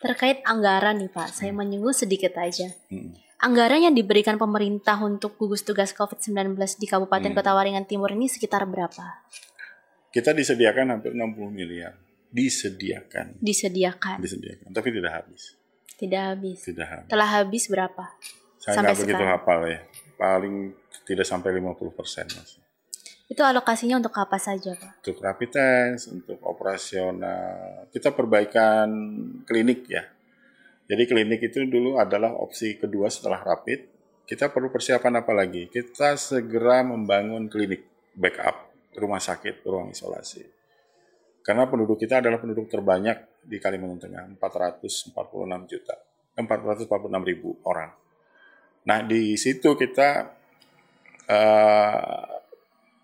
Terkait 0.00 0.40
anggaran 0.48 0.96
nih 0.96 1.12
Pak, 1.12 1.28
saya 1.28 1.52
menyinggung 1.52 1.92
sedikit 1.92 2.32
aja. 2.40 2.72
Hmm. 2.88 3.12
Anggaran 3.40 3.84
yang 3.84 3.96
diberikan 3.96 4.40
pemerintah 4.40 4.96
untuk 5.04 5.36
gugus 5.36 5.60
tugas 5.60 5.92
COVID-19 5.92 6.56
di 6.80 6.88
Kabupaten 6.88 7.32
hmm. 7.32 7.36
Kota 7.36 7.52
Waringin 7.52 7.84
Timur 7.84 8.08
ini 8.16 8.24
sekitar 8.24 8.64
berapa? 8.64 9.20
Kita 10.08 10.32
disediakan 10.32 10.96
hampir 10.96 11.12
60 11.12 11.52
miliar. 11.52 11.92
Disediakan. 12.32 13.44
Disediakan. 13.44 14.24
Disediakan, 14.24 14.68
tapi 14.72 14.88
tidak 14.88 15.12
habis. 15.12 15.59
Tidak 16.00 16.22
habis. 16.32 16.64
Tidak 16.64 16.88
habis. 16.88 17.08
Telah 17.12 17.28
habis 17.28 17.64
berapa? 17.68 18.04
Saya 18.56 18.80
nggak 18.80 18.98
begitu 19.04 19.24
hafal 19.24 19.60
ya. 19.68 19.80
Paling 20.16 20.72
tidak 21.04 21.28
sampai 21.28 21.52
50 21.60 21.76
persen 21.92 22.24
masih. 22.32 22.60
Itu 23.30 23.46
alokasinya 23.46 24.00
untuk 24.00 24.16
apa 24.18 24.42
saja, 24.42 24.74
Pak? 24.74 25.06
Untuk 25.06 25.22
rapid 25.22 25.50
test, 25.54 26.10
untuk 26.10 26.40
operasional. 26.42 27.86
Kita 27.92 28.10
perbaikan 28.10 28.90
klinik 29.46 29.86
ya. 29.86 30.02
Jadi 30.90 31.06
klinik 31.06 31.38
itu 31.46 31.62
dulu 31.70 32.02
adalah 32.02 32.34
opsi 32.34 32.74
kedua 32.74 33.06
setelah 33.06 33.38
rapid. 33.38 33.86
Kita 34.26 34.50
perlu 34.50 34.72
persiapan 34.74 35.22
apa 35.22 35.30
lagi? 35.30 35.70
Kita 35.70 36.18
segera 36.18 36.82
membangun 36.82 37.46
klinik 37.46 37.86
backup 38.18 38.70
rumah 38.98 39.22
sakit, 39.22 39.62
ruang 39.62 39.94
isolasi. 39.94 40.59
Karena 41.50 41.66
penduduk 41.66 41.98
kita 41.98 42.22
adalah 42.22 42.38
penduduk 42.38 42.70
terbanyak 42.70 43.42
di 43.42 43.58
Kalimantan 43.58 44.06
Tengah, 44.06 44.38
446 44.38 45.66
juta, 45.66 45.98
446 46.38 46.86
ribu 47.26 47.58
orang. 47.66 47.90
Nah 48.86 49.02
di 49.02 49.34
situ 49.34 49.74
kita 49.74 50.30
uh, 51.26 52.22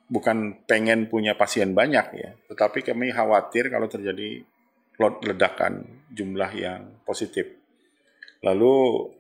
bukan 0.07 0.63
pengen 0.63 1.11
punya 1.11 1.35
pasien 1.35 1.75
banyak 1.75 2.07
ya, 2.15 2.31
tetapi 2.47 2.87
kami 2.87 3.11
khawatir 3.11 3.67
kalau 3.67 3.91
terjadi 3.91 4.47
ledakan 5.03 6.07
jumlah 6.15 6.51
yang 6.55 7.03
positif. 7.03 7.51
Lalu 8.47 9.11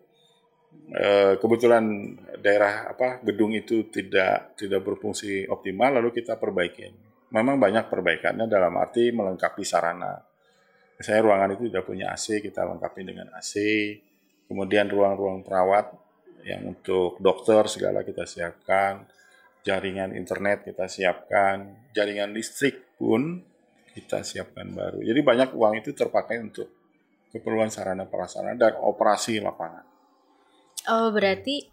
eh, 0.95 1.35
kebetulan 1.37 2.15
daerah 2.39 2.95
apa 2.95 3.21
gedung 3.27 3.51
itu 3.59 3.91
tidak 3.91 4.55
tidak 4.55 4.87
berfungsi 4.87 5.51
optimal, 5.51 5.99
lalu 5.99 6.15
kita 6.15 6.39
perbaiki. 6.39 7.06
Memang 7.37 7.61
banyak 7.61 7.93
perbaikannya 7.93 8.49
dalam 8.49 8.73
arti 8.81 9.13
melengkapi 9.13 9.61
sarana. 9.61 10.17
Saya 10.97 11.21
ruangan 11.21 11.53
itu 11.53 11.69
tidak 11.69 11.85
punya 11.85 12.09
AC, 12.17 12.41
kita 12.41 12.65
lengkapi 12.65 13.05
dengan 13.05 13.29
AC. 13.37 13.53
Kemudian 14.49 14.89
ruang-ruang 14.89 15.45
perawat 15.45 15.93
yang 16.49 16.65
untuk 16.73 17.21
dokter 17.21 17.69
segala 17.69 18.01
kita 18.01 18.25
siapkan 18.25 19.05
jaringan 19.67 20.15
internet 20.15 20.63
kita 20.63 20.87
siapkan, 20.87 21.91
jaringan 21.91 22.31
listrik 22.31 22.95
pun 22.95 23.43
kita 23.91 24.23
siapkan 24.23 24.71
baru. 24.71 25.03
Jadi 25.03 25.21
banyak 25.27 25.51
uang 25.59 25.83
itu 25.83 25.91
terpakai 25.91 26.39
untuk 26.39 26.71
keperluan 27.35 27.67
sarana 27.75 28.07
prasarana 28.07 28.55
dan 28.55 28.79
operasi 28.79 29.43
lapangan. 29.43 29.83
Oh, 30.87 31.11
berarti 31.11 31.67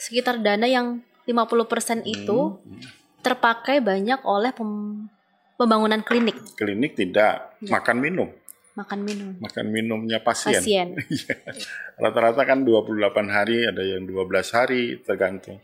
sekitar 0.00 0.40
dana 0.40 0.64
yang 0.64 1.04
50% 1.28 2.08
itu 2.08 2.56
hmm. 2.56 3.05
Terpakai 3.26 3.82
banyak 3.82 4.22
oleh 4.22 4.54
pem 4.54 4.70
pembangunan 5.58 5.98
klinik. 6.06 6.38
Klinik 6.54 6.94
tidak, 6.94 7.58
ya. 7.58 7.74
makan 7.74 7.98
minum. 7.98 8.30
Makan 8.76 9.00
minum. 9.02 9.30
Makan 9.40 9.66
minumnya 9.72 10.22
pasien. 10.22 10.62
Pasien. 10.62 10.88
Iya. 11.16 11.34
Rata-rata 11.96 12.44
kan 12.44 12.62
28 12.62 12.92
hari, 13.32 13.66
ada 13.66 13.82
yang 13.82 14.04
12 14.04 14.30
hari, 14.52 15.00
tergantung. 15.00 15.58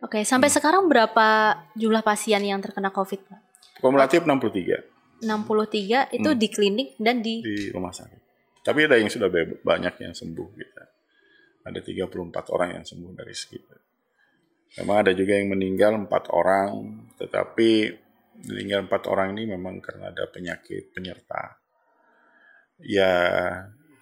Oke, 0.00 0.24
sampai 0.24 0.48
hmm. 0.48 0.56
sekarang 0.56 0.82
berapa 0.88 1.26
jumlah 1.76 2.00
pasien 2.00 2.40
yang 2.40 2.58
terkena 2.64 2.88
COVID, 2.88 3.20
Pak? 3.28 3.40
Kumulatif 3.84 4.24
63. 4.24 5.22
63 5.22 6.14
itu 6.14 6.30
hmm. 6.30 6.38
di 6.38 6.48
klinik 6.48 6.88
dan 6.96 7.20
di 7.20 7.42
di 7.44 7.68
rumah 7.74 7.92
sakit. 7.92 8.20
Tapi 8.62 8.80
ada 8.86 8.96
yang 8.96 9.10
sudah 9.10 9.28
banyak 9.60 9.94
yang 10.02 10.14
sembuh 10.14 10.48
gitu. 10.56 10.82
Ada 11.68 11.80
34 11.84 12.54
orang 12.54 12.80
yang 12.80 12.84
sembuh 12.86 13.12
dari 13.12 13.34
sekitar. 13.36 13.87
Memang 14.76 15.06
ada 15.06 15.12
juga 15.16 15.32
yang 15.38 15.56
meninggal 15.56 15.96
empat 15.96 16.28
orang, 16.28 17.00
tetapi 17.16 17.96
meninggal 18.44 18.84
empat 18.84 19.08
orang 19.08 19.34
ini 19.34 19.56
memang 19.56 19.80
karena 19.80 20.12
ada 20.12 20.28
penyakit 20.28 20.92
penyerta. 20.92 21.56
Ya 22.78 23.12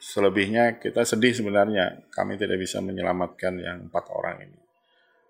selebihnya 0.02 0.76
kita 0.82 1.06
sedih 1.06 1.32
sebenarnya 1.32 2.04
kami 2.12 2.36
tidak 2.36 2.60
bisa 2.60 2.82
menyelamatkan 2.84 3.56
yang 3.62 3.88
empat 3.88 4.04
orang 4.12 4.44
ini. 4.44 4.60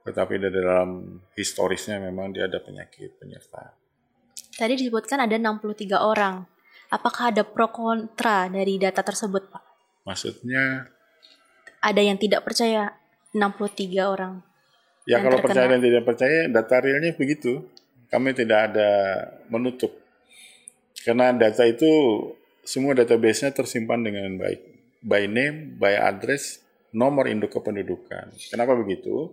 Tetapi 0.07 0.39
dari 0.39 0.55
dalam 0.55 1.19
historisnya 1.35 1.99
memang 1.99 2.31
dia 2.31 2.47
ada 2.47 2.63
penyakit 2.63 3.19
penyerta. 3.19 3.75
Tadi 4.57 4.73
disebutkan 4.79 5.27
ada 5.27 5.37
63 5.37 5.99
orang. 6.01 6.47
Apakah 6.87 7.35
ada 7.35 7.43
pro 7.43 7.69
kontra 7.75 8.47
dari 8.47 8.79
data 8.79 9.03
tersebut, 9.03 9.51
Pak? 9.51 9.63
Maksudnya? 10.07 10.87
Ada 11.83 12.01
yang 12.01 12.17
tidak 12.17 12.47
percaya 12.47 12.95
63 13.35 14.07
orang. 14.07 14.39
Ya 15.07 15.23
kalau 15.23 15.39
terkena. 15.39 15.47
percaya 15.47 15.67
dan 15.71 15.81
tidak 15.81 16.03
percaya, 16.03 16.39
data 16.51 16.77
realnya 16.83 17.15
begitu. 17.15 17.63
Kami 18.11 18.35
tidak 18.35 18.71
ada 18.71 18.91
menutup. 19.51 19.95
Karena 21.07 21.31
data 21.31 21.63
itu 21.63 21.87
semua 22.67 22.99
database-nya 22.99 23.55
tersimpan 23.55 24.03
dengan 24.03 24.35
baik. 24.39 24.61
By 25.07 25.31
name, 25.31 25.79
by 25.79 25.95
address, 25.95 26.59
nomor 26.91 27.31
induk 27.31 27.55
kependudukan. 27.55 28.35
Kenapa 28.51 28.75
begitu? 28.75 29.31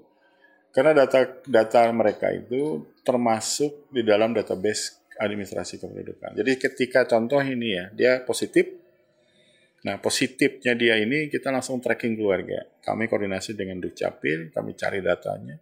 Karena 0.74 0.94
data 0.94 1.42
data 1.46 1.90
mereka 1.94 2.30
itu 2.34 2.86
termasuk 3.02 3.90
di 3.94 4.06
dalam 4.06 4.34
database 4.34 5.02
administrasi 5.18 5.82
kependudukan. 5.82 6.34
Jadi 6.38 6.52
ketika 6.58 7.06
contoh 7.06 7.42
ini 7.42 7.78
ya, 7.78 7.86
dia 7.94 8.14
positif, 8.26 8.83
Nah, 9.84 10.00
positifnya 10.00 10.80
dia 10.80 10.96
ini 10.96 11.28
kita 11.28 11.52
langsung 11.52 11.84
tracking 11.84 12.16
keluarga. 12.16 12.64
Kami 12.80 13.12
koordinasi 13.12 13.52
dengan 13.52 13.84
Dukcapil, 13.84 14.56
kami 14.56 14.80
cari 14.80 15.04
datanya. 15.04 15.60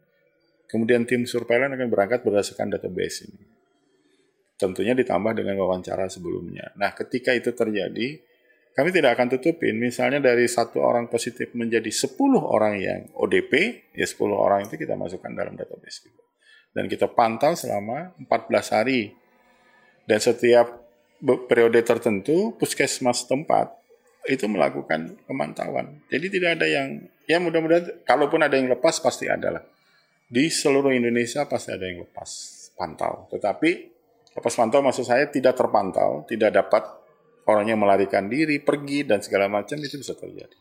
Kemudian 0.69 1.09
tim 1.09 1.25
surveillance 1.25 1.73
akan 1.73 1.89
berangkat 1.89 2.21
berdasarkan 2.21 2.69
database 2.77 3.25
ini. 3.25 3.43
Tentunya 4.61 4.93
ditambah 4.93 5.33
dengan 5.33 5.57
wawancara 5.57 6.05
sebelumnya. 6.05 6.69
Nah, 6.77 6.93
ketika 6.93 7.33
itu 7.33 7.49
terjadi, 7.49 8.21
kami 8.77 8.89
tidak 8.93 9.17
akan 9.17 9.33
tutupin. 9.33 9.81
Misalnya 9.81 10.21
dari 10.21 10.45
satu 10.45 10.85
orang 10.85 11.09
positif 11.09 11.57
menjadi 11.57 11.89
10 11.89 12.13
orang 12.37 12.77
yang 12.77 13.09
ODP, 13.17 13.89
ya 13.97 14.05
10 14.05 14.37
orang 14.37 14.69
itu 14.69 14.77
kita 14.77 14.93
masukkan 14.93 15.33
dalam 15.33 15.57
database 15.57 16.05
kita. 16.05 16.23
Dan 16.77 16.85
kita 16.85 17.09
pantau 17.09 17.57
selama 17.57 18.13
14 18.21 18.69
hari. 18.77 19.17
Dan 20.05 20.21
setiap 20.21 20.77
periode 21.49 21.81
tertentu, 21.81 22.53
puskesmas 22.53 23.25
tempat 23.25 23.80
itu 24.29 24.45
melakukan 24.45 25.17
pemantauan. 25.25 26.05
Jadi 26.11 26.27
tidak 26.29 26.61
ada 26.61 26.67
yang 26.69 27.01
ya 27.25 27.41
mudah-mudahan 27.41 28.05
kalaupun 28.05 28.45
ada 28.45 28.53
yang 28.53 28.69
lepas 28.69 29.01
pasti 29.01 29.25
ada 29.25 29.57
lah. 29.57 29.63
Di 30.31 30.47
seluruh 30.47 30.93
Indonesia 30.93 31.43
pasti 31.49 31.73
ada 31.73 31.89
yang 31.89 32.05
lepas 32.05 32.29
pantau. 32.77 33.27
Tetapi 33.33 33.69
lepas 34.37 34.53
pantau 34.53 34.79
maksud 34.85 35.05
saya 35.09 35.27
tidak 35.27 35.57
terpantau, 35.57 36.23
tidak 36.29 36.53
dapat 36.53 36.83
orangnya 37.49 37.75
melarikan 37.75 38.29
diri, 38.29 38.61
pergi 38.61 39.03
dan 39.03 39.19
segala 39.25 39.49
macam 39.49 39.75
itu 39.81 39.97
bisa 39.97 40.13
terjadi. 40.13 40.55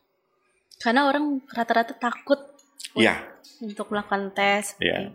Karena 0.80 1.04
orang 1.06 1.44
rata-rata 1.52 1.92
takut 1.92 2.40
ya. 2.96 3.20
untuk 3.60 3.92
melakukan 3.92 4.32
tes. 4.32 4.74
Ya. 4.80 5.12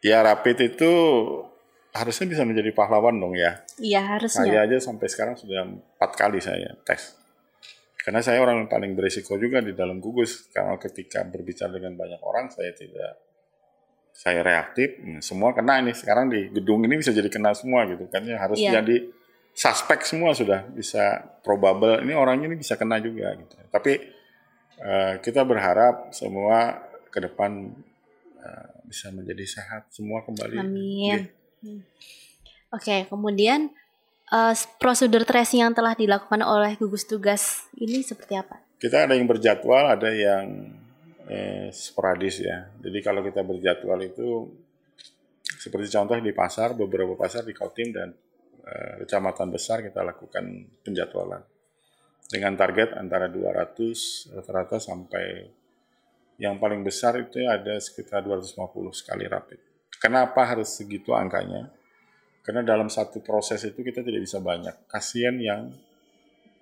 Ya 0.00 0.20
rapid 0.24 0.74
itu 0.74 0.92
harusnya 1.94 2.26
bisa 2.26 2.42
menjadi 2.42 2.72
pahlawan 2.72 3.14
dong 3.20 3.36
ya. 3.36 3.62
Iya 3.78 4.18
harusnya. 4.18 4.48
Saya 4.48 4.58
aja 4.64 4.76
sampai 4.80 5.06
sekarang 5.06 5.36
sudah 5.38 5.68
empat 5.68 6.10
kali 6.16 6.40
saya 6.40 6.74
tes. 6.82 7.23
Karena 8.04 8.20
saya 8.20 8.44
orang 8.44 8.64
yang 8.64 8.68
paling 8.68 8.92
berisiko 8.92 9.40
juga 9.40 9.64
di 9.64 9.72
dalam 9.72 9.96
gugus. 9.96 10.52
Karena 10.52 10.76
ketika 10.76 11.24
berbicara 11.24 11.72
dengan 11.72 11.96
banyak 11.96 12.20
orang, 12.20 12.52
saya 12.52 12.76
tidak 12.76 13.16
saya 14.12 14.44
reaktif, 14.44 15.00
hmm, 15.00 15.24
semua 15.24 15.56
kena 15.56 15.80
ini. 15.80 15.96
Sekarang 15.96 16.28
di 16.28 16.52
gedung 16.52 16.84
ini 16.84 17.00
bisa 17.00 17.16
jadi 17.16 17.32
kena 17.32 17.56
semua 17.56 17.88
gitu 17.88 18.06
kan 18.12 18.22
ya 18.22 18.38
harus 18.38 18.60
yeah. 18.60 18.78
jadi 18.78 19.08
suspek 19.56 20.04
semua 20.04 20.36
sudah 20.36 20.68
bisa 20.68 21.24
probable. 21.40 21.96
Ini 22.04 22.12
orangnya 22.12 22.52
ini 22.52 22.60
bisa 22.60 22.76
kena 22.76 23.00
juga 23.00 23.32
gitu. 23.40 23.56
Tapi 23.72 23.92
uh, 24.84 25.14
kita 25.24 25.40
berharap 25.42 26.12
semua 26.12 26.84
ke 27.08 27.24
depan 27.24 27.72
uh, 28.38 28.68
bisa 28.84 29.08
menjadi 29.16 29.48
sehat 29.48 29.88
semua 29.88 30.20
kembali. 30.28 30.60
Amin. 30.60 31.32
Hmm. 31.64 31.80
Oke, 32.74 32.84
okay, 32.84 33.00
kemudian 33.06 33.72
uh, 34.30 34.54
prosedur 34.80 35.26
tracing 35.26 35.66
yang 35.66 35.72
telah 35.76 35.92
dilakukan 35.92 36.40
oleh 36.40 36.78
gugus 36.78 37.04
tugas 37.04 37.68
ini 37.76 38.00
seperti 38.00 38.38
apa? 38.38 38.60
Kita 38.80 39.08
ada 39.08 39.16
yang 39.16 39.24
berjadwal, 39.24 39.96
ada 39.96 40.12
yang 40.12 40.76
eh, 41.24 41.72
sporadis 41.72 42.44
ya. 42.44 42.68
Jadi 42.80 42.98
kalau 43.00 43.24
kita 43.24 43.40
berjadwal 43.40 43.96
itu 44.04 44.52
seperti 45.40 45.88
contoh 45.88 46.20
di 46.20 46.36
pasar, 46.36 46.76
beberapa 46.76 47.16
pasar 47.16 47.48
di 47.48 47.56
Kautim 47.56 47.96
dan 47.96 48.12
eh, 48.60 48.94
kecamatan 49.04 49.48
besar 49.48 49.80
kita 49.80 50.04
lakukan 50.04 50.44
penjadwalan 50.84 51.40
dengan 52.28 52.56
target 52.56 52.96
antara 52.96 53.28
200 53.28 54.36
rata-rata 54.36 54.80
sampai 54.80 55.48
yang 56.40 56.58
paling 56.58 56.82
besar 56.82 57.14
itu 57.20 57.44
ada 57.46 57.78
sekitar 57.78 58.26
250 58.26 58.58
sekali 58.90 59.24
rapid. 59.28 59.60
Kenapa 60.02 60.42
harus 60.42 60.74
segitu 60.74 61.14
angkanya? 61.14 61.70
Karena 62.44 62.60
dalam 62.60 62.92
satu 62.92 63.24
proses 63.24 63.64
itu 63.64 63.80
kita 63.80 64.04
tidak 64.04 64.20
bisa 64.20 64.36
banyak. 64.36 64.84
Kasihan 64.84 65.32
yang 65.40 65.72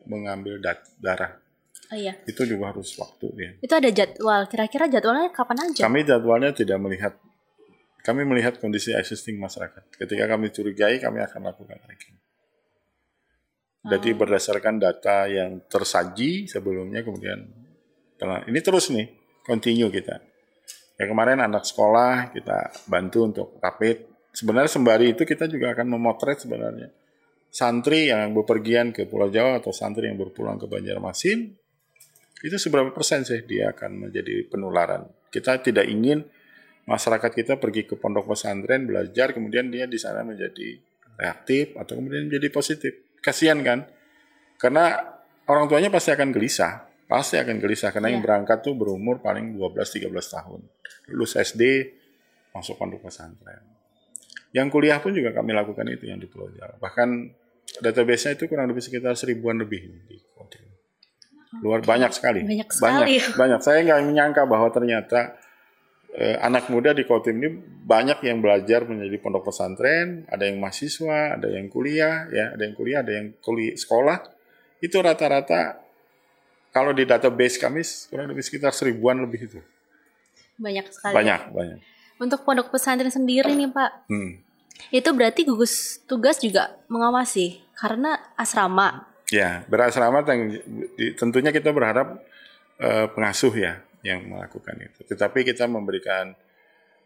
mengambil 0.06 0.62
darah. 1.02 1.42
Oh 1.90 1.98
iya. 1.98 2.14
Itu 2.22 2.46
juga 2.46 2.70
harus 2.70 2.94
waktu 2.94 3.26
ya. 3.34 3.50
Itu 3.58 3.74
ada 3.74 3.90
jadwal. 3.90 4.46
Kira-kira 4.46 4.86
jadwalnya 4.86 5.34
kapan 5.34 5.58
aja? 5.66 5.82
Kami 5.82 6.06
jadwalnya 6.06 6.54
tidak 6.54 6.78
melihat. 6.78 7.18
Kami 8.06 8.22
melihat 8.22 8.62
kondisi 8.62 8.94
existing 8.94 9.42
masyarakat. 9.42 9.98
Ketika 9.98 10.24
kami 10.30 10.54
curigai, 10.54 11.02
kami 11.02 11.18
akan 11.22 11.50
lakukan 11.50 11.78
tracking. 11.82 12.16
Jadi 13.82 14.14
oh. 14.14 14.16
berdasarkan 14.22 14.78
data 14.78 15.26
yang 15.26 15.66
tersaji 15.66 16.46
sebelumnya, 16.46 17.02
kemudian 17.02 17.42
ini 18.22 18.60
terus 18.62 18.94
nih, 18.94 19.10
continue 19.42 19.90
kita. 19.90 20.22
Ya 20.94 21.10
kemarin 21.10 21.42
anak 21.42 21.66
sekolah 21.66 22.30
kita 22.30 22.70
bantu 22.86 23.18
untuk 23.26 23.48
rapid 23.58 24.11
sebenarnya 24.32 24.70
sembari 24.72 25.12
itu 25.12 25.22
kita 25.28 25.46
juga 25.46 25.76
akan 25.76 25.86
memotret 25.92 26.42
sebenarnya 26.42 26.88
santri 27.52 28.08
yang 28.08 28.32
bepergian 28.32 28.96
ke 28.96 29.04
Pulau 29.04 29.28
Jawa 29.28 29.60
atau 29.60 29.76
santri 29.76 30.08
yang 30.08 30.16
berpulang 30.16 30.56
ke 30.56 30.64
Banjarmasin 30.64 31.52
itu 32.42 32.56
seberapa 32.58 32.90
persen 32.90 33.22
sih 33.22 33.46
dia 33.46 33.70
akan 33.70 34.08
menjadi 34.08 34.50
penularan. 34.50 35.06
Kita 35.30 35.62
tidak 35.62 35.86
ingin 35.86 36.26
masyarakat 36.90 37.30
kita 37.30 37.54
pergi 37.62 37.86
ke 37.86 37.94
pondok 37.94 38.34
pesantren 38.34 38.82
belajar 38.82 39.30
kemudian 39.30 39.70
dia 39.70 39.86
di 39.86 39.94
sana 39.94 40.26
menjadi 40.26 40.80
reaktif 41.14 41.78
atau 41.78 42.02
kemudian 42.02 42.26
menjadi 42.26 42.50
positif. 42.50 42.92
Kasihan 43.22 43.62
kan? 43.62 43.86
Karena 44.58 44.98
orang 45.46 45.70
tuanya 45.70 45.94
pasti 45.94 46.10
akan 46.10 46.34
gelisah, 46.34 46.82
pasti 47.06 47.38
akan 47.38 47.62
gelisah 47.62 47.94
karena 47.94 48.10
yeah. 48.10 48.18
yang 48.18 48.22
iya. 48.24 48.26
berangkat 48.26 48.58
tuh 48.66 48.74
berumur 48.74 49.22
paling 49.22 49.54
12 49.54 50.10
13 50.10 50.10
tahun. 50.10 50.60
Lulus 51.14 51.38
SD 51.38 51.62
masuk 52.50 52.74
pondok 52.74 53.06
pesantren. 53.06 53.62
Yang 54.52 54.68
kuliah 54.68 55.00
pun 55.00 55.16
juga 55.16 55.32
kami 55.32 55.56
lakukan 55.56 55.88
itu 55.88 56.08
yang 56.08 56.20
di 56.20 56.28
Pulau 56.28 56.52
Jawa. 56.52 56.76
Bahkan 56.76 57.08
database-nya 57.80 58.36
itu 58.36 58.44
kurang 58.48 58.68
lebih 58.68 58.84
sekitar 58.84 59.16
seribuan 59.16 59.56
lebih 59.56 59.80
di 60.08 60.16
Luar 61.60 61.84
banyak 61.84 62.08
sekali. 62.16 62.40
Banyak 62.40 62.70
sekali. 62.72 62.96
Banyak, 63.20 63.36
banyak. 63.40 63.60
Saya 63.60 63.84
nggak 63.84 64.00
menyangka 64.08 64.42
bahwa 64.48 64.72
ternyata 64.72 65.36
eh, 66.16 66.40
anak 66.40 66.72
muda 66.72 66.96
di 66.96 67.04
Kotim 67.04 67.44
ini 67.44 67.52
banyak 67.84 68.24
yang 68.24 68.40
belajar 68.40 68.88
menjadi 68.88 69.20
pondok 69.20 69.52
pesantren, 69.52 70.24
ada 70.32 70.48
yang 70.48 70.56
mahasiswa, 70.56 71.36
ada 71.36 71.52
yang 71.52 71.68
kuliah, 71.68 72.24
ya, 72.32 72.56
ada 72.56 72.62
yang 72.64 72.72
kuliah, 72.72 72.98
ada 73.04 73.12
yang 73.12 73.36
kuliah 73.44 73.76
sekolah. 73.76 74.24
Itu 74.80 75.04
rata-rata 75.04 75.76
kalau 76.72 76.96
di 76.96 77.04
database 77.04 77.60
kami 77.60 77.84
kurang 78.08 78.32
lebih 78.32 78.40
sekitar 78.40 78.72
seribuan 78.72 79.20
lebih 79.20 79.52
itu. 79.52 79.60
Banyak 80.56 80.88
sekali. 80.88 81.12
Banyak, 81.12 81.40
banyak. 81.52 81.78
Untuk 82.22 82.46
pondok 82.46 82.70
pesantren 82.70 83.10
sendiri 83.10 83.50
nih 83.50 83.66
Pak, 83.66 84.06
hmm. 84.06 84.32
itu 84.94 85.10
berarti 85.10 85.42
gugus 85.42 85.98
tugas 86.06 86.38
juga 86.38 86.78
mengawasi 86.86 87.58
karena 87.74 88.14
asrama. 88.38 89.10
Ya, 89.34 89.66
berasrama 89.66 90.22
tentunya 91.18 91.50
kita 91.50 91.74
berharap 91.74 92.22
uh, 92.78 93.10
pengasuh 93.10 93.50
ya 93.58 93.82
yang 94.06 94.22
melakukan 94.30 94.78
itu. 94.78 95.02
Tetapi 95.02 95.42
kita 95.42 95.66
memberikan 95.66 96.30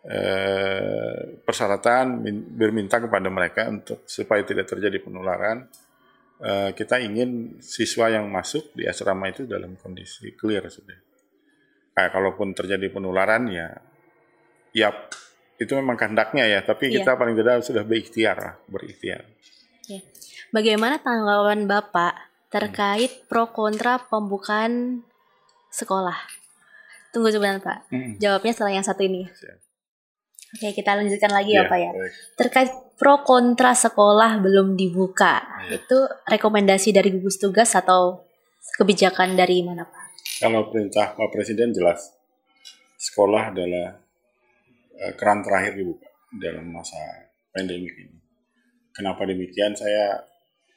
uh, 0.05 1.19
persyaratan 1.41 2.21
berminta 2.53 3.01
kepada 3.01 3.33
mereka 3.33 3.73
untuk 3.73 4.05
supaya 4.05 4.45
tidak 4.45 4.69
terjadi 4.69 5.01
penularan. 5.01 5.65
Uh, 6.37 6.77
kita 6.77 7.01
ingin 7.01 7.57
siswa 7.65 8.13
yang 8.13 8.29
masuk 8.29 8.69
di 8.77 8.85
asrama 8.85 9.33
itu 9.33 9.49
dalam 9.49 9.73
kondisi 9.81 10.37
clear 10.37 10.69
sudah. 10.69 11.01
Nah, 11.97 12.13
kalaupun 12.13 12.53
terjadi 12.53 12.93
penularan 12.93 13.49
ya 13.49 13.73
ya 14.77 14.93
itu 15.57 15.73
memang 15.73 15.97
kehendaknya 15.97 16.45
ya, 16.45 16.61
tapi 16.61 16.93
iya. 16.93 17.01
kita 17.01 17.17
paling 17.17 17.33
tidak 17.33 17.65
sudah 17.65 17.81
berikhtiar 17.81 18.37
lah, 18.37 18.55
berikhtiar. 18.69 19.25
Ya. 19.89 20.05
Bagaimana 20.53 21.01
tanggapan 21.01 21.65
Bapak 21.65 22.13
terkait 22.53 23.09
hmm. 23.09 23.25
pro 23.25 23.49
kontra 23.57 23.97
pembukaan 24.05 25.01
sekolah? 25.73 26.17
Tunggu 27.09 27.33
sebentar 27.33 27.57
Pak, 27.65 27.79
hmm. 27.89 28.21
jawabnya 28.21 28.53
setelah 28.53 28.73
yang 28.77 28.85
satu 28.85 29.01
ini. 29.09 29.25
Siap. 29.25 29.65
Oke, 30.47 30.73
kita 30.77 30.95
lanjutkan 30.95 31.33
lagi 31.33 31.57
ya, 31.57 31.65
ya 31.65 31.71
Pak 31.73 31.79
ya. 31.81 31.91
Baik. 31.91 32.13
Terkait 32.37 32.71
pro 33.01 33.25
kontra 33.25 33.73
sekolah 33.73 34.39
belum 34.45 34.77
dibuka. 34.77 35.41
Iya. 35.67 35.81
Itu 35.81 35.99
rekomendasi 36.29 36.93
dari 36.93 37.17
gugus 37.17 37.41
tugas 37.41 37.73
atau 37.73 38.29
kebijakan 38.77 39.41
dari 39.41 39.65
mana 39.65 39.89
Pak? 39.89 40.05
Kalau 40.45 40.69
perintah 40.69 41.17
Pak 41.17 41.33
Presiden 41.33 41.73
jelas, 41.73 42.13
sekolah 43.01 43.57
adalah 43.57 44.06
keran 45.17 45.45
terakhir 45.45 45.77
dibuka 45.77 46.09
dalam 46.41 46.69
masa 46.73 46.99
pandemi 47.53 47.89
ini. 47.89 48.19
Kenapa 48.93 49.29
demikian? 49.29 49.77
Saya 49.77 50.25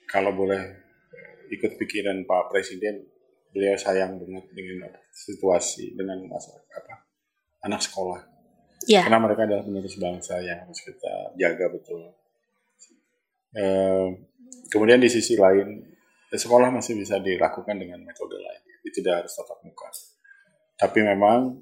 kalau 0.10 0.36
boleh 0.36 0.60
eh, 0.60 1.56
ikut 1.56 1.80
pikiran 1.80 2.28
Pak 2.28 2.52
Presiden, 2.52 3.04
beliau 3.52 3.80
sayang 3.80 4.20
banget 4.20 4.46
dengan 4.52 4.92
situasi 5.12 5.96
dengan 5.96 6.20
masyarakat 6.28 6.82
apa 6.84 6.96
anak 7.64 7.82
sekolah. 7.84 8.20
Ya, 8.88 9.04
Karena 9.04 9.20
mereka 9.20 9.44
adalah 9.44 9.64
penerus 9.68 10.00
bangsa 10.00 10.40
yang 10.40 10.64
harus 10.64 10.80
kita 10.80 11.36
jaga 11.36 11.66
betul. 11.68 12.16
Eh, 13.56 14.08
kemudian 14.72 15.04
di 15.04 15.12
sisi 15.12 15.36
lain, 15.36 15.84
sekolah 16.32 16.72
masih 16.72 16.96
bisa 16.96 17.20
dilakukan 17.20 17.76
dengan 17.76 18.00
metode 18.04 18.40
lain. 18.40 18.62
Jadi 18.80 18.90
tidak 19.04 19.14
harus 19.26 19.34
tatap 19.36 19.60
muka. 19.68 19.90
Tapi 20.80 21.00
memang 21.04 21.60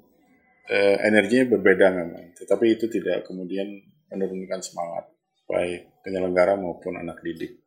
eh, 0.68 0.96
energinya 1.04 1.56
berbeda 1.56 1.86
memang. 1.92 2.32
Tetapi 2.36 2.66
itu 2.76 2.86
tidak 2.88 3.24
kemudian 3.24 3.66
menurunkan 4.08 4.60
semangat 4.60 5.08
baik 5.48 6.04
penyelenggara 6.04 6.56
maupun 6.56 6.96
anak 6.96 7.20
didik. 7.24 7.60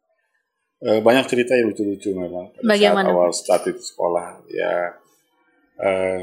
Eh, 0.82 0.98
banyak 1.02 1.26
cerita 1.30 1.54
yang 1.54 1.70
lucu-lucu 1.70 2.10
memang 2.14 2.54
pada 2.58 2.66
Bagaimana? 2.66 3.06
saat 3.06 3.14
awal 3.14 3.32
start 3.34 3.64
itu 3.70 3.82
sekolah. 3.86 4.28
Ya 4.50 4.74
eh, 5.82 6.20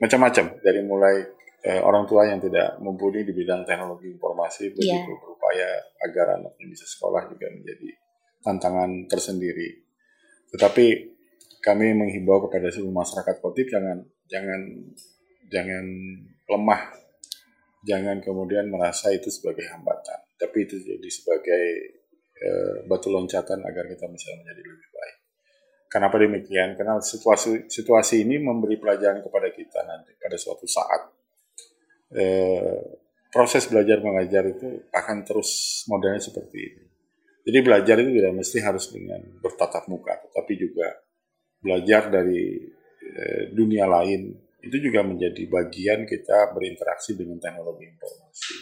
macam-macam 0.00 0.44
dari 0.64 0.80
mulai 0.80 1.16
eh, 1.60 1.80
orang 1.82 2.08
tua 2.08 2.24
yang 2.24 2.40
tidak 2.40 2.80
mumpuni 2.80 3.24
di 3.24 3.32
bidang 3.36 3.68
teknologi 3.68 4.08
informasi 4.08 4.72
begitu 4.72 5.12
Iya. 5.12 5.20
berupaya 5.20 5.68
agar 6.08 6.26
anaknya 6.40 6.64
bisa 6.72 6.88
sekolah 6.88 7.28
juga 7.28 7.52
menjadi 7.52 7.88
tantangan 8.40 9.10
tersendiri. 9.10 9.84
Tetapi 10.56 10.86
kami 11.60 11.92
menghimbau 11.92 12.46
kepada 12.48 12.70
seluruh 12.70 12.94
masyarakat 12.94 13.42
Kotif 13.42 13.66
jangan 13.68 14.06
jangan 14.26 14.60
jangan 15.50 15.84
lemah, 16.46 16.82
jangan 17.86 18.18
kemudian 18.22 18.70
merasa 18.70 19.14
itu 19.14 19.30
sebagai 19.30 19.66
hambatan, 19.70 20.26
tapi 20.38 20.66
itu 20.66 20.78
jadi 20.82 21.08
sebagai 21.10 21.64
eh, 22.36 22.76
batu 22.86 23.08
loncatan 23.10 23.62
agar 23.62 23.84
kita 23.86 24.06
bisa 24.10 24.28
menjadi 24.38 24.62
lebih 24.62 24.90
baik. 24.90 25.16
Kenapa 25.86 26.18
demikian? 26.18 26.74
Karena 26.74 26.98
situasi 26.98 27.70
situasi 27.70 28.26
ini 28.26 28.42
memberi 28.42 28.76
pelajaran 28.76 29.22
kepada 29.22 29.48
kita 29.54 29.86
nanti 29.86 30.18
pada 30.18 30.34
suatu 30.34 30.66
saat. 30.66 31.02
Eh, 32.10 32.82
proses 33.30 33.66
belajar 33.70 34.02
mengajar 34.02 34.46
itu 34.50 34.86
akan 34.90 35.26
terus 35.26 35.82
modelnya 35.86 36.22
seperti 36.22 36.58
ini. 36.58 36.84
Jadi 37.46 37.58
belajar 37.62 37.96
itu 38.02 38.10
tidak 38.18 38.34
mesti 38.34 38.58
harus 38.58 38.90
dengan 38.90 39.22
bertatap 39.38 39.86
muka, 39.86 40.18
tetapi 40.26 40.52
juga 40.58 40.90
belajar 41.62 42.10
dari 42.10 42.58
dunia 43.54 43.86
lain 43.88 44.34
itu 44.66 44.76
juga 44.90 45.06
menjadi 45.06 45.46
bagian 45.46 46.02
kita 46.04 46.50
berinteraksi 46.50 47.14
dengan 47.14 47.38
teknologi 47.38 47.86
informasi. 47.86 48.54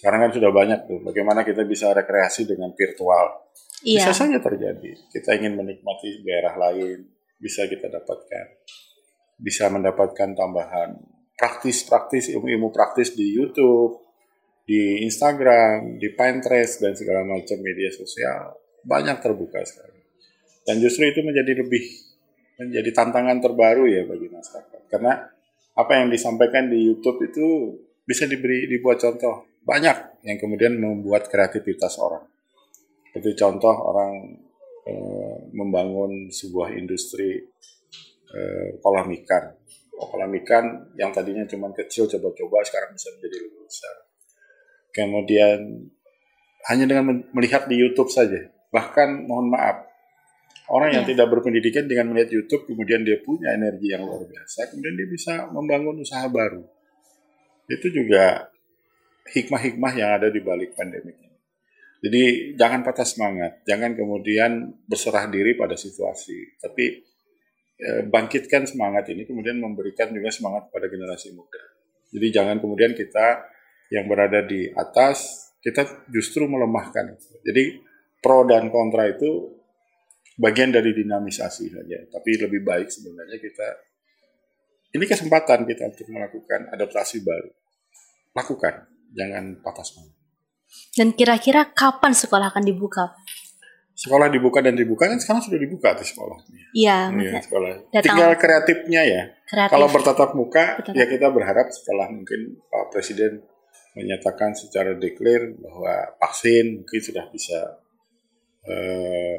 Sekarang 0.00 0.24
kan 0.24 0.32
sudah 0.32 0.48
banyak 0.48 0.80
tuh, 0.88 0.98
bagaimana 1.04 1.44
kita 1.44 1.68
bisa 1.68 1.92
rekreasi 1.92 2.48
dengan 2.48 2.72
virtual. 2.72 3.52
iya. 3.84 4.00
Bisa 4.00 4.16
saja 4.16 4.40
terjadi. 4.40 4.96
Kita 5.12 5.36
ingin 5.36 5.60
menikmati 5.60 6.24
daerah 6.24 6.56
lain, 6.56 7.04
bisa 7.36 7.68
kita 7.68 7.92
dapatkan. 7.92 8.46
Bisa 9.36 9.68
mendapatkan 9.68 10.32
tambahan 10.32 10.96
praktis-praktis, 11.36 12.32
ilmu-ilmu 12.32 12.72
praktis 12.72 13.12
di 13.12 13.28
YouTube, 13.28 14.00
di 14.64 15.04
Instagram, 15.04 16.00
di 16.00 16.12
Pinterest, 16.16 16.80
dan 16.80 16.96
segala 16.96 17.24
macam 17.24 17.60
media 17.60 17.92
sosial. 17.92 18.56
Banyak 18.84 19.20
terbuka 19.20 19.60
sekarang. 19.68 20.00
Dan 20.64 20.80
justru 20.80 21.08
itu 21.08 21.20
menjadi 21.24 21.60
lebih, 21.60 21.84
menjadi 22.60 22.92
tantangan 22.92 23.40
terbaru 23.40 23.88
ya 23.88 24.04
bagi 24.04 24.28
masyarakat. 24.28 24.80
Karena 24.92 25.16
apa 25.72 25.92
yang 25.96 26.12
disampaikan 26.12 26.68
di 26.68 26.92
YouTube 26.92 27.24
itu 27.24 27.72
bisa 28.04 28.28
diberi 28.28 28.68
dibuat 28.68 29.00
contoh. 29.00 29.48
Banyak 29.64 30.24
yang 30.28 30.36
kemudian 30.36 30.76
membuat 30.76 31.32
kreativitas 31.32 31.96
orang. 31.96 32.28
Seperti 33.08 33.32
contoh 33.40 33.72
orang 33.72 34.12
eh, 34.84 35.36
membangun 35.56 36.28
sebuah 36.28 36.76
industri 36.76 37.40
eh, 38.28 38.68
kolam 38.84 39.08
ikan. 39.24 39.56
Oh, 39.96 40.08
kolam 40.08 40.32
ikan 40.44 40.94
yang 41.00 41.12
tadinya 41.12 41.44
cuma 41.48 41.72
kecil 41.72 42.08
coba-coba 42.08 42.64
sekarang 42.64 42.92
bisa 42.92 43.08
menjadi 43.16 43.36
lebih 43.40 43.60
besar. 43.64 43.94
Kemudian 44.90 45.58
hanya 46.68 46.84
dengan 46.84 47.24
melihat 47.32 47.64
di 47.68 47.80
YouTube 47.80 48.12
saja. 48.12 48.52
Bahkan 48.70 49.26
mohon 49.26 49.50
maaf, 49.50 49.89
orang 50.70 50.94
yang 50.94 51.04
Ya. 51.04 51.10
tidak 51.12 51.26
berpendidikan 51.34 51.90
dengan 51.90 52.14
melihat 52.14 52.30
YouTube 52.30 52.64
kemudian 52.70 53.02
dia 53.02 53.18
punya 53.20 53.52
energi 53.52 53.90
yang 53.90 54.06
luar 54.06 54.22
biasa, 54.24 54.70
kemudian 54.70 54.94
dia 54.94 55.08
bisa 55.10 55.32
membangun 55.50 55.98
usaha 55.98 56.24
baru. 56.30 56.62
Itu 57.66 57.90
juga 57.90 58.50
hikmah-hikmah 59.30 59.92
yang 59.98 60.10
ada 60.18 60.28
di 60.30 60.40
balik 60.42 60.74
pandemi 60.78 61.14
ini. 61.14 61.38
Jadi 62.00 62.22
jangan 62.56 62.80
patah 62.80 63.04
semangat, 63.04 63.60
jangan 63.68 63.92
kemudian 63.92 64.72
berserah 64.88 65.28
diri 65.28 65.52
pada 65.52 65.76
situasi, 65.76 66.56
tapi 66.56 67.04
eh, 67.80 68.02
bangkitkan 68.08 68.64
semangat 68.64 69.10
ini 69.12 69.28
kemudian 69.28 69.60
memberikan 69.60 70.08
juga 70.14 70.32
semangat 70.32 70.72
pada 70.72 70.88
generasi 70.88 71.36
muda. 71.36 71.60
Jadi 72.10 72.26
jangan 72.32 72.56
kemudian 72.58 72.96
kita 72.96 73.44
yang 73.92 74.08
berada 74.08 74.42
di 74.46 74.70
atas 74.72 75.50
kita 75.60 76.08
justru 76.08 76.48
melemahkan. 76.48 77.20
Jadi 77.44 77.84
pro 78.24 78.48
dan 78.48 78.72
kontra 78.72 79.06
itu 79.12 79.59
bagian 80.40 80.72
dari 80.72 80.96
dinamisasi 80.96 81.64
saja, 81.68 81.98
tapi 82.08 82.40
lebih 82.40 82.64
baik 82.64 82.88
sebenarnya 82.88 83.36
kita 83.36 83.68
ini 84.90 85.04
kesempatan 85.06 85.68
kita 85.68 85.86
untuk 85.86 86.08
melakukan 86.10 86.66
adaptasi 86.72 87.22
baru. 87.22 87.50
Lakukan, 88.32 88.90
jangan 89.14 89.60
patah 89.62 89.84
semangat. 89.86 90.16
Dan 90.96 91.14
kira-kira 91.14 91.68
kapan 91.70 92.10
sekolah 92.14 92.50
akan 92.50 92.64
dibuka? 92.64 93.14
Sekolah 93.94 94.32
dibuka 94.32 94.64
dan 94.64 94.74
dibuka 94.74 95.06
kan 95.06 95.20
sekarang 95.20 95.44
sudah 95.44 95.60
dibuka 95.60 95.92
tuh 95.92 96.06
sekolahnya. 96.08 96.62
Iya, 96.72 96.98
Iya, 97.12 97.36
sekolah. 97.44 97.70
Datang. 97.92 98.02
Tinggal 98.06 98.30
kreatifnya 98.40 99.02
ya. 99.04 99.22
kreatif. 99.44 99.72
Kalau 99.76 99.86
bertatap 99.92 100.30
muka, 100.32 100.64
Bertatap. 100.80 100.96
ya 100.96 101.04
kita 101.04 101.26
berharap 101.28 101.66
setelah 101.68 102.06
mungkin 102.08 102.56
Pak 102.70 102.96
Presiden 102.96 103.44
menyatakan 103.92 104.56
secara 104.56 104.96
declare 104.96 105.52
bahwa 105.58 106.16
vaksin 106.16 106.80
mungkin 106.80 107.00
sudah 107.02 107.26
bisa 107.28 107.58
eh, 108.64 109.38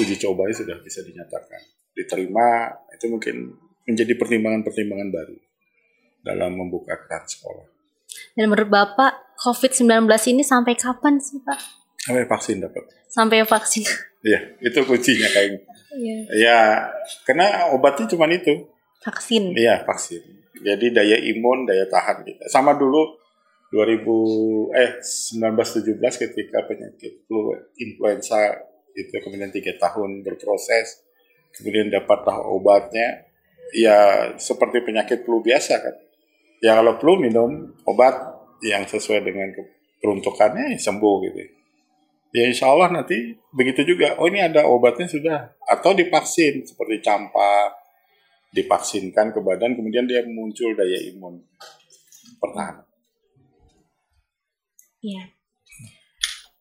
uji 0.00 0.14
cobanya 0.18 0.54
sudah 0.54 0.76
bisa 0.82 1.00
dinyatakan 1.06 1.62
diterima 1.94 2.74
itu 2.90 3.06
mungkin 3.06 3.54
menjadi 3.86 4.12
pertimbangan-pertimbangan 4.18 5.08
baru 5.14 5.36
dalam 6.24 6.56
membuka 6.56 6.96
keran 7.04 7.24
sekolah. 7.28 7.68
Dan 8.34 8.50
menurut 8.50 8.70
Bapak, 8.72 9.36
COVID-19 9.38 10.08
ini 10.34 10.42
sampai 10.42 10.74
kapan 10.74 11.20
sih 11.20 11.38
Pak? 11.44 11.58
Sampai 12.00 12.24
vaksin 12.26 12.56
dapat. 12.64 12.84
Sampai 13.08 13.44
vaksin? 13.46 13.84
Iya, 14.24 14.56
itu 14.56 14.80
kuncinya 14.88 15.28
kayaknya. 15.28 15.60
Iya. 16.00 16.16
Ya, 16.32 16.58
karena 17.28 17.68
obatnya 17.76 18.08
cuma 18.08 18.24
itu. 18.32 18.72
Vaksin. 19.04 19.52
Iya, 19.52 19.84
vaksin. 19.84 20.24
Jadi 20.64 20.96
daya 20.96 21.20
imun, 21.20 21.68
daya 21.68 21.84
tahan 21.92 22.24
kita. 22.24 22.48
Sama 22.48 22.72
dulu 22.72 23.20
2000 23.68 24.72
eh 24.80 24.90
1917 24.96 26.00
ketika 26.24 26.64
penyakit 26.64 27.28
flu 27.28 27.52
influenza 27.76 28.64
itu 28.94 29.10
kemudian 29.10 29.50
tiga 29.50 29.74
tahun 29.76 30.22
berproses, 30.22 31.02
kemudian 31.58 31.90
dapatlah 31.90 32.42
obatnya. 32.46 33.26
Ya 33.74 34.30
seperti 34.38 34.86
penyakit 34.86 35.26
flu 35.26 35.42
biasa 35.42 35.82
kan. 35.82 35.96
Ya 36.62 36.78
kalau 36.78 36.94
flu 37.02 37.18
minum 37.18 37.74
obat 37.84 38.14
yang 38.62 38.86
sesuai 38.86 39.26
dengan 39.26 39.50
peruntukannya 39.98 40.72
ya 40.72 40.78
sembuh 40.78 41.16
gitu. 41.26 41.42
Ya 42.34 42.50
insya 42.50 42.70
Allah 42.70 42.90
nanti 42.90 43.34
begitu 43.50 43.82
juga. 43.82 44.14
Oh 44.18 44.30
ini 44.30 44.42
ada 44.42 44.66
obatnya 44.66 45.10
sudah. 45.10 45.54
Atau 45.66 45.94
divaksin 45.94 46.62
seperti 46.62 47.02
campak, 47.02 47.74
divaksinkan 48.54 49.34
ke 49.34 49.42
badan 49.42 49.74
kemudian 49.74 50.06
dia 50.06 50.22
muncul 50.22 50.70
daya 50.78 50.98
imun 51.10 51.42
pertahanan. 52.38 52.86
Iya. 55.02 55.34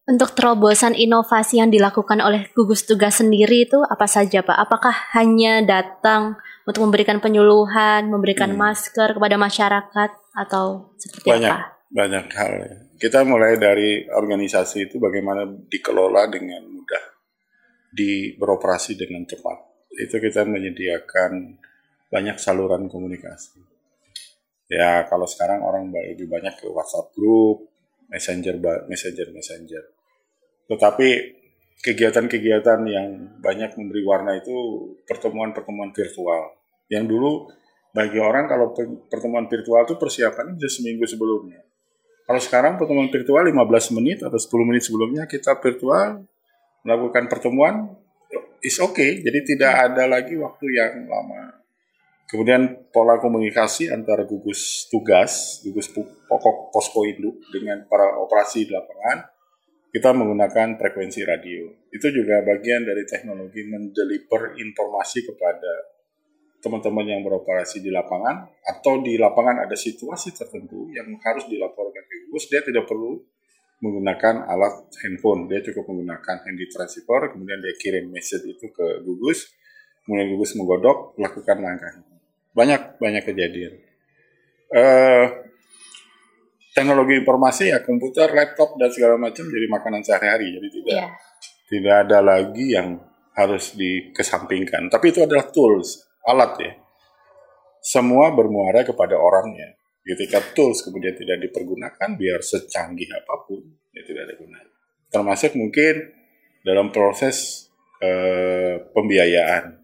Untuk 0.03 0.35
terobosan 0.35 0.99
inovasi 0.99 1.63
yang 1.63 1.71
dilakukan 1.71 2.19
oleh 2.19 2.51
gugus 2.51 2.83
tugas 2.83 3.23
sendiri 3.23 3.63
itu 3.63 3.79
apa 3.87 4.03
saja 4.03 4.43
Pak? 4.43 4.57
Apakah 4.67 4.91
hanya 5.15 5.63
datang 5.63 6.35
untuk 6.67 6.83
memberikan 6.83 7.23
penyuluhan, 7.23 8.11
memberikan 8.11 8.51
Hmm. 8.51 8.59
masker 8.67 9.15
kepada 9.15 9.39
masyarakat 9.39 10.11
atau 10.35 10.91
seperti 10.99 11.27
Banyak. 11.31 11.51
apa? 11.55 11.87
Banyak 11.87 12.25
hal. 12.35 12.51
ya. 12.67 12.75
Kita 12.99 13.23
mulai 13.23 13.55
dari 13.55 14.03
organisasi 14.03 14.91
itu 14.91 14.99
bagaimana 14.99 15.47
dikelola 15.71 16.27
dengan 16.27 16.67
mudah, 16.67 17.03
di 17.95 18.35
beroperasi 18.35 18.99
dengan 18.99 19.23
cepat. 19.23 19.87
Itu 19.93 20.19
kita 20.19 20.43
menyediakan 20.43 21.31
banyak 22.11 22.37
saluran 22.43 22.91
komunikasi. 22.91 23.63
Ya 24.67 25.05
kalau 25.07 25.27
sekarang 25.29 25.63
orang 25.63 25.95
lebih 25.95 26.27
banyak 26.27 26.59
ke 26.59 26.67
WhatsApp 26.71 27.13
group, 27.15 27.72
messenger 28.09 28.59
messenger 28.87 29.27
messenger. 29.31 29.83
Tetapi 30.67 31.09
kegiatan-kegiatan 31.83 32.79
yang 32.87 33.07
banyak 33.43 33.75
memberi 33.75 34.01
warna 34.07 34.39
itu 34.39 34.55
pertemuan-pertemuan 35.03 35.91
virtual. 35.91 36.55
Yang 36.87 37.03
dulu 37.11 37.31
bagi 37.93 38.17
orang 38.17 38.49
kalau 38.49 38.73
pertemuan 39.11 39.45
virtual 39.45 39.85
itu 39.85 39.95
persiapannya 39.99 40.57
bisa 40.57 40.81
seminggu 40.81 41.05
sebelumnya. 41.05 41.61
Kalau 42.23 42.39
sekarang 42.39 42.79
pertemuan 42.79 43.11
virtual 43.11 43.43
15 43.43 43.99
menit 43.99 44.23
atau 44.23 44.39
10 44.39 44.69
menit 44.69 44.83
sebelumnya 44.87 45.27
kita 45.27 45.59
virtual 45.59 46.23
melakukan 46.87 47.27
pertemuan 47.27 47.91
is 48.63 48.79
okay. 48.79 49.19
Jadi 49.19 49.55
tidak 49.55 49.91
ada 49.91 50.07
lagi 50.07 50.39
waktu 50.39 50.65
yang 50.71 51.05
lama. 51.05 51.62
Kemudian 52.30 52.89
pola 52.89 53.21
komunikasi 53.21 53.93
antara 53.93 54.26
gugus 54.26 54.89
tugas, 54.89 55.61
gugus 55.61 55.91
pokok 55.93 56.74
posko 56.74 57.05
induk 57.05 57.39
dengan 57.53 57.86
para 57.86 58.17
operasi 58.17 58.65
di 58.65 58.71
lapangan 58.74 59.34
kita 59.93 60.09
menggunakan 60.09 60.74
frekuensi 60.82 61.21
radio. 61.21 61.69
Itu 61.93 62.09
juga 62.09 62.41
bagian 62.41 62.82
dari 62.82 63.05
teknologi 63.05 63.61
mendeliver 63.61 64.57
informasi 64.57 65.21
kepada 65.21 65.93
teman-teman 66.65 67.05
yang 67.05 67.21
beroperasi 67.21 67.84
di 67.84 67.93
lapangan 67.93 68.49
atau 68.65 69.05
di 69.05 69.21
lapangan 69.21 69.69
ada 69.69 69.78
situasi 69.78 70.34
tertentu 70.34 70.89
yang 70.89 71.05
harus 71.21 71.45
dilaporkan 71.45 72.03
ke 72.09 72.15
gugus, 72.26 72.49
dia 72.49 72.65
tidak 72.65 72.89
perlu 72.89 73.21
menggunakan 73.84 74.47
alat 74.47 74.89
handphone. 75.03 75.45
Dia 75.51 75.59
cukup 75.59 75.91
menggunakan 75.91 76.41
handy 76.41 76.65
transceiver, 76.71 77.36
kemudian 77.36 77.59
dia 77.59 77.76
kirim 77.78 78.09
message 78.09 78.47
itu 78.47 78.71
ke 78.71 79.03
gugus, 79.05 79.51
kemudian 80.07 80.34
gugus 80.34 80.55
menggodok, 80.55 81.19
lakukan 81.19 81.59
langkah. 81.61 82.12
Banyak 82.53 83.01
banyak 83.01 83.23
kejadian. 83.25 83.73
Uh, 84.73 85.25
teknologi 86.73 87.21
informasi 87.21 87.69
ya 87.69 87.85
komputer, 87.85 88.33
laptop 88.33 88.77
dan 88.81 88.89
segala 88.89 89.17
macam 89.21 89.45
jadi 89.45 89.67
makanan 89.69 90.01
sehari-hari. 90.01 90.57
Jadi 90.57 90.67
tidak 90.81 90.97
yeah. 90.97 91.09
tidak 91.69 91.95
ada 92.09 92.19
lagi 92.21 92.65
yang 92.73 92.97
harus 93.33 93.73
dikesampingkan. 93.73 94.89
Tapi 94.89 95.05
itu 95.09 95.25
adalah 95.25 95.49
tools, 95.49 96.05
alat 96.25 96.53
ya. 96.61 96.73
Semua 97.83 98.33
bermuara 98.33 98.85
kepada 98.85 99.17
orangnya. 99.17 99.75
Ketika 100.03 100.39
tools 100.51 100.83
kemudian 100.83 101.15
tidak 101.15 101.39
dipergunakan, 101.47 102.09
biar 102.19 102.39
secanggih 102.43 103.07
apa 103.11 103.35
pun, 103.47 103.63
ya 103.95 104.03
tidak 104.03 104.27
ada 104.27 104.33
gunanya. 104.35 104.73
Termasuk 105.07 105.51
mungkin 105.55 106.11
dalam 106.63 106.91
proses 106.91 107.67
eh, 108.03 108.83
pembiayaan. 108.91 109.79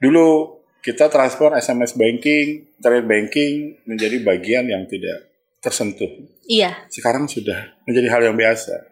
Dulu 0.00 0.53
kita 0.84 1.08
transfer 1.08 1.48
SMS 1.56 1.96
banking, 1.96 2.76
internet 2.76 3.04
banking 3.08 3.80
menjadi 3.88 4.20
bagian 4.20 4.68
yang 4.68 4.84
tidak 4.84 5.32
tersentuh. 5.64 6.12
Iya. 6.44 6.84
Sekarang 6.92 7.24
sudah 7.24 7.80
menjadi 7.88 8.12
hal 8.12 8.20
yang 8.28 8.36
biasa. 8.36 8.84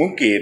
Mungkin 0.00 0.40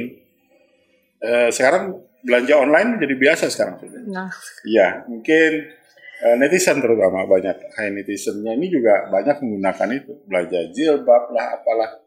eh, 1.27 1.51
sekarang 1.51 1.91
belanja 2.23 2.55
online 2.55 2.95
menjadi 2.95 3.15
biasa 3.19 3.45
sekarang 3.51 3.83
sudah. 3.83 4.03
Nah. 4.07 4.31
Iya, 4.63 5.03
mungkin 5.11 5.51
eh, 6.23 6.35
netizen 6.39 6.79
terutama 6.79 7.27
banyak 7.27 7.67
high 7.75 7.91
netizennya 7.91 8.55
ini 8.55 8.71
juga 8.71 9.11
banyak 9.11 9.43
menggunakan 9.43 9.89
itu 9.91 10.23
belanja 10.23 10.71
jilbab 10.71 11.35
lah 11.35 11.59
apalah. 11.59 11.99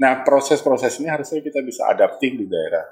Nah 0.00 0.24
proses-proses 0.24 0.96
ini 1.04 1.12
harusnya 1.12 1.44
kita 1.44 1.60
bisa 1.60 1.84
adapting 1.92 2.40
di 2.40 2.48
daerah. 2.48 2.88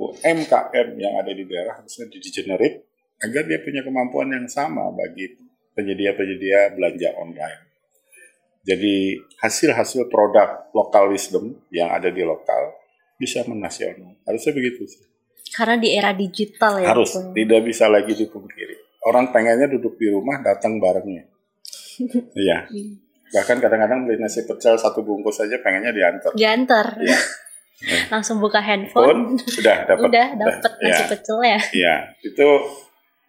UMKM 0.00 0.96
yang 0.96 1.20
ada 1.20 1.28
di 1.28 1.44
daerah 1.44 1.76
harusnya 1.76 2.08
di 2.08 2.32
generate 2.32 2.89
agar 3.20 3.42
dia 3.44 3.60
punya 3.60 3.84
kemampuan 3.84 4.32
yang 4.32 4.48
sama 4.48 4.88
bagi 4.92 5.36
penyedia-penyedia 5.76 6.72
belanja 6.76 7.08
online. 7.20 7.60
Jadi 8.60 9.16
hasil-hasil 9.40 10.12
produk 10.12 10.68
lokal 10.76 11.12
wisdom 11.12 11.64
yang 11.72 11.88
ada 11.88 12.12
di 12.12 12.20
lokal 12.20 12.76
bisa 13.16 13.44
menasional. 13.48 14.20
Harusnya 14.24 14.52
begitu 14.52 14.84
sih. 14.84 15.04
Karena 15.50 15.76
di 15.80 15.88
era 15.92 16.12
digital 16.12 16.80
ya. 16.80 16.92
Harus, 16.92 17.16
pun. 17.16 17.32
tidak 17.32 17.60
bisa 17.64 17.88
lagi 17.88 18.12
dipungkiri. 18.12 18.76
Orang 19.08 19.32
pengennya 19.32 19.68
duduk 19.68 19.96
di 19.96 20.08
rumah 20.12 20.40
datang 20.40 20.80
barengnya. 20.80 21.28
Iya. 22.32 22.64
Bahkan 23.30 23.60
kadang-kadang 23.60 24.08
beli 24.08 24.16
nasi 24.16 24.48
pecel 24.48 24.80
satu 24.80 25.04
bungkus 25.04 25.36
saja 25.36 25.60
pengennya 25.60 25.92
diantar. 25.92 26.32
Diantar. 26.32 26.86
Iya. 26.96 27.18
Langsung 28.12 28.40
buka 28.40 28.60
handphone. 28.64 29.36
Pun, 29.36 29.40
sudah 29.40 29.84
dapat. 29.84 30.08
Udah 30.08 30.26
dapat 30.36 30.72
nasi 30.80 31.02
ya. 31.04 31.08
pecel 31.12 31.38
ya. 31.44 31.60
Iya, 31.76 31.94
itu 32.24 32.48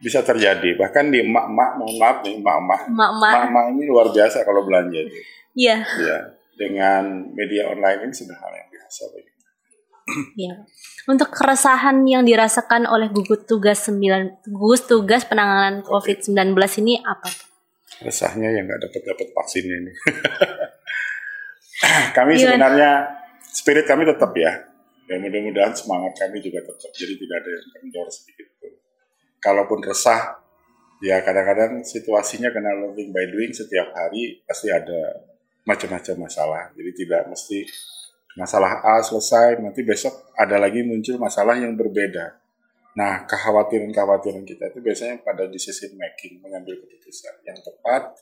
bisa 0.02 0.26
terjadi. 0.26 0.76
Bahkan 0.76 1.14
di 1.14 1.22
emak-emak, 1.22 1.70
mohon 1.78 1.96
maaf 2.02 2.18
nih 2.26 2.42
emak-emak. 2.42 2.90
Emak-emak 2.90 3.66
ini 3.78 3.84
luar 3.86 4.10
biasa 4.10 4.42
kalau 4.42 4.66
belanja 4.66 4.98
itu. 4.98 5.18
Iya. 5.54 5.86
Iya. 5.86 6.18
Dengan 6.58 7.32
media 7.38 7.70
online 7.70 8.10
ini 8.10 8.14
sudah 8.14 8.36
hal 8.36 8.52
yang 8.52 8.70
biasa 8.74 9.02
bagi 9.14 9.30
Iya. 10.36 10.68
Untuk 11.08 11.32
keresahan 11.32 12.04
yang 12.04 12.28
dirasakan 12.28 12.84
oleh 12.90 13.08
gugus 13.14 13.48
tugas 13.48 13.88
9 13.88 14.44
gugus 14.50 14.84
tugas 14.84 15.24
penanganan 15.24 15.86
COVID-19 15.88 16.52
ini 16.84 17.00
apa? 17.00 17.32
Resahnya 18.04 18.52
yang 18.52 18.68
nggak 18.68 18.82
dapat 18.92 19.02
dapat 19.08 19.28
vaksinnya 19.32 19.78
ini. 19.78 19.92
kami 22.18 22.36
Gimana? 22.36 22.44
sebenarnya 22.44 22.90
spirit 23.40 23.86
kami 23.88 24.04
tetap 24.04 24.36
ya. 24.36 24.52
Ya 25.08 25.16
mudah-mudahan 25.22 25.72
semangat 25.72 26.12
kami 26.20 26.44
juga 26.44 26.60
tetap. 26.60 26.92
Jadi 26.92 27.14
tidak 27.16 27.36
ada 27.40 27.50
yang 27.56 27.66
kendor 27.80 28.08
sedikit 28.12 28.51
kalaupun 29.42 29.82
resah, 29.82 30.40
ya 31.02 31.20
kadang-kadang 31.26 31.82
situasinya 31.82 32.54
kena 32.54 32.78
learning 32.78 33.10
by 33.10 33.26
doing 33.28 33.52
setiap 33.52 33.90
hari 33.92 34.40
pasti 34.46 34.70
ada 34.70 35.26
macam-macam 35.66 36.30
masalah. 36.30 36.64
Jadi 36.78 36.92
tidak 36.94 37.28
mesti 37.28 37.66
masalah 38.38 38.80
A 38.86 39.02
selesai, 39.04 39.60
nanti 39.60 39.82
besok 39.84 40.32
ada 40.38 40.56
lagi 40.62 40.86
muncul 40.86 41.20
masalah 41.20 41.58
yang 41.58 41.76
berbeda. 41.76 42.40
Nah, 42.92 43.24
kekhawatiran-kekhawatiran 43.24 44.44
kita 44.44 44.72
itu 44.72 44.80
biasanya 44.84 45.24
pada 45.24 45.48
decision 45.48 45.96
making, 45.96 46.44
mengambil 46.44 46.76
keputusan 46.84 47.40
yang 47.48 47.56
tepat. 47.60 48.20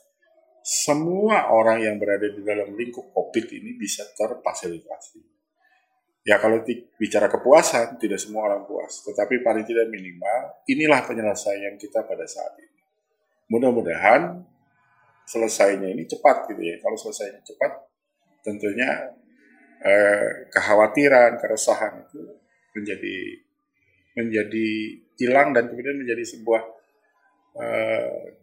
Semua 0.62 1.50
orang 1.50 1.82
yang 1.82 1.96
berada 1.98 2.30
di 2.30 2.44
dalam 2.44 2.76
lingkup 2.76 3.10
COVID 3.10 3.46
ini 3.50 3.74
bisa 3.80 4.06
terfasilitasi. 4.14 5.39
Ya 6.20 6.36
kalau 6.36 6.60
bicara 7.00 7.32
kepuasan, 7.32 7.96
tidak 7.96 8.20
semua 8.20 8.52
orang 8.52 8.68
puas. 8.68 9.00
Tetapi 9.00 9.40
paling 9.40 9.64
tidak 9.64 9.88
minimal, 9.88 10.60
inilah 10.68 11.00
penyelesaian 11.08 11.80
kita 11.80 12.04
pada 12.04 12.28
saat 12.28 12.60
ini. 12.60 12.80
Mudah-mudahan 13.48 14.44
selesainya 15.24 15.88
ini 15.88 16.04
cepat 16.04 16.52
gitu 16.52 16.60
ya. 16.60 16.76
Kalau 16.84 16.96
selesainya 17.00 17.40
cepat, 17.40 17.72
tentunya 18.44 19.16
eh, 19.80 20.52
kekhawatiran, 20.52 21.40
keresahan 21.40 22.04
itu 22.04 22.20
menjadi 22.76 23.16
menjadi 24.20 24.68
hilang 25.16 25.56
dan 25.56 25.72
kemudian 25.72 26.04
menjadi 26.04 26.24
sebuah 26.36 26.62
eh, 27.64 28.36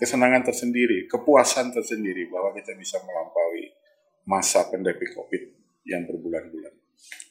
kesenangan 0.00 0.42
tersendiri, 0.42 1.06
kepuasan 1.06 1.70
tersendiri 1.70 2.26
bahwa 2.26 2.56
kita 2.56 2.74
bisa 2.74 2.98
melampaui 3.06 3.70
masa 4.26 4.66
pandemi 4.66 5.06
COVID 5.12 5.42
yang 5.86 6.08
berbulan-bulan. 6.08 6.79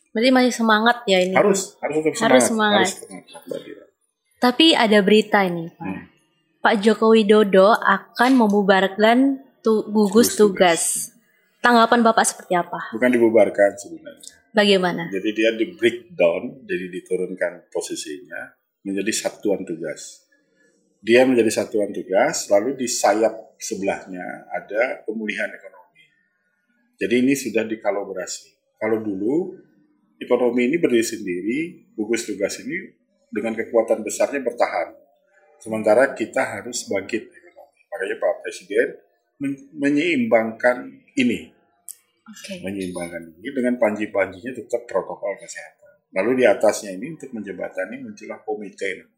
Berarti 0.10 0.30
masih 0.34 0.54
semangat 0.54 0.98
ya 1.06 1.22
ini. 1.22 1.38
Harus, 1.38 1.78
harus 1.80 1.96
tetap 2.02 2.14
semangat. 2.18 2.30
Harus 2.30 2.46
semangat. 2.50 2.88
Harus 2.90 3.88
Tapi 4.40 4.68
ada 4.74 4.98
berita 5.06 5.46
ini, 5.46 5.70
Pak. 5.70 5.86
Hmm. 5.86 6.02
Pak 6.60 6.76
Joko 6.84 7.16
Widodo 7.16 7.72
akan 7.72 8.32
membubarkan 8.36 9.40
tu 9.64 9.88
gugus 9.88 10.36
tugas. 10.36 11.14
Tanggapan 11.64 12.04
Bapak 12.04 12.28
seperti 12.28 12.56
apa? 12.56 12.92
Bukan 12.92 13.12
dibubarkan 13.16 13.80
sebenarnya. 13.80 14.36
Bagaimana? 14.52 15.08
Jadi 15.08 15.30
dia 15.32 15.56
di 15.56 15.72
breakdown, 15.72 16.68
jadi 16.68 16.86
diturunkan 16.90 17.72
posisinya 17.72 18.60
menjadi 18.84 19.12
satuan 19.14 19.64
tugas. 19.64 20.28
Dia 21.00 21.24
menjadi 21.24 21.64
satuan 21.64 21.96
tugas, 21.96 22.52
lalu 22.52 22.76
di 22.76 22.88
sayap 22.92 23.56
sebelahnya 23.56 24.52
ada 24.52 25.08
pemulihan 25.08 25.48
ekonomi. 25.48 26.04
Jadi 27.00 27.16
ini 27.24 27.34
sudah 27.40 27.64
dikalaborasi. 27.64 28.59
Kalau 28.80 29.04
dulu 29.04 29.60
ekonomi 30.24 30.72
ini 30.72 30.80
berdiri 30.80 31.04
sendiri, 31.04 31.60
gugus 32.00 32.24
tugas 32.24 32.56
ini 32.64 32.96
dengan 33.28 33.52
kekuatan 33.60 34.00
besarnya 34.08 34.40
bertahan. 34.40 34.96
Sementara 35.60 36.16
kita 36.16 36.40
harus 36.40 36.88
bangkit 36.88 37.28
ekonomi. 37.28 37.80
Makanya 37.92 38.16
Pak 38.24 38.34
Presiden 38.40 38.88
menyeimbangkan 39.76 40.78
ini. 41.20 41.52
Okay. 42.24 42.64
Menyeimbangkan 42.64 43.36
ini 43.36 43.50
dengan 43.52 43.76
panji-panjinya 43.76 44.56
tetap 44.56 44.88
protokol 44.88 45.36
kesehatan. 45.44 46.08
Lalu 46.16 46.42
di 46.42 46.46
atasnya 46.48 46.96
ini 46.96 47.20
untuk 47.20 47.36
menjembatani 47.36 48.00
muncullah 48.00 48.40
komite. 48.48 49.12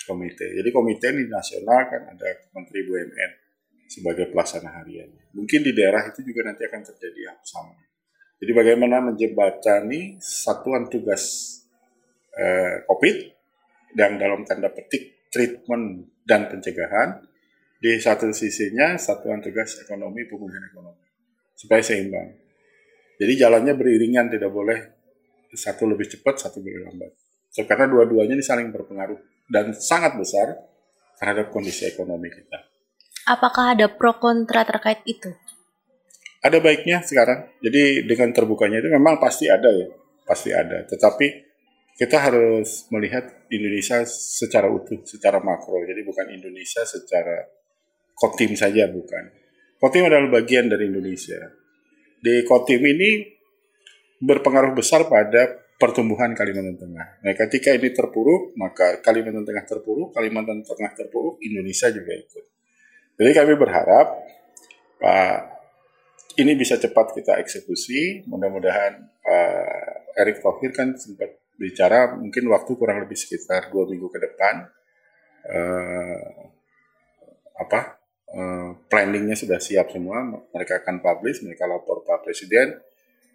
Komite. 0.00 0.46
Jadi 0.56 0.68
komite 0.72 1.12
ini 1.12 1.28
nasional 1.28 1.92
kan 1.92 2.02
ada 2.08 2.28
Menteri 2.56 2.80
BUMN 2.88 3.32
sebagai 3.84 4.32
pelaksana 4.32 4.80
harian. 4.80 5.12
Mungkin 5.36 5.60
di 5.60 5.76
daerah 5.76 6.08
itu 6.08 6.24
juga 6.24 6.48
nanti 6.48 6.64
akan 6.64 6.80
terjadi 6.88 7.20
hal 7.34 7.38
sama 7.44 7.89
jadi 8.40 8.52
bagaimana 8.56 9.04
menjembatani 9.12 10.16
satuan 10.16 10.88
tugas 10.88 11.56
eh, 12.32 12.88
COVID 12.88 13.16
dan 13.92 14.16
dalam 14.16 14.48
tanda 14.48 14.72
petik 14.72 15.28
treatment 15.28 16.08
dan 16.24 16.48
pencegahan 16.48 17.20
di 17.80 18.00
satu 18.00 18.32
sisinya 18.32 18.96
satuan 18.96 19.44
tugas 19.44 19.76
ekonomi 19.84 20.24
pemulihan 20.24 20.64
ekonomi 20.72 21.04
supaya 21.52 21.84
seimbang. 21.84 22.32
Jadi 23.20 23.32
jalannya 23.36 23.76
beriringan, 23.76 24.32
tidak 24.32 24.48
boleh 24.48 24.80
satu 25.52 25.84
lebih 25.84 26.08
cepat, 26.08 26.40
satu 26.40 26.64
lebih 26.64 26.88
lambat. 26.88 27.12
So, 27.52 27.68
karena 27.68 27.84
dua-duanya 27.84 28.40
ini 28.40 28.44
saling 28.44 28.72
berpengaruh 28.72 29.20
dan 29.52 29.76
sangat 29.76 30.16
besar 30.16 30.56
terhadap 31.20 31.52
kondisi 31.52 31.84
ekonomi 31.84 32.32
kita. 32.32 32.64
Apakah 33.28 33.76
ada 33.76 33.92
pro 33.92 34.16
kontra 34.16 34.64
terkait 34.64 35.04
itu? 35.04 35.36
Ada 36.40 36.58
baiknya 36.60 37.04
sekarang. 37.04 37.52
Jadi 37.60 38.08
dengan 38.08 38.32
terbukanya 38.32 38.80
itu 38.80 38.88
memang 38.88 39.20
pasti 39.20 39.48
ada 39.48 39.68
ya, 39.68 39.88
pasti 40.24 40.50
ada. 40.52 40.88
Tetapi 40.88 41.26
kita 42.00 42.16
harus 42.16 42.88
melihat 42.88 43.44
Indonesia 43.52 44.00
secara 44.08 44.72
utuh, 44.72 45.04
secara 45.04 45.40
makro. 45.44 45.84
Jadi 45.84 46.00
bukan 46.00 46.32
Indonesia 46.32 46.80
secara 46.88 47.44
kotim 48.16 48.56
saja, 48.56 48.88
bukan. 48.88 49.36
Kotim 49.76 50.08
adalah 50.08 50.28
bagian 50.40 50.68
dari 50.68 50.88
Indonesia 50.88 51.60
di 52.20 52.44
Kotim 52.44 52.84
ini 52.84 53.24
berpengaruh 54.20 54.76
besar 54.76 55.08
pada 55.08 55.56
pertumbuhan 55.80 56.36
Kalimantan 56.36 56.76
Tengah. 56.76 57.24
Nah, 57.24 57.32
ketika 57.32 57.72
ini 57.72 57.88
terpuruk, 57.96 58.52
maka 58.60 59.00
Kalimantan 59.00 59.48
Tengah 59.48 59.64
terpuruk, 59.64 60.12
Kalimantan 60.12 60.60
Tengah 60.60 60.92
terpuruk, 60.92 61.40
Indonesia 61.40 61.88
juga 61.88 62.12
ikut. 62.12 62.44
Jadi 63.16 63.30
kami 63.32 63.52
berharap 63.56 64.06
Pak 65.00 65.49
ini 66.38 66.52
bisa 66.54 66.78
cepat 66.78 67.16
kita 67.16 67.40
eksekusi. 67.42 68.26
Mudah-mudahan 68.28 68.92
Pak 69.24 70.18
Erick 70.20 70.44
Thohir 70.44 70.70
kan 70.70 70.94
sempat 70.94 71.34
bicara 71.58 72.14
mungkin 72.14 72.46
waktu 72.50 72.70
kurang 72.76 73.02
lebih 73.02 73.18
sekitar 73.18 73.72
dua 73.72 73.88
minggu 73.88 74.06
ke 74.12 74.18
depan. 74.22 74.68
Uh, 75.40 76.52
apa 77.56 78.00
Eh, 78.30 78.70
planningnya 78.86 79.34
sudah 79.34 79.58
siap 79.58 79.90
semua, 79.90 80.22
mereka 80.54 80.78
akan 80.78 81.02
publish, 81.02 81.42
mereka 81.42 81.66
lapor 81.66 82.06
Pak 82.06 82.22
Presiden, 82.22 82.78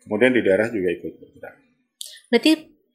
kemudian 0.08 0.32
di 0.32 0.40
daerah 0.40 0.72
juga 0.72 0.88
ikut 0.88 1.20
bergerak. 1.20 1.56
Berarti 2.32 2.52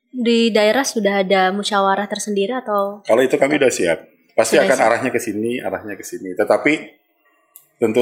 di 0.08 0.48
daerah 0.48 0.80
sudah 0.80 1.20
ada 1.20 1.52
musyawarah 1.52 2.08
tersendiri 2.08 2.56
atau? 2.56 3.04
Kalau 3.04 3.20
itu 3.20 3.36
kami 3.36 3.60
sudah 3.60 3.68
siap, 3.68 3.98
pasti 4.32 4.56
sudah 4.56 4.64
akan 4.64 4.78
siap. 4.80 4.88
arahnya 4.88 5.10
ke 5.12 5.20
sini, 5.20 5.52
arahnya 5.60 5.94
ke 6.00 6.04
sini. 6.08 6.32
Tetapi 6.32 6.72
tentu 7.76 8.00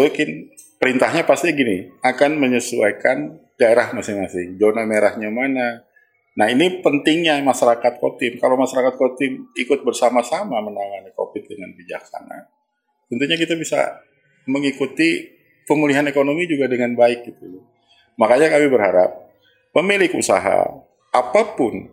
perintahnya 0.79 1.27
pasti 1.27 1.53
gini, 1.53 1.91
akan 2.01 2.39
menyesuaikan 2.39 3.39
daerah 3.59 3.91
masing-masing, 3.93 4.57
zona 4.57 4.87
merahnya 4.87 5.29
mana. 5.29 5.83
Nah 6.39 6.47
ini 6.47 6.79
pentingnya 6.79 7.43
masyarakat 7.43 7.99
Kotim. 7.99 8.39
Kalau 8.39 8.55
masyarakat 8.55 8.95
Kotim 8.95 9.51
ikut 9.59 9.83
bersama-sama 9.83 10.63
menangani 10.63 11.11
COVID 11.19 11.45
dengan 11.51 11.75
bijaksana, 11.75 12.47
tentunya 13.11 13.35
kita 13.35 13.59
bisa 13.59 13.99
mengikuti 14.47 15.27
pemulihan 15.67 16.07
ekonomi 16.07 16.47
juga 16.47 16.71
dengan 16.71 16.95
baik 16.95 17.27
gitu. 17.27 17.61
Makanya 18.17 18.55
kami 18.55 18.67
berharap 18.71 19.11
pemilik 19.75 20.15
usaha 20.15 20.65
apa 21.11 21.43
pun 21.59 21.91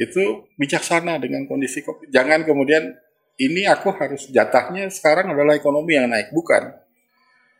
itu 0.00 0.48
bijaksana 0.56 1.20
dengan 1.20 1.44
kondisi 1.44 1.84
COVID. 1.84 2.08
Jangan 2.08 2.48
kemudian 2.48 2.96
ini 3.36 3.68
aku 3.68 3.92
harus 3.92 4.32
jatahnya 4.32 4.88
sekarang 4.88 5.36
adalah 5.36 5.52
ekonomi 5.52 5.96
yang 5.96 6.08
naik, 6.08 6.32
bukan. 6.32 6.79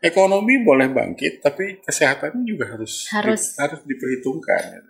Ekonomi 0.01 0.57
boleh 0.65 0.89
bangkit, 0.89 1.45
tapi 1.45 1.77
kesehatan 1.85 2.41
juga 2.41 2.73
harus 2.73 3.05
harus, 3.13 3.53
di, 3.53 3.61
harus 3.61 3.81
diperhitungkan. 3.85 4.81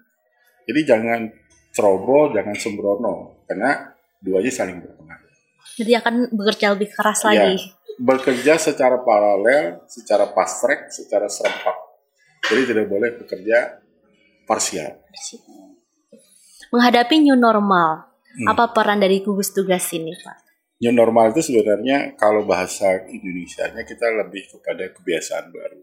Jadi 0.63 0.79
jangan 0.87 1.27
ceroboh, 1.75 2.31
jangan 2.31 2.55
sembrono, 2.55 3.43
karena 3.43 3.91
duanya 4.23 4.47
saling 4.47 4.79
berpengaruh. 4.79 5.31
Jadi 5.75 5.91
akan 5.99 6.13
bekerja 6.31 6.71
lebih 6.71 6.95
keras 6.95 7.27
ya, 7.27 7.43
lagi. 7.43 7.59
Bekerja 7.99 8.55
secara 8.55 9.03
paralel, 9.03 9.83
secara 9.91 10.31
fast 10.31 10.63
track, 10.63 10.95
secara 10.95 11.27
serempak. 11.27 11.75
Jadi 12.47 12.61
tidak 12.71 12.87
boleh 12.87 13.11
bekerja 13.19 13.83
parsial. 14.47 14.95
Menghadapi 16.71 17.19
new 17.19 17.35
normal, 17.35 18.07
hmm. 18.39 18.47
apa 18.47 18.71
peran 18.71 19.03
dari 19.03 19.19
gugus 19.19 19.51
tugas 19.51 19.91
ini, 19.91 20.15
Pak? 20.15 20.50
New 20.81 20.93
normal 20.97 21.29
itu 21.29 21.45
sebenarnya 21.45 22.17
kalau 22.17 22.41
bahasa 22.43 23.05
Indonesia-nya 23.05 23.85
kita 23.85 24.09
lebih 24.17 24.49
kepada 24.49 24.89
kebiasaan 24.89 25.53
baru. 25.53 25.81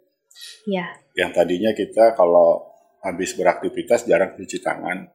Ya. 0.66 0.98
Yang 1.14 1.30
tadinya 1.38 1.70
kita 1.70 2.18
kalau 2.18 2.66
habis 3.06 3.38
beraktivitas 3.38 4.10
jarang 4.10 4.34
cuci 4.34 4.58
tangan, 4.58 5.06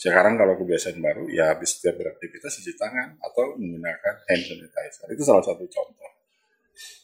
sekarang 0.00 0.40
kalau 0.40 0.56
kebiasaan 0.56 0.96
baru, 0.96 1.28
ya 1.28 1.52
habis 1.52 1.76
setiap 1.76 2.00
beraktivitas 2.00 2.56
cuci 2.56 2.72
tangan 2.80 3.20
atau 3.20 3.60
menggunakan 3.60 4.14
hand 4.24 4.42
sanitizer. 4.48 5.06
Itu 5.12 5.22
salah 5.28 5.44
satu 5.44 5.68
contoh. 5.68 6.10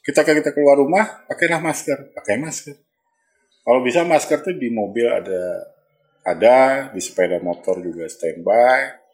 Kita 0.00 0.24
kita 0.24 0.56
keluar 0.56 0.80
rumah, 0.80 1.28
pakailah 1.28 1.60
masker, 1.60 2.16
pakai 2.16 2.40
masker. 2.40 2.76
Kalau 3.60 3.84
bisa 3.84 4.00
masker 4.08 4.40
tuh 4.40 4.56
di 4.56 4.72
mobil 4.72 5.04
ada 5.04 5.68
ada, 6.24 6.88
di 6.90 7.00
sepeda 7.04 7.36
motor 7.44 7.84
juga 7.84 8.08
standby. 8.08 9.05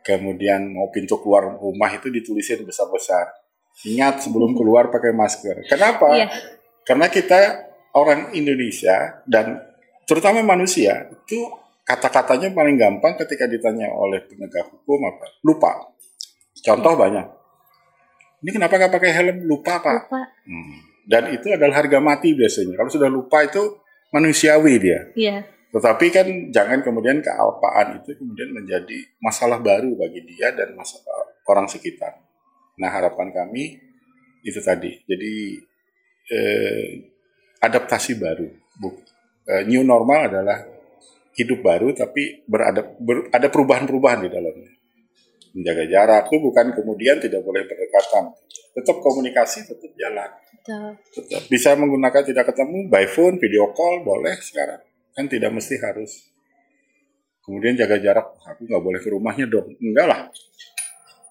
Kemudian 0.00 0.72
mau 0.72 0.88
pintu 0.88 1.20
keluar 1.20 1.60
rumah 1.60 1.92
itu 1.92 2.08
ditulisin 2.08 2.64
besar-besar. 2.64 3.28
Ingat 3.84 4.24
sebelum 4.24 4.56
keluar 4.56 4.88
pakai 4.88 5.12
masker. 5.12 5.68
Kenapa? 5.68 6.08
Iya. 6.16 6.28
Karena 6.84 7.06
kita 7.08 7.70
orang 7.96 8.32
Indonesia 8.32 9.22
dan 9.28 9.60
terutama 10.04 10.42
manusia 10.42 11.06
itu 11.12 11.38
kata-katanya 11.84 12.52
paling 12.54 12.76
gampang 12.78 13.18
ketika 13.20 13.50
ditanya 13.50 13.90
oleh 13.92 14.24
penegak 14.24 14.68
hukum 14.68 15.00
apa? 15.06 15.26
Lupa. 15.44 15.72
Contoh 16.60 16.94
banyak. 16.96 17.26
Ini 18.40 18.50
kenapa 18.56 18.80
nggak 18.80 18.92
pakai 18.92 19.10
helm? 19.12 19.36
Lupa 19.44 19.80
pak. 19.84 20.08
Lupa. 20.08 20.22
Hmm. 20.48 20.76
Dan 21.04 21.22
itu 21.34 21.50
adalah 21.50 21.82
harga 21.82 21.98
mati 21.98 22.32
biasanya. 22.36 22.78
Kalau 22.78 22.90
sudah 22.92 23.10
lupa 23.10 23.42
itu 23.44 23.80
manusiawi 24.14 24.74
dia. 24.80 25.00
Iya. 25.16 25.59
Tetapi 25.70 26.06
kan 26.10 26.26
jangan 26.50 26.82
kemudian 26.82 27.22
kealpaan 27.22 28.02
itu 28.02 28.18
kemudian 28.18 28.50
menjadi 28.50 28.98
masalah 29.22 29.62
baru 29.62 29.94
bagi 29.94 30.26
dia 30.26 30.50
dan 30.50 30.74
masalah 30.74 31.30
orang 31.46 31.70
sekitar. 31.70 32.18
Nah 32.82 32.90
harapan 32.90 33.30
kami 33.30 33.78
itu 34.42 34.58
tadi. 34.58 34.90
Jadi 35.06 35.62
eh, 36.26 36.86
adaptasi 37.62 38.18
baru. 38.18 38.50
Buk, 38.82 38.98
eh, 39.46 39.62
new 39.70 39.86
normal 39.86 40.26
adalah 40.26 40.58
hidup 41.38 41.62
baru 41.62 41.94
tapi 41.94 42.42
berada 42.50 42.82
ber, 42.98 43.30
ada 43.30 43.46
perubahan-perubahan 43.46 44.26
di 44.26 44.30
dalamnya. 44.30 44.72
Menjaga 45.54 45.84
jarak 45.86 46.22
itu 46.30 46.36
bukan 46.42 46.66
kemudian 46.74 47.22
tidak 47.22 47.46
boleh 47.46 47.62
berdekatan. 47.66 48.34
Tetap 48.74 48.96
komunikasi 48.98 49.70
tetap 49.70 49.90
jalan. 49.94 50.30
Tetap 51.14 51.42
bisa 51.46 51.78
menggunakan 51.78 52.22
tidak 52.26 52.54
ketemu 52.54 52.90
by 52.90 53.06
phone, 53.06 53.38
video 53.38 53.70
call 53.70 54.02
boleh 54.02 54.34
sekarang. 54.42 54.89
Kan 55.16 55.26
tidak 55.26 55.50
mesti 55.54 55.76
harus 55.82 56.30
kemudian 57.42 57.74
jaga 57.74 57.98
jarak. 57.98 58.26
Aku 58.46 58.66
nggak 58.66 58.82
boleh 58.82 59.00
ke 59.02 59.08
rumahnya 59.10 59.46
dong. 59.50 59.74
Enggak 59.82 60.06
lah. 60.06 60.20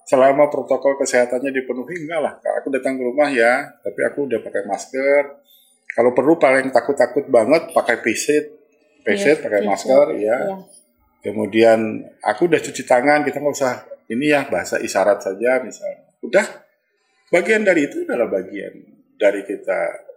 Selama 0.09 0.49
protokol 0.49 0.97
kesehatannya 0.97 1.53
dipenuhi 1.53 2.09
enggak 2.09 2.19
lah. 2.19 2.33
Aku 2.59 2.73
datang 2.73 2.97
ke 2.97 3.03
rumah 3.05 3.29
ya, 3.29 3.69
tapi 3.85 4.01
aku 4.03 4.25
udah 4.25 4.41
pakai 4.41 4.65
masker. 4.65 5.23
Kalau 5.89 6.11
perlu 6.13 6.37
paling 6.37 6.69
takut-takut 6.69 7.25
banget 7.29 7.73
pakai 7.73 7.97
visit 8.01 8.59
face 9.03 9.25
yeah, 9.25 9.37
pakai 9.39 9.61
masker 9.65 10.05
ya. 10.19 10.27
Yeah. 10.27 10.59
Kemudian 11.19 11.79
aku 12.23 12.47
udah 12.47 12.61
cuci 12.63 12.83
tangan, 12.87 13.27
kita 13.27 13.43
nggak 13.43 13.55
usah 13.55 13.83
ini 14.07 14.31
ya 14.31 14.47
bahasa 14.47 14.79
isyarat 14.79 15.19
saja 15.19 15.59
misalnya. 15.59 16.07
Udah 16.23 16.45
bagian 17.29 17.63
dari 17.67 17.87
itu 17.87 18.07
adalah 18.07 18.31
bagian 18.31 18.73
dari 19.19 19.43
kita 19.43 20.07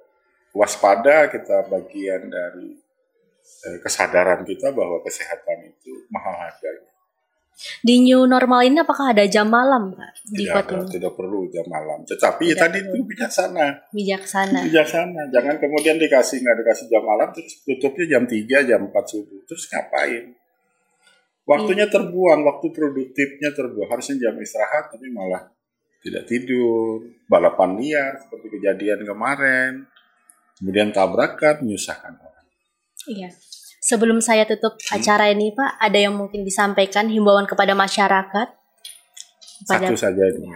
waspada, 0.54 1.26
kita 1.32 1.66
bagian 1.66 2.30
dari 2.30 2.81
kesadaran 3.82 4.42
kita 4.42 4.74
bahwa 4.74 4.98
kesehatan 5.06 5.70
itu 5.70 5.92
mahal 6.10 6.34
harganya. 6.34 6.92
Di 7.84 8.00
new 8.02 8.26
normal 8.26 8.64
ini 8.66 8.80
apakah 8.82 9.12
ada 9.14 9.22
jam 9.28 9.46
malam, 9.46 9.94
Pak? 9.94 10.24
Di 10.24 10.48
tidak, 10.48 10.88
tidak 10.88 11.12
perlu 11.14 11.46
jam 11.52 11.62
malam. 11.68 12.02
Tetapi 12.02 12.50
ya 12.50 12.56
tadi 12.58 12.80
itu 12.82 12.98
bijaksana. 13.04 13.92
Bijaksana. 13.92 14.66
Bijaksana. 14.66 15.22
Jangan 15.30 15.60
kemudian 15.60 16.00
dikasih 16.00 16.42
nggak 16.42 16.56
dikasih 16.64 16.86
jam 16.90 17.04
malam 17.04 17.28
terus 17.30 17.62
tutupnya 17.62 18.18
jam 18.18 18.22
3, 18.24 18.66
jam 18.66 18.80
4 18.88 18.92
subuh. 19.06 19.40
Terus 19.46 19.62
ngapain? 19.68 20.24
Waktunya 21.42 21.86
iya. 21.86 21.92
terbuang, 21.92 22.40
waktu 22.46 22.66
produktifnya 22.72 23.50
terbuang. 23.52 23.88
Harusnya 23.90 24.16
jam 24.30 24.34
istirahat 24.38 24.94
tapi 24.94 25.06
malah 25.12 25.52
tidak 26.02 26.26
tidur, 26.26 27.04
balapan 27.30 27.78
liar 27.78 28.12
seperti 28.26 28.58
kejadian 28.58 29.06
kemarin. 29.06 29.86
Kemudian 30.58 30.90
tabrakan, 30.90 31.62
menyusahkan 31.62 32.14
orang. 32.16 32.31
Iya. 33.10 33.30
Sebelum 33.82 34.22
saya 34.22 34.46
tutup 34.46 34.78
hmm. 34.78 34.94
acara 34.94 35.34
ini, 35.34 35.50
Pak, 35.50 35.82
ada 35.82 35.98
yang 35.98 36.14
mungkin 36.14 36.46
disampaikan 36.46 37.10
himbauan 37.10 37.50
kepada 37.50 37.74
masyarakat? 37.74 38.48
Kepada... 39.66 39.86
Satu 39.90 39.98
saja 39.98 40.24
ini. 40.30 40.54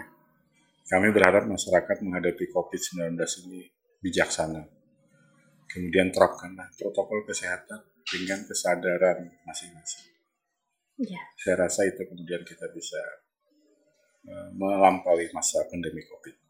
Kami 0.86 1.10
berharap 1.10 1.50
masyarakat 1.50 1.96
menghadapi 2.06 2.46
COVID-19 2.54 3.18
ini 3.50 3.66
bijaksana. 3.98 4.62
Kemudian 5.66 6.14
terapkanlah 6.14 6.70
protokol 6.78 7.26
kesehatan 7.26 7.82
dengan 8.06 8.46
kesadaran 8.46 9.26
masing-masing. 9.42 10.06
Ya. 11.02 11.20
Saya 11.42 11.66
rasa 11.66 11.82
itu 11.90 12.06
kemudian 12.06 12.46
kita 12.46 12.70
bisa 12.70 13.02
uh, 14.30 14.48
melampaui 14.54 15.26
masa 15.34 15.66
pandemi 15.66 16.06
COVID. 16.06 16.45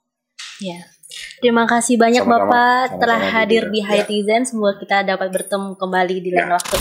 Ya. 0.62 0.80
Terima 1.38 1.68
kasih 1.68 2.00
banyak 2.00 2.24
Sama-sama. 2.24 2.48
Bapak 2.48 2.84
Sama-sama 2.90 3.00
telah 3.00 3.20
juga. 3.22 3.32
hadir 3.38 3.62
di 3.70 3.80
Ya. 3.80 3.86
Haitizen. 3.92 4.42
Semoga 4.48 4.74
kita 4.80 4.96
dapat 5.04 5.28
bertemu 5.30 5.76
kembali 5.76 6.16
di 6.20 6.30
lain 6.32 6.48
Ya. 6.48 6.56
waktu. 6.56 6.76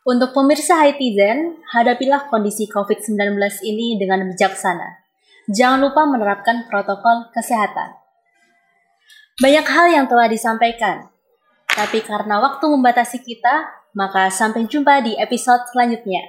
Untuk 0.00 0.32
pemirsa 0.32 0.80
Haitizen, 0.80 1.60
hadapilah 1.76 2.26
kondisi 2.32 2.64
COVID-19 2.66 3.36
ini 3.60 4.00
dengan 4.00 4.24
bijaksana. 4.24 5.04
Jangan 5.50 5.76
lupa 5.82 6.08
menerapkan 6.08 6.64
protokol 6.70 7.28
kesehatan. 7.36 8.00
Banyak 9.40 9.66
hal 9.66 9.86
yang 9.92 10.06
telah 10.08 10.28
disampaikan, 10.28 11.10
tapi 11.68 12.00
karena 12.00 12.40
waktu 12.40 12.64
membatasi 12.64 13.20
kita, 13.20 13.68
maka 13.92 14.32
sampai 14.32 14.64
jumpa 14.68 15.04
di 15.04 15.16
episode 15.20 15.68
selanjutnya. 15.68 16.22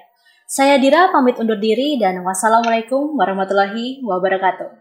Saya 0.52 0.76
Dira 0.76 1.08
pamit 1.16 1.40
undur 1.40 1.56
diri 1.56 1.96
dan 1.96 2.20
wassalamualaikum 2.28 3.16
warahmatullahi 3.16 4.04
wabarakatuh. 4.04 4.81